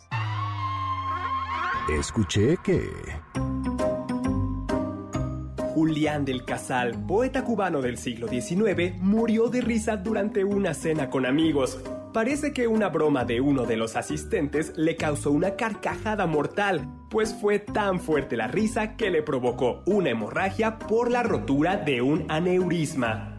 Escuché 1.91 2.57
que... 2.63 2.89
Julián 5.73 6.25
del 6.25 6.43
Casal, 6.43 7.05
poeta 7.07 7.43
cubano 7.45 7.81
del 7.81 7.97
siglo 7.97 8.27
XIX, 8.27 8.95
murió 8.97 9.47
de 9.47 9.61
risa 9.61 9.95
durante 9.95 10.43
una 10.43 10.73
cena 10.73 11.09
con 11.09 11.25
amigos. 11.25 11.81
Parece 12.13 12.53
que 12.53 12.67
una 12.67 12.89
broma 12.89 13.23
de 13.23 13.39
uno 13.39 13.65
de 13.65 13.77
los 13.77 13.95
asistentes 13.95 14.73
le 14.75 14.95
causó 14.95 15.29
una 15.29 15.55
carcajada 15.55 16.25
mortal, 16.25 16.89
pues 17.11 17.35
fue 17.39 17.59
tan 17.59 17.99
fuerte 17.99 18.35
la 18.35 18.47
risa 18.47 18.95
que 18.95 19.11
le 19.11 19.21
provocó 19.21 19.83
una 19.85 20.09
hemorragia 20.09 20.79
por 20.79 21.11
la 21.11 21.21
rotura 21.21 21.77
de 21.77 22.01
un 22.01 22.25
aneurisma. 22.27 23.38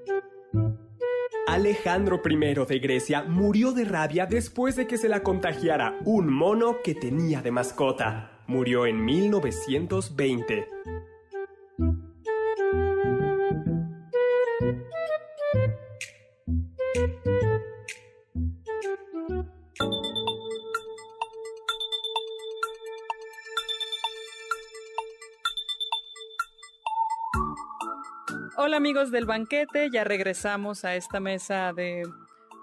Alejandro 1.47 2.21
I 2.23 2.35
de 2.65 2.79
Grecia 2.79 3.23
murió 3.23 3.73
de 3.73 3.83
rabia 3.85 4.25
después 4.25 4.75
de 4.75 4.87
que 4.87 4.97
se 4.97 5.09
la 5.09 5.21
contagiara 5.21 5.97
un 6.05 6.31
mono 6.31 6.77
que 6.83 6.95
tenía 6.95 7.41
de 7.41 7.51
mascota. 7.51 8.39
Murió 8.47 8.85
en 8.85 9.03
1920. 9.03 10.67
Hola 28.71 28.77
amigos 28.77 29.11
del 29.11 29.25
banquete, 29.25 29.89
ya 29.91 30.05
regresamos 30.05 30.85
a 30.85 30.95
esta 30.95 31.19
mesa 31.19 31.73
de 31.73 32.03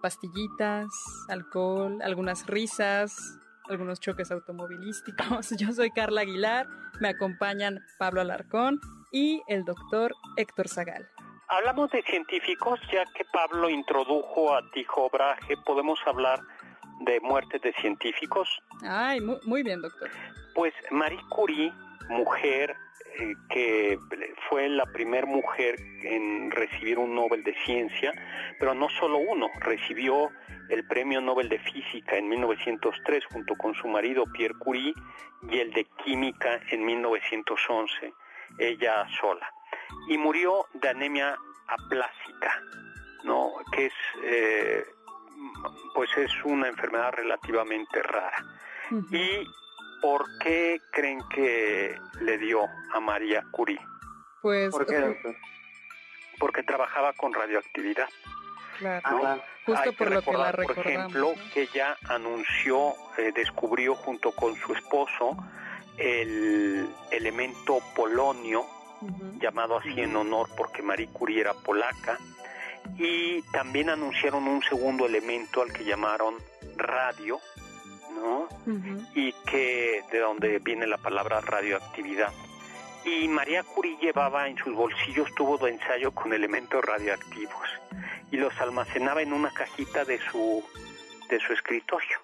pastillitas, 0.00 0.88
alcohol, 1.28 2.00
algunas 2.00 2.46
risas, 2.46 3.38
algunos 3.68 4.00
choques 4.00 4.30
automovilísticos. 4.30 5.50
Yo 5.58 5.70
soy 5.70 5.90
Carla 5.90 6.22
Aguilar, 6.22 6.66
me 6.98 7.10
acompañan 7.10 7.84
Pablo 7.98 8.22
Alarcón 8.22 8.80
y 9.12 9.42
el 9.48 9.66
doctor 9.66 10.14
Héctor 10.38 10.68
Zagal. 10.70 11.06
Hablamos 11.48 11.90
de 11.90 12.00
científicos, 12.04 12.80
ya 12.90 13.04
que 13.14 13.26
Pablo 13.30 13.68
introdujo 13.68 14.54
a 14.54 14.62
Tijo 14.70 15.10
Brahe, 15.10 15.58
podemos 15.66 15.98
hablar 16.06 16.40
de 17.00 17.20
muertes 17.20 17.60
de 17.60 17.74
científicos. 17.82 18.48
Ay, 18.80 19.20
muy, 19.20 19.36
muy 19.44 19.62
bien, 19.62 19.82
doctor. 19.82 20.08
Pues 20.54 20.72
Marie 20.90 21.20
Curie, 21.28 21.70
mujer 22.08 22.74
eh, 23.18 23.34
que 23.48 23.98
fue 24.48 24.68
la 24.68 24.86
primera 24.86 25.26
mujer 25.26 25.76
en 26.02 26.50
recibir 26.50 26.98
un 26.98 27.14
Nobel 27.14 27.42
de 27.42 27.54
Ciencia, 27.64 28.12
pero 28.58 28.74
no 28.74 28.88
solo 28.88 29.18
uno, 29.18 29.48
recibió 29.60 30.30
el 30.68 30.86
Premio 30.86 31.20
Nobel 31.20 31.48
de 31.48 31.58
Física 31.58 32.16
en 32.16 32.28
1903 32.28 33.24
junto 33.32 33.56
con 33.56 33.74
su 33.74 33.88
marido 33.88 34.24
Pierre 34.32 34.54
Curie 34.58 34.94
y 35.50 35.58
el 35.58 35.72
de 35.72 35.84
Química 36.04 36.60
en 36.70 36.84
1911, 36.84 38.12
ella 38.58 39.06
sola. 39.20 39.52
Y 40.08 40.18
murió 40.18 40.66
de 40.74 40.88
anemia 40.88 41.36
aplásica, 41.66 42.62
¿no? 43.24 43.52
que 43.72 43.86
es, 43.86 43.92
eh, 44.24 44.84
pues 45.94 46.10
es 46.16 46.32
una 46.44 46.68
enfermedad 46.68 47.12
relativamente 47.12 48.02
rara. 48.02 48.44
Y 49.10 49.46
¿por 50.00 50.26
qué 50.38 50.80
creen 50.90 51.20
que 51.28 51.98
le 52.20 52.38
dio 52.38 52.64
a 52.92 53.00
María 53.00 53.44
Curie? 53.50 53.80
Pues 54.42 54.70
¿Por 54.70 54.86
qué, 54.86 54.98
doctor? 54.98 55.36
Porque 56.38 56.62
trabajaba 56.62 57.12
con 57.14 57.32
radioactividad. 57.32 58.08
Claro, 58.78 59.42
justo 59.66 59.82
Hay 59.82 59.92
por 59.92 60.08
que 60.08 60.14
lo 60.14 60.22
que 60.22 60.32
la 60.32 60.52
recordar, 60.52 60.76
por 60.76 60.86
ejemplo, 60.86 61.32
¿no? 61.34 61.52
que 61.52 61.62
ella 61.62 61.96
anunció, 62.08 62.94
eh, 63.16 63.32
descubrió 63.34 63.96
junto 63.96 64.30
con 64.32 64.54
su 64.54 64.72
esposo 64.72 65.36
el 65.96 66.88
elemento 67.10 67.80
polonio, 67.96 68.64
llamado 69.40 69.78
así 69.78 70.00
en 70.00 70.14
honor 70.14 70.48
porque 70.56 70.82
Marie 70.82 71.08
Curie 71.08 71.40
era 71.40 71.54
polaca, 71.54 72.18
y 72.96 73.42
también 73.50 73.90
anunciaron 73.90 74.46
un 74.46 74.62
segundo 74.62 75.06
elemento 75.06 75.62
al 75.62 75.72
que 75.72 75.84
llamaron 75.84 76.36
radio, 76.76 77.40
¿no? 78.18 78.48
Y 79.14 79.32
que 79.46 80.04
de 80.10 80.18
donde 80.18 80.58
viene 80.58 80.86
la 80.86 80.98
palabra 80.98 81.40
radioactividad. 81.40 82.32
Y 83.04 83.28
María 83.28 83.62
Curie 83.62 83.96
llevaba 84.00 84.48
en 84.48 84.58
sus 84.58 84.74
bolsillos 84.74 85.34
tubos 85.34 85.60
de 85.62 85.70
ensayo 85.70 86.12
con 86.12 86.32
elementos 86.32 86.84
radioactivos 86.84 87.68
y 88.30 88.36
los 88.36 88.58
almacenaba 88.60 89.22
en 89.22 89.32
una 89.32 89.50
cajita 89.50 90.04
de 90.04 90.18
su 90.18 90.62
de 91.30 91.40
su 91.40 91.52
escritorio. 91.52 92.18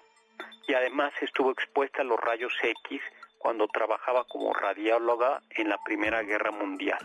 Y 0.67 0.73
además 0.73 1.13
estuvo 1.21 1.51
expuesta 1.51 2.01
a 2.01 2.05
los 2.05 2.19
rayos 2.19 2.53
X 2.61 3.01
cuando 3.37 3.67
trabajaba 3.67 4.23
como 4.25 4.53
radióloga 4.53 5.41
en 5.51 5.69
la 5.69 5.77
Primera 5.83 6.23
Guerra 6.23 6.51
Mundial. 6.51 6.97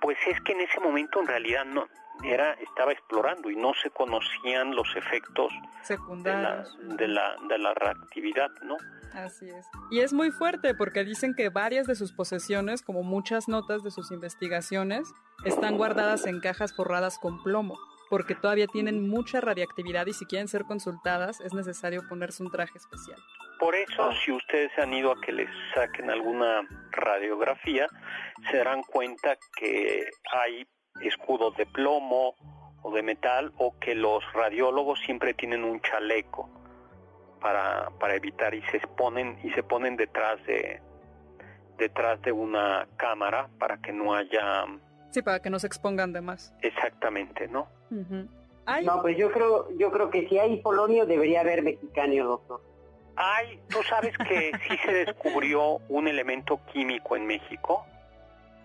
Pues 0.00 0.16
es 0.26 0.40
que 0.42 0.52
en 0.52 0.60
ese 0.60 0.78
momento 0.78 1.20
en 1.20 1.26
realidad 1.26 1.64
no 1.64 1.88
era 2.24 2.52
estaba 2.54 2.92
explorando 2.92 3.50
y 3.50 3.56
no 3.56 3.72
se 3.74 3.90
conocían 3.90 4.74
los 4.74 4.88
efectos 4.96 5.52
de 5.52 5.58
la, 5.58 5.84
Secundarios. 5.84 6.78
de 6.96 7.08
la, 7.08 7.36
de 7.48 7.58
la 7.58 7.74
reactividad, 7.74 8.50
¿no? 8.62 8.76
Así 9.14 9.48
es. 9.48 9.66
Y 9.90 10.00
es 10.00 10.12
muy 10.12 10.30
fuerte 10.30 10.74
porque 10.74 11.04
dicen 11.04 11.34
que 11.34 11.48
varias 11.48 11.86
de 11.86 11.94
sus 11.94 12.12
posesiones, 12.12 12.82
como 12.82 13.02
muchas 13.02 13.48
notas 13.48 13.82
de 13.82 13.90
sus 13.90 14.10
investigaciones, 14.10 15.12
están 15.44 15.76
guardadas 15.76 16.26
en 16.26 16.40
cajas 16.40 16.74
forradas 16.74 17.18
con 17.18 17.42
plomo, 17.42 17.78
porque 18.08 18.34
todavía 18.34 18.66
tienen 18.66 19.08
mucha 19.08 19.40
radiactividad 19.40 20.06
y 20.06 20.12
si 20.12 20.24
quieren 20.24 20.48
ser 20.48 20.64
consultadas 20.64 21.40
es 21.40 21.52
necesario 21.52 22.02
ponerse 22.08 22.42
un 22.42 22.50
traje 22.50 22.78
especial. 22.78 23.18
Por 23.58 23.74
eso, 23.74 24.12
si 24.24 24.32
ustedes 24.32 24.76
han 24.78 24.92
ido 24.92 25.12
a 25.12 25.20
que 25.20 25.30
les 25.30 25.48
saquen 25.74 26.10
alguna 26.10 26.62
radiografía, 26.90 27.86
se 28.50 28.56
darán 28.56 28.82
cuenta 28.82 29.36
que 29.56 30.08
hay 30.32 30.66
escudos 31.00 31.56
de 31.56 31.66
plomo 31.66 32.34
o 32.82 32.92
de 32.92 33.02
metal 33.02 33.52
o 33.58 33.78
que 33.78 33.94
los 33.94 34.22
radiólogos 34.32 35.00
siempre 35.00 35.34
tienen 35.34 35.64
un 35.64 35.80
chaleco 35.80 36.48
para, 37.40 37.90
para 37.98 38.14
evitar 38.14 38.54
y 38.54 38.62
se 38.70 38.80
ponen 38.80 39.38
y 39.42 39.50
se 39.52 39.62
ponen 39.62 39.96
detrás 39.96 40.44
de 40.46 40.80
detrás 41.78 42.20
de 42.22 42.30
una 42.32 42.86
cámara 42.96 43.48
para 43.58 43.78
que 43.80 43.92
no 43.92 44.14
haya 44.14 44.64
Sí, 45.10 45.20
para 45.22 45.40
que 45.40 45.50
no 45.50 45.58
se 45.58 45.66
expongan 45.66 46.12
de 46.12 46.20
más. 46.20 46.54
exactamente, 46.62 47.48
¿no? 47.48 47.68
No, 47.90 49.02
pues 49.02 49.16
yo 49.18 49.30
creo, 49.32 49.68
yo 49.76 49.90
creo 49.90 50.08
que 50.08 50.28
si 50.28 50.38
hay 50.38 50.56
polonio 50.62 51.04
debería 51.04 51.40
haber 51.40 51.62
mexicanio, 51.62 52.24
doctor. 52.26 52.62
Ay, 53.16 53.60
tú 53.68 53.82
sabes 53.82 54.16
que 54.16 54.52
sí 54.68 54.76
se 54.84 54.92
descubrió 55.04 55.80
un 55.88 56.08
elemento 56.08 56.60
químico 56.72 57.16
en 57.16 57.26
México. 57.26 57.84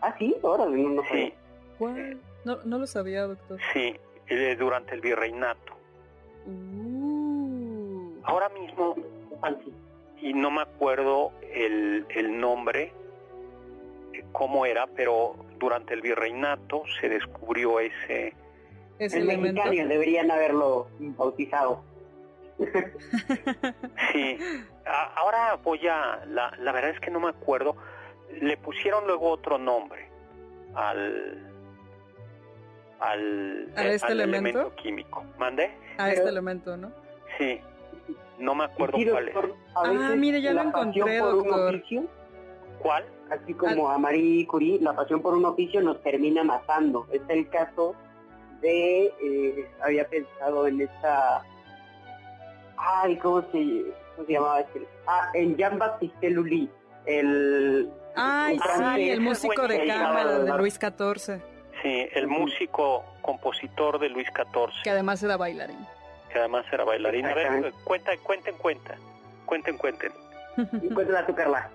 Ah, 0.01 0.15
sí, 0.17 0.35
ahora 0.43 0.65
no. 0.67 1.01
Sí, 1.11 1.33
¿cuál? 1.77 2.17
No, 2.45 2.57
no 2.65 2.77
lo 2.79 2.87
sabía, 2.87 3.23
doctor. 3.23 3.59
sí, 3.73 3.95
eh, 4.27 4.55
durante 4.57 4.95
el 4.95 5.01
virreinato. 5.01 5.73
Uh. 6.45 8.13
Ahora 8.23 8.49
mismo, 8.49 8.95
y 10.21 10.33
no 10.33 10.51
me 10.51 10.61
acuerdo 10.61 11.31
el, 11.53 12.05
el 12.09 12.39
nombre, 12.39 12.91
eh, 14.13 14.23
cómo 14.33 14.65
era, 14.65 14.87
pero 14.87 15.35
durante 15.59 15.93
el 15.93 16.01
virreinato 16.01 16.83
se 16.99 17.09
descubrió 17.09 17.79
ese... 17.79 18.33
Ese 18.99 19.17
El 19.19 19.29
elemento. 19.29 19.61
deberían 19.69 20.31
haberlo 20.31 20.87
bautizado. 20.99 21.83
Sí, 24.11 24.37
A- 24.85 25.13
ahora 25.15 25.55
voy 25.63 25.85
a... 25.87 26.23
La, 26.27 26.51
la 26.59 26.71
verdad 26.71 26.91
es 26.91 26.99
que 26.99 27.11
no 27.11 27.19
me 27.19 27.29
acuerdo. 27.29 27.75
Le 28.41 28.57
pusieron 28.57 29.05
luego 29.05 29.29
otro 29.29 29.57
nombre 29.57 30.07
al... 30.73 31.43
Al, 32.99 33.71
¿A 33.75 33.83
este 33.83 34.07
al 34.07 34.21
elemento? 34.21 34.73
químico. 34.75 35.23
¿Mande? 35.37 35.71
A 35.97 36.09
este 36.09 36.21
Pero- 36.21 36.29
elemento, 36.29 36.77
¿no? 36.77 36.91
Sí, 37.37 37.59
no 38.39 38.55
me 38.55 38.63
acuerdo 38.65 38.97
Sí, 38.97 39.05
cuál 39.05 39.27
es. 39.29 39.33
doctor, 39.35 39.55
Ah, 39.75 40.13
mire, 40.15 40.41
ya 40.41 40.51
lo 40.53 40.63
la 40.63 40.71
pasión 40.71 40.89
encontré, 40.89 41.19
por 41.19 41.35
un 41.35 41.43
doctor. 41.43 41.75
oficio, 41.75 42.03
¿Cuál? 42.79 43.05
así 43.29 43.53
como 43.53 43.89
a 43.89 43.97
Marie 43.97 44.47
Curie, 44.47 44.79
la 44.81 44.93
pasión 44.93 45.21
por 45.21 45.33
un 45.35 45.45
oficio 45.45 45.81
nos 45.81 46.01
termina 46.01 46.43
matando. 46.43 47.05
Es 47.11 47.21
el 47.29 47.47
caso 47.49 47.93
de, 48.61 49.13
eh, 49.21 49.69
había 49.83 50.07
pensado 50.07 50.65
en 50.67 50.81
esta, 50.81 51.43
ay, 52.77 53.17
¿cómo 53.17 53.41
se, 53.51 53.83
cómo 54.15 54.25
se 54.27 54.33
llamaba 54.33 54.61
este? 54.61 54.87
Ah, 55.05 55.29
en 55.33 55.55
Jean-Baptiste 55.57 56.29
Lully, 56.31 56.69
el... 57.05 57.89
Ay, 58.15 58.57
sí, 58.95 59.09
el 59.11 59.21
músico 59.21 59.67
de 59.67 59.85
cámara 59.85 60.39
de 60.39 60.57
Luis 60.57 60.79
XIV, 60.79 61.39
Sí, 61.81 62.07
el 62.13 62.27
músico, 62.27 63.03
compositor 63.21 63.99
de 63.99 64.09
Luis 64.09 64.27
XIV, 64.35 64.83
que 64.83 64.89
además 64.89 65.21
era 65.23 65.37
bailarín. 65.37 65.85
que 66.31 66.39
además 66.39 66.65
era 66.71 66.83
bailarín. 66.83 67.25
A 67.25 67.33
ver, 67.33 67.71
cuenta, 67.83 68.11
cuenten, 68.23 68.55
cuenta. 68.57 68.95
Cuenten, 69.45 69.77
cuenten. 69.77 70.11
Encuentra 70.81 71.25
tu 71.25 71.35
Carla. 71.35 71.69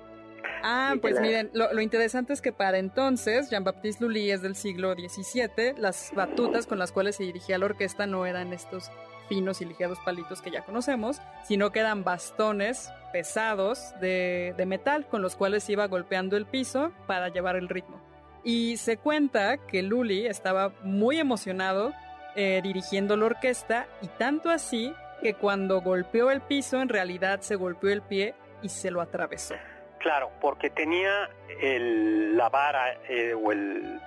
Ah, 0.65 0.95
pues 1.01 1.21
miren, 1.21 1.51
lo, 1.55 1.73
lo 1.73 1.81
interesante 1.81 2.33
es 2.33 2.41
que 2.41 2.53
para 2.53 2.79
entonces 2.79 3.49
Jean-Baptiste 3.51 4.05
Lully 4.05 4.31
es 4.31 4.43
del 4.43 4.55
siglo 4.57 4.93
XVII, 4.95 5.75
las 5.77 6.13
batutas 6.15 6.67
con 6.67 6.79
las 6.79 6.93
cuales 6.93 7.17
se 7.17 7.25
dirigía 7.25 7.59
la 7.59 7.67
orquesta 7.67 8.07
no 8.07 8.27
eran 8.27 8.53
estos 8.53 8.91
finos 9.29 9.61
y 9.61 9.65
ligeros 9.65 9.99
palitos 10.05 10.43
que 10.43 10.51
ya 10.51 10.65
conocemos, 10.65 11.21
sino 11.45 11.71
que 11.71 11.81
eran 11.81 12.05
bastones 12.05 12.91
pesados 13.13 13.95
de, 14.01 14.55
de 14.57 14.67
metal 14.67 15.07
con 15.07 15.23
los 15.23 15.37
cuales 15.37 15.65
se 15.65 15.73
iba 15.73 15.87
golpeando 15.87 16.37
el 16.37 16.47
piso 16.47 16.93
para 17.07 17.29
llevar 17.29 17.57
el 17.57 17.69
ritmo. 17.69 18.01
Y 18.45 18.77
se 18.77 18.97
cuenta 18.97 19.59
que 19.59 19.83
Lully 19.83 20.27
estaba 20.27 20.73
muy 20.83 21.19
emocionado 21.19 21.93
eh, 22.35 22.61
dirigiendo 22.63 23.17
la 23.17 23.27
orquesta 23.27 23.87
y 24.01 24.09
tanto 24.09 24.51
así 24.51 24.95
que 25.23 25.35
cuando 25.35 25.81
golpeó 25.81 26.31
el 26.31 26.41
piso 26.41 26.81
en 26.81 26.89
realidad 26.89 27.41
se 27.41 27.57
golpeó 27.57 27.91
el 27.91 28.03
pie 28.03 28.35
y 28.63 28.69
se 28.69 28.91
lo 28.91 29.01
atravesó. 29.01 29.55
Claro, 29.99 30.31
porque 30.41 30.71
tenía 30.71 31.31
el, 31.61 32.37
la 32.37 32.49
vara 32.49 32.95
eh, 33.09 33.35
o 33.35 33.53
el 33.53 34.01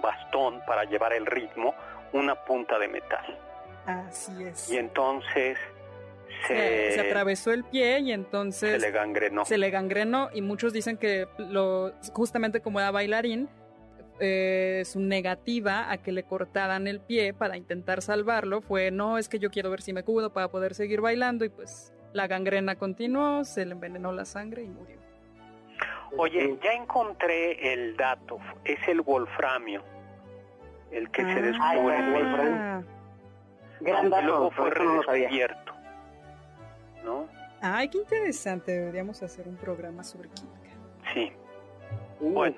bastón 0.00 0.62
para 0.66 0.84
llevar 0.84 1.12
el 1.12 1.26
ritmo, 1.26 1.74
una 2.12 2.34
punta 2.34 2.78
de 2.78 2.88
metal. 2.88 3.38
Así 3.84 4.44
es. 4.44 4.70
Y 4.70 4.78
entonces 4.78 5.58
se, 6.46 6.92
se, 6.92 7.00
atravesó 7.00 7.52
el 7.52 7.64
pie 7.64 8.00
y 8.00 8.12
entonces 8.12 8.72
se 8.72 8.78
le 8.78 8.90
gangrenó. 8.90 9.44
Se 9.44 9.58
le 9.58 9.70
gangrenó 9.70 10.30
y 10.32 10.40
muchos 10.40 10.72
dicen 10.72 10.96
que 10.96 11.28
lo, 11.36 11.92
justamente 12.12 12.60
como 12.60 12.80
era 12.80 12.90
bailarín, 12.90 13.48
eh, 14.20 14.82
su 14.86 15.00
negativa 15.00 15.90
a 15.90 15.98
que 15.98 16.12
le 16.12 16.22
cortaran 16.22 16.86
el 16.86 17.00
pie 17.00 17.34
para 17.34 17.56
intentar 17.56 18.00
salvarlo 18.02 18.60
fue 18.62 18.90
no, 18.90 19.18
es 19.18 19.28
que 19.28 19.38
yo 19.38 19.50
quiero 19.50 19.70
ver 19.70 19.82
si 19.82 19.92
me 19.92 20.02
curo 20.04 20.32
para 20.32 20.48
poder 20.48 20.74
seguir 20.74 21.00
bailando 21.00 21.44
y 21.44 21.48
pues 21.48 21.92
la 22.12 22.26
gangrena 22.26 22.76
continuó, 22.76 23.44
se 23.44 23.66
le 23.66 23.72
envenenó 23.72 24.12
la 24.12 24.24
sangre 24.24 24.62
y 24.62 24.68
murió. 24.68 24.96
Oye, 26.16 26.56
ya 26.62 26.72
encontré 26.72 27.72
el 27.74 27.96
dato, 27.96 28.38
es 28.64 28.78
el 28.88 29.02
wolframio, 29.02 29.82
el 30.90 31.10
que 31.10 31.22
se 31.22 31.28
Ah, 31.30 31.42
descubre. 31.74 31.98
el 31.98 32.12
wolframio. 32.12 32.54
ah, 32.56 32.82
Gran 33.80 34.06
y 34.06 34.10
dato, 34.10 34.26
luego 34.26 34.50
fue 34.52 34.70
redescubierto. 34.70 35.72
¿No? 37.04 37.28
Ay, 37.60 37.88
qué 37.88 37.98
interesante. 37.98 38.72
Deberíamos 38.72 39.22
hacer 39.22 39.46
un 39.48 39.56
programa 39.56 40.02
sobre 40.04 40.28
química. 40.30 40.70
Sí. 41.12 41.32
Uh, 42.20 42.30
Bueno, 42.32 42.56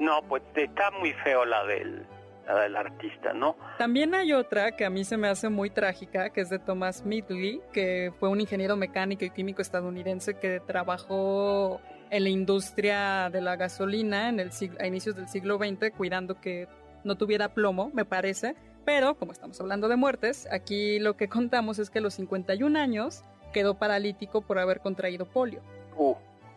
no, 0.00 0.22
pues 0.28 0.42
está 0.54 0.90
muy 0.92 1.12
feo 1.24 1.44
la 1.44 1.64
del, 1.64 2.04
la 2.46 2.60
del 2.60 2.76
artista, 2.76 3.32
¿no? 3.32 3.56
También 3.78 4.14
hay 4.14 4.32
otra 4.32 4.72
que 4.76 4.84
a 4.84 4.90
mí 4.90 5.04
se 5.04 5.16
me 5.16 5.28
hace 5.28 5.48
muy 5.48 5.70
trágica, 5.70 6.30
que 6.30 6.40
es 6.40 6.48
de 6.50 6.58
Thomas 6.58 7.04
Midgley, 7.04 7.60
que 7.72 8.12
fue 8.18 8.28
un 8.28 8.40
ingeniero 8.40 8.76
mecánico 8.76 9.24
y 9.24 9.30
químico 9.30 9.62
estadounidense 9.62 10.34
que 10.38 10.60
trabajó 10.60 11.80
en 12.10 12.22
la 12.22 12.28
industria 12.30 13.30
de 13.30 13.40
la 13.40 13.56
gasolina 13.56 14.28
en 14.28 14.38
el 14.40 14.52
siglo- 14.52 14.78
a 14.80 14.86
inicios 14.86 15.16
del 15.16 15.28
siglo 15.28 15.58
XX, 15.58 15.90
cuidando 15.96 16.40
que 16.40 16.68
no 17.04 17.16
tuviera 17.16 17.48
plomo, 17.48 17.90
me 17.94 18.04
parece. 18.04 18.54
Pero, 18.84 19.16
como 19.16 19.32
estamos 19.32 19.60
hablando 19.60 19.88
de 19.88 19.96
muertes, 19.96 20.46
aquí 20.52 21.00
lo 21.00 21.16
que 21.16 21.28
contamos 21.28 21.80
es 21.80 21.90
que 21.90 21.98
a 21.98 22.02
los 22.02 22.14
51 22.14 22.76
años 22.78 23.24
quedó 23.52 23.74
paralítico 23.74 24.42
por 24.42 24.58
haber 24.60 24.80
contraído 24.80 25.26
polio. 25.26 25.60
Uh, 25.96 26.14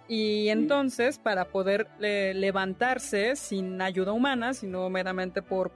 Y 0.10 0.50
entonces, 0.50 1.20
para 1.20 1.46
poder 1.46 1.88
eh, 2.02 2.34
levantarse 2.36 3.36
sin 3.36 3.80
ayuda 3.80 4.12
humana, 4.12 4.56
sino 4.56 4.90
meramente 4.90 5.44
por, 5.44 5.72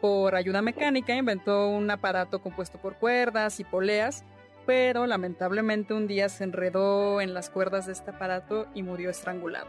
por 0.00 0.34
ayuda 0.34 0.62
mecánica, 0.62 1.14
inventó 1.14 1.68
un 1.68 1.90
aparato 1.90 2.40
compuesto 2.40 2.78
por 2.78 2.96
cuerdas 2.96 3.60
y 3.60 3.64
poleas, 3.64 4.24
pero 4.64 5.06
lamentablemente 5.06 5.92
un 5.92 6.06
día 6.06 6.30
se 6.30 6.44
enredó 6.44 7.20
en 7.20 7.34
las 7.34 7.50
cuerdas 7.50 7.84
de 7.84 7.92
este 7.92 8.12
aparato 8.12 8.66
y 8.72 8.82
murió 8.82 9.10
estrangulado. 9.10 9.68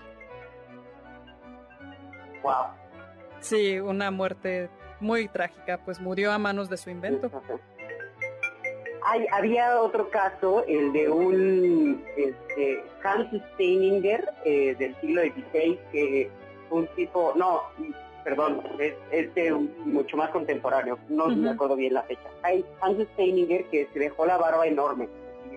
wow. 2.42 2.68
Sí, 3.42 3.78
una 3.80 4.10
muerte 4.10 4.70
muy 5.02 5.28
trágica, 5.28 5.80
pues 5.84 6.00
murió 6.00 6.32
a 6.32 6.38
manos 6.38 6.70
de 6.70 6.78
su 6.78 6.90
invento. 6.90 7.30
Hay, 9.10 9.26
había 9.32 9.80
otro 9.82 10.10
caso, 10.10 10.64
el 10.68 10.92
de 10.92 11.10
un 11.10 12.04
este, 12.18 12.84
Hans 13.04 13.30
Steininger 13.54 14.30
eh, 14.44 14.76
del 14.78 14.96
siglo 15.00 15.22
XVI, 15.22 15.80
que 15.92 16.30
un 16.70 16.88
tipo, 16.96 17.32
no, 17.36 17.62
perdón, 18.26 18.62
es, 18.80 18.96
es 19.12 19.34
de 19.36 19.54
un- 19.54 19.74
mucho 19.86 20.18
más 20.18 20.30
contemporáneo, 20.32 20.98
no 21.08 21.28
me 21.28 21.50
acuerdo 21.52 21.76
bien 21.78 21.94
la 21.94 22.04
fecha. 22.04 22.28
Hay 22.44 22.66
Hans 22.82 22.98
Steininger 23.14 23.66
que 23.66 23.88
se 23.94 24.00
dejó 24.00 24.26
la 24.26 24.38
barba 24.38 24.68
enorme, 24.68 25.08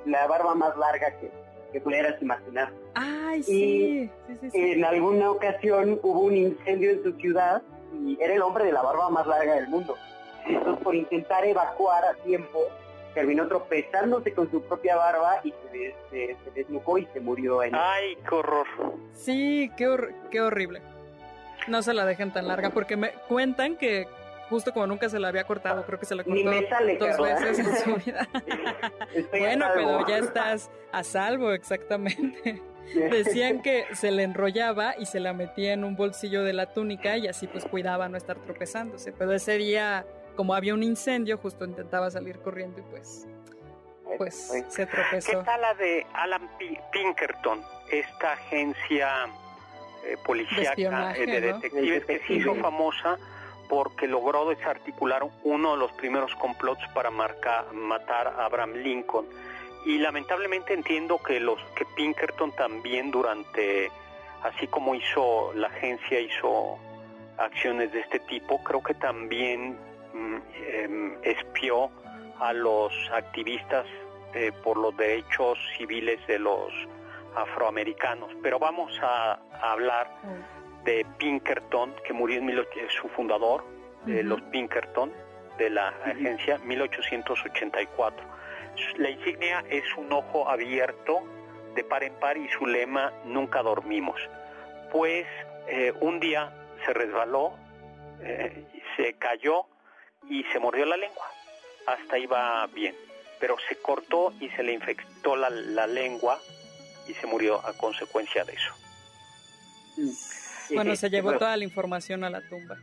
la 0.07 0.27
barba 0.29 0.55
más 0.55 0.77
larga 0.77 1.11
que, 1.19 1.31
que 1.73 1.81
pudieras 1.81 2.21
imaginar. 2.23 2.71
Ay, 2.95 3.43
sí, 3.43 4.11
sí, 4.29 4.35
sí, 4.43 4.51
sí. 4.51 4.59
En 4.73 4.85
alguna 4.85 5.31
ocasión 5.31 5.99
hubo 6.05 6.21
un 6.21 6.37
incendio 6.37 6.93
en 6.93 7.03
su 7.03 7.13
ciudad 7.15 7.63
y 8.07 8.17
era 8.23 8.35
el 8.35 8.43
hombre 8.43 8.65
de 8.67 8.73
la 8.73 8.83
barba 8.83 9.11
más 9.11 9.27
larga 9.27 9.55
del 9.57 9.69
mundo. 9.69 9.97
Entonces, 10.47 10.83
por 10.85 10.95
intentar 10.95 11.45
evacuar 11.45 12.05
a 12.05 12.15
tiempo, 12.23 12.61
terminó 13.15 13.47
tropezándose 13.49 14.33
con 14.33 14.51
su 14.51 14.63
propia 14.63 14.97
barba 14.97 15.41
y 15.45 15.51
se, 15.53 15.79
des- 15.79 15.95
se- 16.11 16.37
se 16.45 16.51
desnucó 16.55 16.99
y 16.99 17.07
se 17.13 17.21
murió 17.21 17.63
en 17.63 17.75
ay, 17.75 18.17
qué 18.29 18.35
horror. 18.35 18.67
Sí, 19.15 19.71
qué, 19.77 19.89
hor- 19.89 20.13
qué 20.31 20.41
horrible. 20.41 20.83
No 21.69 21.83
se 21.83 21.93
la 21.95 22.05
dejen 22.07 22.33
tan 22.33 22.49
larga 22.49 22.71
porque 22.71 22.97
me 22.97 23.11
cuentan 23.29 23.77
que 23.77 24.07
justo 24.49 24.73
como 24.73 24.87
nunca 24.87 25.09
se 25.09 25.21
la 25.21 25.29
había 25.29 25.45
cortado, 25.45 25.85
creo 25.85 25.99
que 26.01 26.07
se 26.07 26.15
la 26.17 26.23
Ni 26.25 26.43
cortó 26.45 26.61
me 26.61 26.69
sale, 26.69 26.97
dos 26.97 27.19
veces 27.19 27.59
en 27.61 27.77
su 27.77 27.95
vida. 28.05 28.29
Bueno, 29.31 29.67
pero 29.75 30.07
ya 30.09 30.19
estás 30.19 30.71
a 30.93 31.05
salvo, 31.05 31.53
exactamente. 31.53 32.61
Decían 32.95 33.63
que 33.63 33.85
se 33.95 34.11
le 34.11 34.25
enrollaba 34.25 34.95
y 34.99 35.07
se 35.07 35.21
la 35.21 35.33
metía 35.33 35.73
en 35.75 35.85
un 35.85 35.95
bolsillo 35.95 36.43
de 36.43 36.53
la 36.53 36.73
túnica 36.73 37.17
y 37.19 37.29
así 37.29 37.47
pues 37.47 37.65
cuidaba 37.65 38.09
no 38.09 38.17
estar 38.17 38.37
tropezándose. 38.39 39.13
Pero 39.13 39.33
ese 39.33 39.57
día, 39.59 40.05
como 40.41 40.55
había 40.55 40.73
un 40.73 40.83
incendio, 40.83 41.37
justo 41.37 41.67
intentaba 41.67 42.11
salir 42.11 42.39
corriendo 42.39 42.81
y 42.81 42.83
pues, 42.85 43.29
pues 44.17 44.35
se 44.69 44.87
¿Qué 44.87 44.91
tropezó. 44.91 45.43
tal 45.43 45.61
la 45.61 45.75
de 45.75 46.07
Alan 46.15 46.49
Pi- 46.59 46.79
Pinkerton, 46.91 47.63
esta 47.91 48.33
agencia 48.33 49.27
eh, 50.07 50.17
policíaca 50.25 51.15
eh, 51.15 51.27
de 51.27 51.41
¿no? 51.43 51.59
detectives 51.59 52.07
que 52.07 52.21
se 52.27 52.33
hizo 52.33 52.55
famosa 52.55 53.19
porque 53.69 54.07
logró 54.09 54.49
desarticular 54.49 55.23
uno 55.45 55.73
de 55.73 55.77
los 55.77 55.93
primeros 55.93 56.35
complots 56.37 56.83
para 56.95 57.11
marca- 57.11 57.67
matar 57.75 58.29
a 58.29 58.47
Abraham 58.47 58.77
Lincoln? 58.77 59.27
Y 59.85 59.99
lamentablemente 59.99 60.73
entiendo 60.73 61.19
que 61.23 61.39
los 61.39 61.61
que 61.77 61.85
Pinkerton 61.97 62.53
también 62.53 63.11
durante, 63.11 63.91
así 64.43 64.67
como 64.69 64.95
hizo 64.95 65.53
la 65.53 65.67
agencia, 65.67 66.19
hizo 66.19 66.79
acciones 67.37 67.93
de 67.93 68.01
este 68.01 68.21
tipo, 68.21 68.65
creo 68.65 68.83
que 68.83 68.95
también 68.95 69.77
mm, 70.13 70.37
em, 70.67 71.19
espió 71.23 71.91
a 72.39 72.53
los 72.53 72.93
activistas 73.13 73.87
eh, 74.35 74.53
por 74.63 74.77
los 74.77 74.97
derechos 74.97 75.59
civiles 75.77 76.25
de 76.27 76.39
los 76.39 76.73
afroamericanos. 77.35 78.31
Pero 78.43 78.59
vamos 78.59 78.93
a, 79.03 79.39
a 79.61 79.73
hablar 79.73 80.11
de 80.85 81.07
Pinkerton, 81.19 81.95
que 82.05 82.13
murió 82.13 82.39
en 82.39 82.47
18 82.47 82.71
su 82.91 83.09
fundador, 83.09 83.65
de 84.07 84.23
los 84.23 84.41
Pinkerton, 84.43 85.13
de 85.59 85.71
la 85.71 85.89
agencia 86.05 86.59
1884. 86.59 88.25
La 88.97 89.11
insignia 89.11 89.63
es 89.69 89.85
un 89.97 90.13
ojo 90.13 90.49
abierto 90.49 91.23
de 91.75 91.85
par 91.85 92.03
en 92.03 92.15
par 92.15 92.37
y 92.37 92.49
su 92.49 92.67
lema 92.67 93.13
nunca 93.25 93.63
dormimos. 93.63 94.21
Pues 94.91 95.27
eh, 95.69 95.93
un 96.01 96.19
día 96.19 96.53
se 96.85 96.93
resbaló, 96.95 97.53
eh, 98.21 98.65
se 98.97 99.13
cayó 99.15 99.67
y 100.29 100.45
se 100.45 100.59
mordió 100.59 100.85
la 100.87 100.97
lengua. 100.97 101.27
Hasta 101.87 102.19
iba 102.19 102.67
bien, 102.69 102.95
pero 103.39 103.57
se 103.69 103.77
cortó 103.77 104.33
y 104.41 104.49
se 104.51 104.63
le 104.63 104.73
infectó 104.73 105.37
la, 105.37 105.51
la 105.51 105.87
lengua 105.87 106.39
y 107.09 107.15
se 107.15 107.27
murió 107.27 107.65
a 107.67 107.73
consecuencia 107.75 108.45
de 108.45 108.53
eso. 108.53 108.75
Bueno, 110.75 110.95
se 110.97 111.11
llevó 111.11 111.25
Bueno, 111.25 111.39
toda 111.39 111.57
la 111.57 111.65
información 111.65 112.25
a 112.25 112.31
la 112.31 112.41
tumba. 112.49 112.77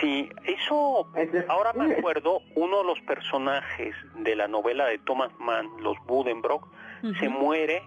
Sí, 0.00 0.28
eso 0.44 1.08
Ahora 1.48 1.72
me 1.72 1.94
acuerdo, 1.94 2.40
uno 2.56 2.78
de 2.78 2.84
los 2.84 3.00
personajes 3.02 3.94
de 4.16 4.34
la 4.34 4.48
novela 4.48 4.86
de 4.86 4.98
Thomas 4.98 5.30
Mann, 5.38 5.68
los 5.80 5.96
Buddenbrock, 6.06 6.66
se 7.20 7.28
muere. 7.28 7.82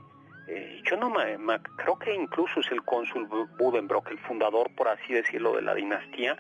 Eh, 0.47 0.81
yo 0.89 0.97
no 0.97 1.09
me, 1.09 1.37
me- 1.37 1.59
creo 1.77 1.97
que 1.97 2.13
incluso 2.13 2.59
es 2.59 2.71
el 2.71 2.83
cónsul 2.83 3.27
Bu- 3.29 3.47
Buddenbrock, 3.57 4.09
el 4.11 4.19
fundador, 4.19 4.69
por 4.75 4.87
así 4.89 5.13
decirlo, 5.13 5.55
de 5.55 5.61
la 5.61 5.73
dinastía, 5.73 6.37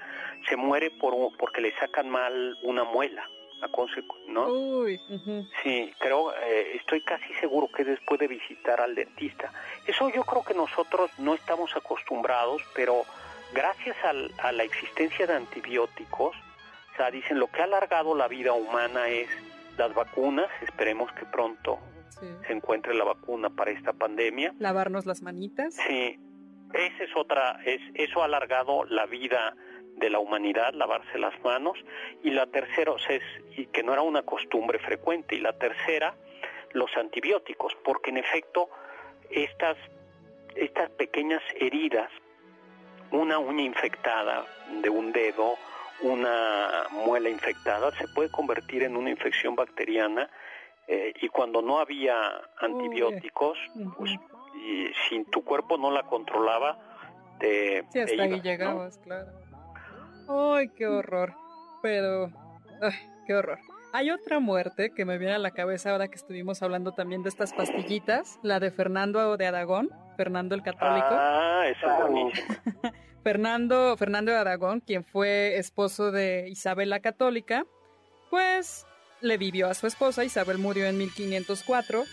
se 0.47 0.55
muere 0.55 0.91
por 0.91 1.13
porque 1.37 1.61
le 1.61 1.73
sacan 1.77 2.09
mal 2.09 2.57
una 2.63 2.83
muela, 2.83 3.27
a 3.61 3.67
¿no? 4.27 4.47
Uy. 4.47 4.99
Sí, 5.63 5.93
creo, 5.99 6.33
eh, 6.35 6.75
estoy 6.75 6.99
casi 7.01 7.33
seguro 7.35 7.69
que 7.71 7.85
después 7.85 8.19
de 8.19 8.27
visitar 8.27 8.81
al 8.81 8.93
dentista. 8.93 9.51
Eso 9.87 10.09
yo 10.09 10.23
creo 10.25 10.43
que 10.43 10.53
nosotros 10.53 11.09
no 11.17 11.33
estamos 11.33 11.73
acostumbrados, 11.75 12.61
pero 12.75 13.05
gracias 13.53 13.95
al- 14.03 14.31
a 14.39 14.51
la 14.51 14.63
existencia 14.63 15.25
de 15.27 15.35
antibióticos, 15.35 16.35
o 16.35 16.95
sea, 16.97 17.09
dicen 17.09 17.39
lo 17.39 17.47
que 17.47 17.61
ha 17.61 17.63
alargado 17.63 18.15
la 18.15 18.27
vida 18.27 18.51
humana 18.53 19.07
es 19.07 19.29
las 19.77 19.93
vacunas, 19.93 20.49
esperemos 20.61 21.11
que 21.13 21.25
pronto 21.25 21.79
Sí. 22.19 22.27
se 22.47 22.53
encuentre 22.53 22.93
la 22.93 23.03
vacuna 23.03 23.49
para 23.49 23.71
esta 23.71 23.93
pandemia. 23.93 24.53
Lavarnos 24.59 25.05
las 25.05 25.21
manitas. 25.21 25.75
Sí, 25.75 26.19
esa 26.73 27.03
es 27.03 27.15
otra, 27.15 27.59
es, 27.65 27.81
eso 27.93 28.21
ha 28.21 28.25
alargado 28.25 28.85
la 28.85 29.05
vida 29.05 29.55
de 29.97 30.09
la 30.09 30.19
humanidad, 30.19 30.73
lavarse 30.73 31.17
las 31.19 31.39
manos, 31.43 31.77
y 32.23 32.31
la 32.31 32.47
tercera, 32.47 32.91
o 32.91 32.99
sea, 32.99 33.15
es, 33.15 33.23
y 33.55 33.67
que 33.67 33.83
no 33.83 33.93
era 33.93 34.01
una 34.01 34.23
costumbre 34.23 34.79
frecuente, 34.79 35.35
y 35.35 35.39
la 35.39 35.53
tercera, 35.53 36.15
los 36.71 36.89
antibióticos, 36.97 37.73
porque 37.83 38.09
en 38.09 38.17
efecto, 38.17 38.69
estas, 39.29 39.77
estas 40.55 40.89
pequeñas 40.91 41.41
heridas, 41.59 42.09
una 43.11 43.37
uña 43.37 43.63
infectada 43.63 44.45
de 44.81 44.89
un 44.89 45.11
dedo, 45.11 45.55
una 46.01 46.85
muela 46.89 47.29
infectada, 47.29 47.91
se 47.91 48.07
puede 48.07 48.29
convertir 48.31 48.83
en 48.83 48.97
una 48.97 49.11
infección 49.11 49.55
bacteriana, 49.55 50.29
eh, 50.87 51.13
y 51.21 51.27
cuando 51.29 51.61
no 51.61 51.79
había 51.79 52.15
antibióticos, 52.59 53.57
Ujú. 53.75 53.93
pues 53.97 54.11
y 54.55 54.87
si 55.09 55.23
tu 55.25 55.43
cuerpo 55.43 55.77
no 55.77 55.91
la 55.91 56.03
controlaba, 56.03 56.77
te, 57.39 57.81
Sí, 57.83 57.89
te 57.93 58.01
hasta 58.03 58.13
iba, 58.15 58.23
ahí 58.25 58.29
¿no? 58.31 58.37
llegabas, 58.43 58.97
claro. 58.99 59.31
Ay, 60.27 60.69
qué 60.69 60.87
horror. 60.87 61.33
Pero, 61.81 62.29
ay, 62.81 62.93
qué 63.27 63.35
horror. 63.35 63.59
Hay 63.91 64.09
otra 64.09 64.39
muerte 64.39 64.91
que 64.95 65.05
me 65.05 65.17
viene 65.17 65.33
a 65.35 65.39
la 65.39 65.51
cabeza 65.51 65.91
ahora 65.91 66.07
que 66.07 66.15
estuvimos 66.15 66.63
hablando 66.63 66.93
también 66.93 67.21
de 67.23 67.29
estas 67.29 67.53
pastillitas, 67.53 68.39
la 68.41 68.59
de 68.59 68.71
Fernando 68.71 69.37
de 69.37 69.45
Aragón, 69.45 69.89
Fernando 70.17 70.55
el 70.55 70.63
Católico. 70.63 71.07
Ah, 71.11 71.65
eso 71.67 71.87
es 71.91 71.99
buenísimo. 71.99 72.47
Fernando, 73.23 73.95
Fernando 73.97 74.31
de 74.31 74.37
Aragón, 74.37 74.79
quien 74.79 75.03
fue 75.03 75.57
esposo 75.57 76.11
de 76.11 76.49
Isabel 76.49 76.89
la 76.89 77.01
Católica, 77.01 77.65
pues 78.29 78.87
le 79.23 79.37
vivió 79.37 79.69
a 79.69 79.73
su 79.73 79.87
esposa, 79.87 80.23
Isabel 80.23 80.57
murió 80.57 80.85
en 80.85 80.97
1504, 80.97 82.03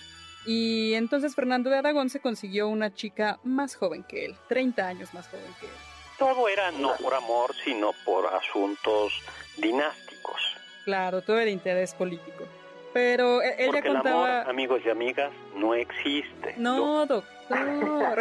y 0.46 0.94
entonces 0.94 1.34
Fernando 1.34 1.68
de 1.68 1.76
Aragón 1.76 2.08
se 2.08 2.20
consiguió 2.20 2.68
una 2.68 2.94
chica 2.94 3.40
más 3.42 3.74
joven 3.74 4.04
que 4.04 4.24
él, 4.26 4.36
30 4.48 4.86
años 4.86 5.12
más 5.12 5.28
joven 5.28 5.52
que 5.58 5.66
él. 5.66 5.72
Todo 6.18 6.48
era 6.48 6.70
no 6.70 6.94
por 6.96 7.14
amor, 7.14 7.54
sino 7.64 7.92
por 8.04 8.26
asuntos 8.26 9.12
dinásticos. 9.56 10.40
Claro, 10.84 11.22
todo 11.22 11.38
era 11.38 11.50
interés 11.50 11.94
político. 11.94 12.44
Pero 12.92 13.42
ella 13.42 13.66
Porque 13.66 13.88
el 13.88 13.94
contaba... 13.94 14.40
amor, 14.40 14.50
amigos 14.50 14.82
y 14.84 14.90
amigas, 14.90 15.32
no 15.56 15.74
existe. 15.74 16.54
No, 16.58 17.06
doctor. 17.06 18.20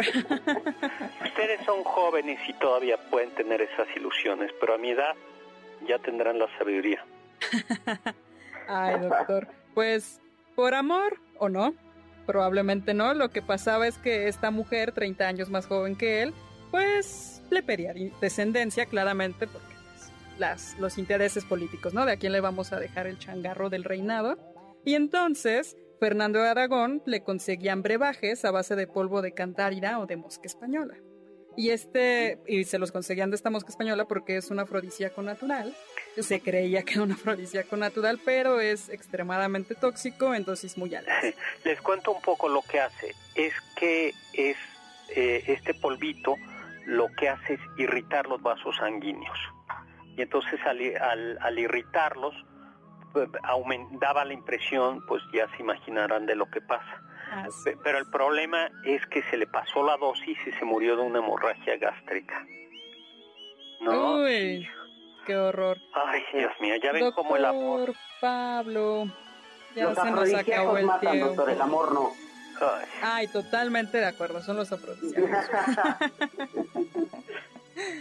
Ustedes 1.24 1.64
son 1.64 1.84
jóvenes 1.84 2.40
y 2.48 2.52
todavía 2.54 2.96
pueden 3.10 3.30
tener 3.34 3.60
esas 3.60 3.86
ilusiones, 3.96 4.50
pero 4.60 4.74
a 4.74 4.78
mi 4.78 4.90
edad 4.90 5.14
ya 5.86 5.98
tendrán 5.98 6.38
la 6.38 6.46
sabiduría. 6.58 7.04
Ay, 8.68 9.00
doctor. 9.00 9.48
Pues, 9.74 10.20
por 10.54 10.74
amor 10.74 11.18
o 11.38 11.48
no, 11.48 11.74
probablemente 12.26 12.94
no. 12.94 13.14
Lo 13.14 13.30
que 13.30 13.42
pasaba 13.42 13.86
es 13.86 13.98
que 13.98 14.28
esta 14.28 14.50
mujer, 14.50 14.92
30 14.92 15.26
años 15.26 15.50
más 15.50 15.66
joven 15.66 15.96
que 15.96 16.22
él, 16.22 16.34
pues 16.70 17.42
le 17.50 17.62
pedía 17.62 17.92
descendencia, 18.20 18.86
claramente, 18.86 19.46
porque 19.46 19.74
pues, 19.88 20.12
las, 20.38 20.78
los 20.78 20.98
intereses 20.98 21.44
políticos, 21.44 21.94
¿no? 21.94 22.06
De 22.06 22.12
a 22.12 22.16
quién 22.16 22.32
le 22.32 22.40
vamos 22.40 22.72
a 22.72 22.78
dejar 22.78 23.06
el 23.06 23.18
changarro 23.18 23.70
del 23.70 23.84
reinado. 23.84 24.38
Y 24.84 24.94
entonces, 24.94 25.76
Fernando 25.98 26.40
de 26.40 26.48
Aragón 26.48 27.02
le 27.04 27.22
conseguían 27.22 27.82
brebajes 27.82 28.44
a 28.44 28.50
base 28.50 28.74
de 28.76 28.86
polvo 28.86 29.22
de 29.22 29.32
cantárida 29.32 29.98
o 29.98 30.06
de 30.06 30.16
mosca 30.16 30.46
española. 30.46 30.96
Y 31.56 31.70
este, 31.70 32.38
y 32.46 32.64
se 32.64 32.78
los 32.78 32.92
conseguían 32.92 33.30
de 33.30 33.36
esta 33.36 33.50
mosca 33.50 33.70
española 33.70 34.06
porque 34.06 34.36
es 34.36 34.50
un 34.50 34.60
afrodisíaco 34.60 35.20
natural. 35.20 35.74
Se 36.18 36.40
creía 36.40 36.82
que 36.82 36.94
era 36.94 37.02
un 37.02 37.12
afrodisíaco 37.12 37.76
natural, 37.76 38.18
pero 38.24 38.60
es 38.60 38.88
extremadamente 38.88 39.74
tóxico 39.74 40.34
en 40.34 40.44
dosis 40.44 40.76
muy 40.76 40.94
altas. 40.94 41.34
Les 41.64 41.80
cuento 41.80 42.12
un 42.12 42.20
poco 42.20 42.48
lo 42.48 42.62
que 42.62 42.80
hace. 42.80 43.14
Es 43.34 43.54
que 43.76 44.12
es 44.34 44.56
eh, 45.16 45.44
este 45.46 45.72
polvito 45.74 46.34
lo 46.86 47.08
que 47.16 47.28
hace 47.28 47.54
es 47.54 47.60
irritar 47.78 48.26
los 48.26 48.42
vasos 48.42 48.76
sanguíneos. 48.76 49.38
Y 50.16 50.22
entonces 50.22 50.60
al, 50.66 50.80
al, 51.00 51.38
al 51.40 51.58
irritarlos, 51.58 52.34
pues, 53.12 53.28
aument- 53.44 53.98
daba 54.00 54.24
la 54.24 54.34
impresión, 54.34 55.04
pues 55.06 55.22
ya 55.32 55.48
se 55.56 55.62
imaginarán 55.62 56.26
de 56.26 56.34
lo 56.34 56.50
que 56.50 56.60
pasa. 56.60 57.02
Así 57.32 57.70
Pero 57.84 57.98
el 57.98 58.10
problema 58.10 58.68
es 58.84 59.06
que 59.06 59.22
se 59.30 59.36
le 59.36 59.46
pasó 59.46 59.84
la 59.84 59.96
dosis 59.96 60.36
y 60.46 60.50
se 60.52 60.64
murió 60.64 60.96
de 60.96 61.02
una 61.02 61.20
hemorragia 61.20 61.76
gástrica. 61.78 62.44
¿No? 63.80 64.16
Uy, 64.16 64.68
qué 65.30 65.36
horror. 65.36 65.78
Ay, 65.92 66.22
Dios 66.32 66.52
mío, 66.60 66.74
ya 66.82 66.92
ven 66.92 67.12
cómo 67.12 67.36
el 67.36 67.44
amor. 67.44 67.86
Doctor 67.86 67.96
Pablo, 68.20 69.06
ya 69.76 69.84
Los 69.84 69.98
se 69.98 70.10
nos 70.10 70.34
acabó 70.34 70.76
el 70.76 70.86
matan, 70.86 71.10
tiempo. 71.12 71.26
doctor, 71.28 71.50
el 71.50 71.60
amor 71.60 71.92
no. 71.92 72.12
Ay, 72.60 72.86
Ay, 73.02 73.26
totalmente 73.28 73.98
de 73.98 74.06
acuerdo, 74.06 74.42
son 74.42 74.56
los 74.56 74.72
afrodisíacos. 74.72 75.30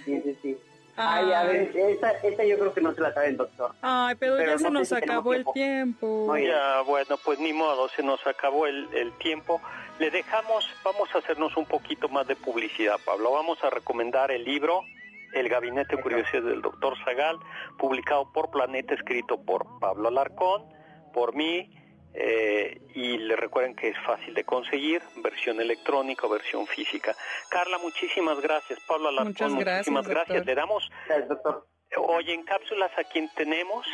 sí, 0.05 0.21
sí, 0.21 0.37
sí. 0.41 0.57
Ay, 1.01 1.31
a 1.31 1.43
ver, 1.43 1.71
esta, 1.77 2.11
esta 2.11 2.43
yo 2.43 2.59
creo 2.59 2.73
que 2.73 2.81
no 2.81 2.93
se 2.93 2.99
la 2.99 3.13
sabe 3.13 3.27
el 3.27 3.37
doctor. 3.37 3.71
Ay, 3.81 4.15
pero, 4.19 4.35
Pero 4.35 4.47
ya 4.47 4.53
no 4.53 4.59
se 4.59 4.69
nos 4.71 4.91
acabó 4.91 5.33
el 5.33 5.45
tiempo. 5.53 6.35
Ya, 6.35 6.81
bueno, 6.81 7.17
pues 7.23 7.39
ni 7.39 7.53
modo, 7.53 7.87
se 7.89 8.03
nos 8.03 8.25
acabó 8.27 8.67
el, 8.67 8.89
el 8.93 9.13
tiempo. 9.19 9.61
Le 9.99 10.11
dejamos, 10.11 10.65
vamos 10.83 11.07
a 11.15 11.19
hacernos 11.19 11.55
un 11.55 11.65
poquito 11.65 12.09
más 12.09 12.27
de 12.27 12.35
publicidad, 12.35 12.97
Pablo. 13.05 13.31
Vamos 13.31 13.63
a 13.63 13.69
recomendar 13.69 14.29
el 14.31 14.43
libro 14.43 14.83
El 15.33 15.49
Gabinete 15.49 15.95
de 15.95 16.01
Curiosidades 16.01 16.45
del 16.45 16.61
Doctor 16.61 16.95
Zagal, 17.03 17.37
publicado 17.77 18.31
por 18.33 18.49
Planeta, 18.51 18.93
escrito 18.93 19.41
por 19.43 19.65
Pablo 19.79 20.07
Alarcón, 20.09 20.63
por 21.13 21.35
mí, 21.35 21.71
eh, 22.13 22.81
y 22.95 23.17
le 23.19 23.35
recuerden 23.35 23.75
que 23.75 23.89
es 23.89 23.97
fácil 24.05 24.33
de 24.33 24.43
conseguir, 24.43 25.01
versión 25.23 25.61
electrónica 25.61 26.25
o 26.25 26.29
versión 26.29 26.65
física. 26.67 27.15
Carla, 27.49 27.77
muchísimas 27.77 28.39
gracias. 28.41 28.79
Pablo 28.87 29.09
Alarcón, 29.09 29.27
Muchas 29.33 29.53
gracias, 29.53 29.87
muchísimas 29.93 30.07
gracias. 30.07 30.37
doctor. 30.37 30.45
Le 30.45 30.55
damos, 30.55 30.91
Gracias, 31.07 31.29
doctor. 31.29 31.67
hoy 31.97 32.31
en 32.31 32.43
cápsulas 32.43 32.91
a 32.97 33.03
quien 33.03 33.29
tenemos. 33.35 33.85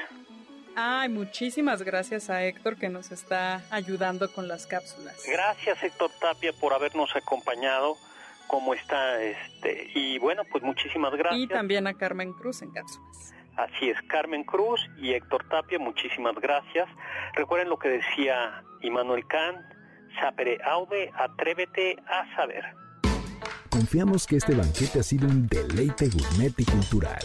Ay, 0.78 1.08
muchísimas 1.10 1.84
gracias 1.84 2.30
a 2.30 2.44
Héctor 2.44 2.78
que 2.78 2.90
nos 2.90 3.12
está 3.12 3.62
ayudando 3.72 4.30
con 4.34 4.48
las 4.50 4.68
cápsulas. 4.68 5.24
Gracias 5.26 5.82
Héctor 5.82 6.12
Tapia 6.20 6.52
por 6.52 6.74
habernos 6.74 7.16
acompañado. 7.16 7.96
¿Cómo 8.48 8.74
está? 8.74 9.22
Este, 9.22 9.90
y 9.96 10.20
bueno, 10.20 10.44
pues 10.52 10.64
muchísimas 10.64 11.14
gracias. 11.14 11.42
Y 11.42 11.48
también 11.48 11.88
a 11.88 11.94
Carmen 11.94 12.34
Cruz 12.34 12.62
en 12.62 12.72
cápsulas. 12.72 13.34
Así 13.58 13.90
es, 13.90 13.98
Carmen 14.10 14.44
Cruz 14.44 14.82
y 14.98 15.14
Héctor 15.14 15.48
Tapia, 15.50 15.80
muchísimas 15.80 16.36
gracias. 16.36 16.90
Recuerden 17.36 17.70
lo 17.70 17.80
que 17.80 17.90
decía 17.90 18.64
Immanuel 18.82 19.26
Kant, 19.28 19.60
sapere 20.20 20.60
aude, 20.64 21.10
atrévete 21.16 21.96
a 22.08 22.36
saber. 22.36 22.66
Confiamos 23.70 24.26
que 24.26 24.38
este 24.38 24.56
banquete 24.56 25.00
ha 25.00 25.04
sido 25.04 25.28
un 25.28 25.48
deleite 25.48 26.10
gourmet 26.10 26.54
y 26.58 26.66
cultural. 26.66 27.24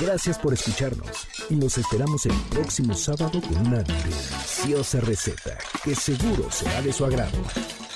Gracias 0.00 0.38
por 0.38 0.52
escucharnos 0.52 1.28
y 1.48 1.54
nos 1.54 1.78
esperamos 1.78 2.26
el 2.26 2.34
próximo 2.50 2.94
sábado 2.94 3.40
con 3.40 3.66
una 3.66 3.82
deliciosa 3.82 5.00
receta 5.00 5.56
que 5.84 5.94
seguro 5.94 6.50
será 6.50 6.82
de 6.82 6.92
su 6.92 7.04
agrado. 7.04 7.38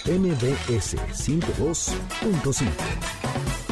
MBS 0.07 0.95
102.5 1.13 3.70